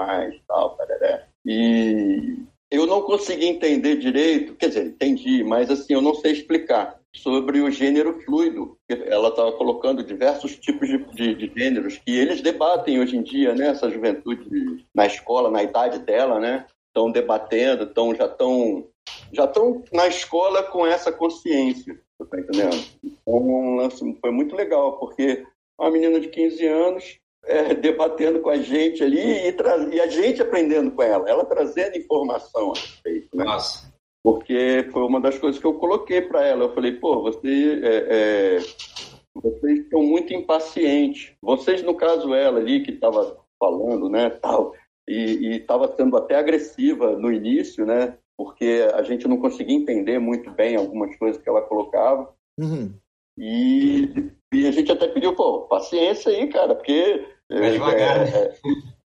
[0.48, 1.28] tal, parará.
[1.46, 2.38] E
[2.72, 7.62] eu não consegui entender direito, quer dizer, entendi, mas assim, eu não sei explicar sobre
[7.62, 8.78] o gênero fluido.
[8.90, 13.56] Ela estava colocando diversos tipos de, de, de, gêneros que eles debatem hoje em dia,
[13.56, 13.70] né?
[13.70, 16.66] Essa juventude na escola, na idade dela, né?
[16.88, 18.88] Estão debatendo, tão, já estão
[19.32, 22.00] já estão na escola com essa consciência,
[22.30, 22.84] tá entendendo?
[23.04, 25.46] Então, foi muito legal, porque
[25.80, 29.56] uma menina de 15 anos é, debatendo com a gente ali e,
[29.96, 33.44] e, a gente aprendendo com ela, ela trazendo informação a respeito, né?
[33.44, 33.92] Nossa.
[34.24, 36.66] Porque foi uma das coisas que eu coloquei para ela.
[36.66, 38.60] Eu falei, pô, você, é, é,
[39.34, 41.34] vocês estão muito impacientes.
[41.42, 44.74] Vocês, no caso, ela ali que estava falando, né, tal,
[45.08, 50.52] e estava sendo até agressiva no início, né, porque a gente não conseguia entender muito
[50.52, 52.34] bem algumas coisas que ela colocava.
[52.60, 52.94] Uhum.
[53.38, 57.26] E, e, a gente até pediu, pô, paciência aí, cara, porque.
[57.50, 58.54] Vai devagar, é,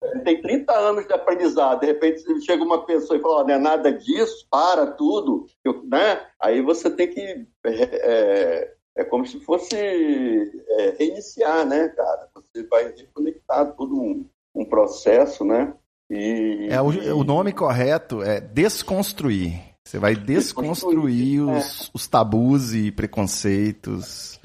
[0.02, 3.54] é, tem 30 anos de aprendizado, de repente chega uma pessoa e fala, oh, não
[3.54, 5.46] é nada disso, para tudo,
[5.84, 6.20] né?
[6.40, 7.20] Aí você tem que.
[7.64, 12.28] É, é, é como se fosse é, reiniciar, né, cara?
[12.34, 15.74] Você vai reconectar todo um, um processo, né?
[16.10, 19.60] E, é, o, o nome correto é desconstruir.
[19.84, 21.90] Você vai desconstruir os, é.
[21.94, 24.40] os tabus e preconceitos.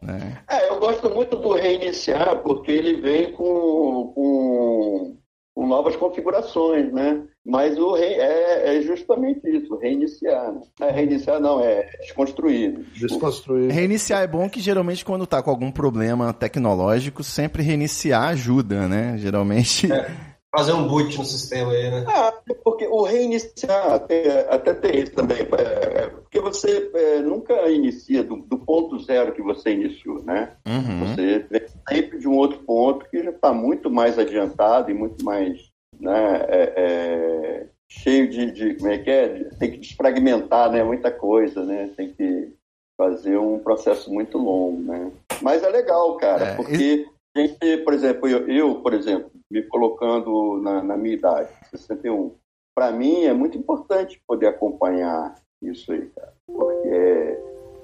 [0.00, 0.38] Né?
[0.48, 5.16] É, eu gosto muito do reiniciar, porque ele vem com, com,
[5.54, 7.24] com novas configurações, né?
[7.44, 10.52] Mas o rei é, é, justamente isso, reiniciar.
[10.52, 10.60] Né?
[10.82, 12.84] É reiniciar não, é desconstruir.
[12.92, 13.72] Desconstruir.
[13.72, 19.16] Reiniciar é bom que geralmente quando está com algum problema tecnológico, sempre reiniciar ajuda, né?
[19.16, 19.90] Geralmente.
[19.90, 20.10] É
[20.58, 22.04] fazer um boot no sistema aí, né?
[22.08, 25.38] Ah, porque o reiniciar até, até tem isso também.
[25.38, 30.52] É, é, porque você é, nunca inicia do, do, ponto zero que você iniciou, né?
[30.66, 31.06] Uhum.
[31.06, 35.24] Você vem sempre de um outro ponto que já está muito mais adiantado e muito
[35.24, 35.70] mais
[36.00, 39.44] né, é, é, cheio de, de, Como é que é?
[39.60, 41.90] Tem que desfragmentar né, muita coisa, né?
[41.96, 42.52] Tem que
[42.96, 45.12] fazer um processo muito longo, né?
[45.40, 47.06] Mas é legal, cara, é, porque
[47.36, 52.34] gente, por exemplo, eu, eu, por exemplo, me colocando na, na minha idade, 61,
[52.74, 57.38] para mim é muito importante poder acompanhar isso aí, cara, porque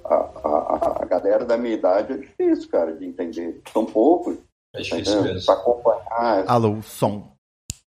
[0.05, 3.61] a, a, a galera da minha idade é difícil, cara, de entender.
[3.73, 4.37] São poucos.
[4.75, 5.47] É difícil mesmo.
[5.47, 6.45] Para acompanhar.
[6.47, 7.33] Alô, som.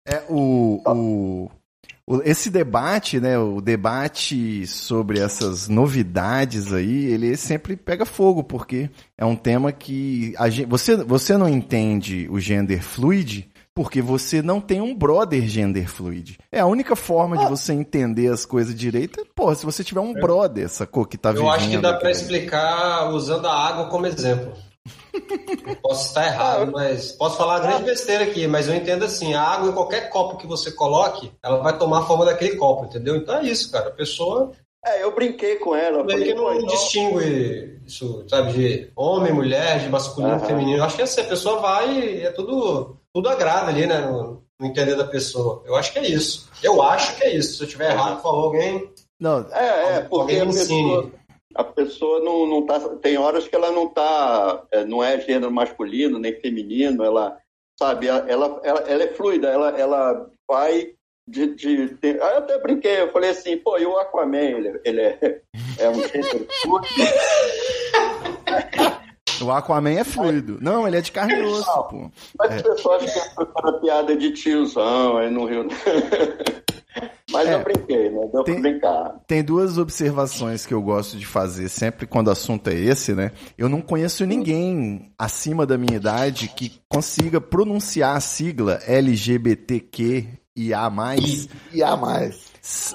[0.05, 0.93] É o, tá.
[0.93, 1.49] o,
[2.23, 9.25] esse debate, né, o debate sobre essas novidades aí, ele sempre pega fogo, porque é
[9.25, 14.81] um tema que gente, você, você não entende o gender fluid porque você não tem
[14.81, 16.39] um brother gender fluid.
[16.51, 17.43] É a única forma ah.
[17.43, 20.19] de você entender as coisas direito, pô, se você tiver um é.
[20.19, 21.47] brother, sacou, que tá Eu vivendo.
[21.47, 24.51] Eu acho que dá para explicar usando a água como exemplo.
[25.81, 29.33] Posso estar errado, ah, mas posso falar uma grande besteira aqui, mas eu entendo assim,
[29.33, 32.85] a água em qualquer copo que você coloque, ela vai tomar a forma daquele copo,
[32.85, 33.15] entendeu?
[33.15, 33.87] Então é isso, cara.
[33.87, 34.51] A pessoa.
[34.85, 36.03] É, eu brinquei com ela.
[36.03, 36.67] Meio que não então...
[36.67, 40.45] distingue isso, sabe, de homem, mulher, de masculino, uhum.
[40.45, 40.77] feminino.
[40.77, 44.01] Eu acho que assim, a pessoa vai e é tudo, tudo agrada ali, né?
[44.01, 45.63] No, no, entender da pessoa.
[45.65, 46.49] Eu acho que é isso.
[46.61, 47.57] Eu acho que é isso.
[47.57, 48.89] Se eu tiver errado, falou alguém.
[49.19, 51.11] Não, é, é, porque alguém a pessoa,
[51.57, 52.79] a pessoa não, não tá.
[53.01, 54.63] Tem horas que ela não tá.
[54.71, 57.37] É, não é gênero masculino nem feminino, ela
[57.77, 60.93] sabe, ela, ela, ela é fluida, ela, ela vai
[61.27, 65.01] de, de, de, eu até brinquei, eu falei assim, pô, e o Aquaman, ele, ele
[65.01, 65.41] é,
[65.77, 66.87] é um gênero fluido.
[69.39, 70.57] O Aquaman é fluido.
[70.59, 72.09] Não, ele é de carne e osso, pô.
[72.39, 72.59] Mas é.
[72.59, 73.25] o pessoal acha que é
[73.81, 75.67] piada de tiozão aí no Rio.
[77.31, 78.27] Mas é, eu brinquei, né?
[78.31, 79.15] Deu tem, pra brincar.
[79.27, 83.31] Tem duas observações que eu gosto de fazer sempre quando o assunto é esse, né?
[83.57, 90.73] Eu não conheço ninguém acima da minha idade que consiga pronunciar a sigla LGBTQ e
[90.73, 91.47] A mais.
[91.71, 92.47] E A mais.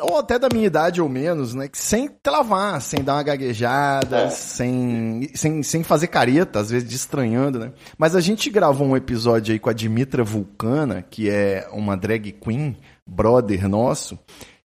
[0.02, 1.68] Ou até da minha idade ou menos, né?
[1.72, 4.30] Sem travar, sem dar uma gaguejada, é.
[4.30, 7.72] sem, sem, sem fazer careta, às vezes estranhando, né?
[7.96, 12.32] Mas a gente gravou um episódio aí com a Dimitra Vulcana, que é uma drag
[12.32, 12.76] queen,
[13.12, 14.18] brother nosso,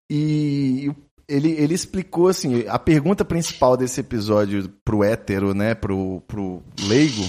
[0.09, 0.91] e
[1.27, 7.25] ele, ele explicou assim, a pergunta principal desse episódio pro hétero, né, pro, pro leigo,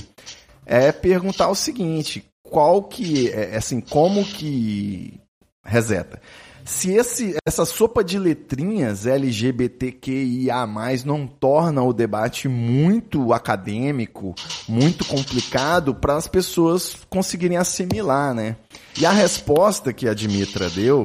[0.64, 5.20] é perguntar o seguinte, qual que, é, assim, como que
[5.64, 6.20] reseta.
[6.68, 10.66] Se esse, essa sopa de letrinhas LGBTQIA+,
[11.06, 14.34] não torna o debate muito acadêmico,
[14.68, 18.56] muito complicado para as pessoas conseguirem assimilar, né?
[19.00, 21.04] E a resposta que a Dimitra deu,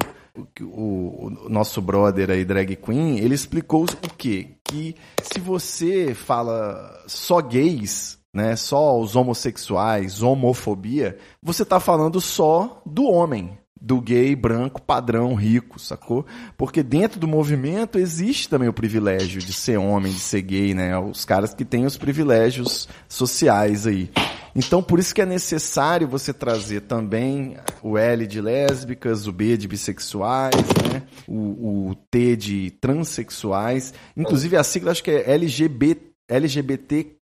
[0.60, 4.50] o, o, nosso brother aí, drag queen, ele explicou o quê?
[4.66, 12.82] Que se você fala só gays, né, só os homossexuais, homofobia, você está falando só
[12.86, 16.26] do homem, do gay branco padrão rico, sacou?
[16.58, 20.98] Porque dentro do movimento existe também o privilégio de ser homem, de ser gay, né?
[20.98, 24.10] Os caras que têm os privilégios sociais aí.
[24.56, 29.58] Então, por isso que é necessário você trazer também o L de lésbicas, o B
[29.58, 31.04] de bissexuais, né?
[31.28, 33.94] o, o T de transexuais.
[34.16, 37.23] Inclusive, a sigla acho que é LGBT, LGBTT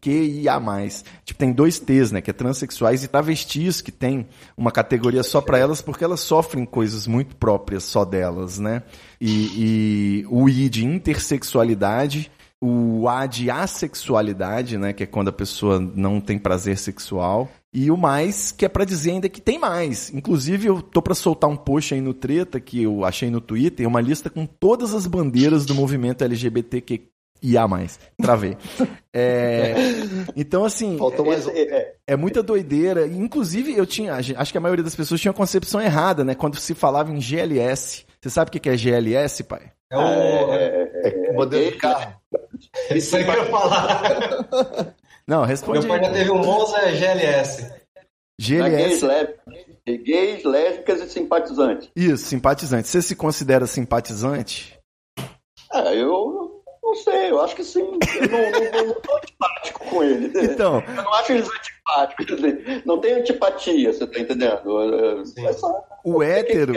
[0.00, 0.60] QIA+.
[1.24, 2.20] Tipo, tem dois T's, né?
[2.20, 4.26] Que é transexuais e travestis, que tem
[4.56, 8.82] uma categoria só para elas, porque elas sofrem coisas muito próprias só delas, né?
[9.20, 12.30] E, e o I de intersexualidade,
[12.60, 17.90] o A de assexualidade, né, que é quando a pessoa não tem prazer sexual, e
[17.90, 20.12] o mais, que é para dizer ainda que tem mais.
[20.12, 23.86] Inclusive, eu tô para soltar um post aí no Treta, que eu achei no Twitter,
[23.86, 27.08] uma lista com todas as bandeiras do movimento LGBTQ
[27.42, 27.98] IA mais.
[28.20, 28.56] Travei.
[29.12, 29.74] É,
[30.36, 30.96] então, assim.
[30.98, 31.50] Faltou mais um.
[31.50, 33.06] É, é muita doideira.
[33.06, 34.14] Inclusive, eu tinha.
[34.14, 36.34] Acho que a maioria das pessoas tinha uma concepção errada, né?
[36.34, 38.06] Quando se falava em GLS.
[38.20, 39.72] Você sabe o que é GLS, pai?
[39.90, 40.52] É o.
[40.52, 42.14] É, modelo de carro.
[42.94, 44.94] Isso aí que eu ia falar.
[45.26, 45.80] Não, responde.
[45.80, 47.78] Meu pai já teve um Monza GLS.
[48.40, 49.04] Gays, GLS.
[49.04, 51.90] lésbicas, gays, lésbicas e simpatizantes.
[51.94, 52.86] Isso, simpatizante.
[52.86, 54.78] Você se considera simpatizante?
[55.72, 56.47] Ah, eu
[56.88, 57.80] não sei, eu acho que sim.
[57.80, 60.32] Eu não, não, não tô antipático com ele.
[60.44, 62.26] Então, Eu não acho eles antipáticos.
[62.84, 65.24] Não tem antipatia, você tá entendendo?
[65.26, 65.46] Sim.
[65.46, 66.72] É só o que hétero.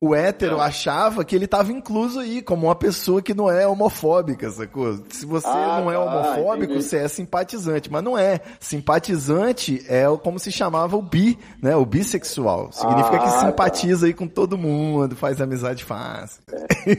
[0.00, 4.48] O hétero achava que ele estava incluso aí, como uma pessoa que não é homofóbica,
[4.50, 4.98] sacou?
[5.10, 6.82] Se você Ah, não é tá, homofóbico, entendi.
[6.88, 8.40] você é simpatizante, mas não é.
[8.60, 11.74] Simpatizante é como se chamava o bi, né?
[11.76, 12.70] O bissexual.
[12.72, 16.42] Significa que Ah, simpatiza aí com todo mundo, faz amizade fácil.
[16.48, 16.54] Ah,
[16.86, 16.92] então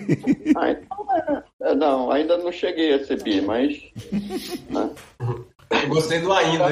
[0.57, 0.71] é.
[0.71, 0.77] É,
[1.77, 3.81] Não, ainda não cheguei a ser bi, mas.
[4.69, 4.89] né?
[5.71, 6.65] Eu gostei do ainda.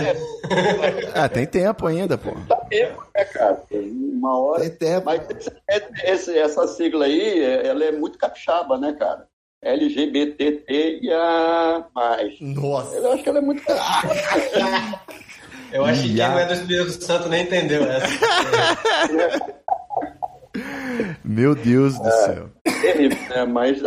[1.15, 2.31] Ah, tem tempo ainda, pô.
[2.47, 3.59] Tá tempo, né, cara?
[3.71, 4.61] Uma hora.
[4.61, 5.05] Tem tempo.
[5.05, 5.51] Mas esse-
[6.03, 9.25] esse- essa sigla aí, é- ela é muito capixaba, né, cara?
[9.63, 11.17] LGBTTIA+.
[12.41, 12.95] Nossa.
[12.95, 13.63] Eu acho que ela é muito
[15.71, 18.07] Eu acho que quem não é do Espírito Santo nem entendeu essa.
[21.23, 22.49] Meu Deus do céu.
[22.63, 23.45] terrível, né?
[23.45, 23.81] Mas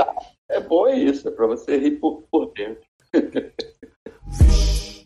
[0.49, 2.85] é bom isso, é para você rir por, por dentro.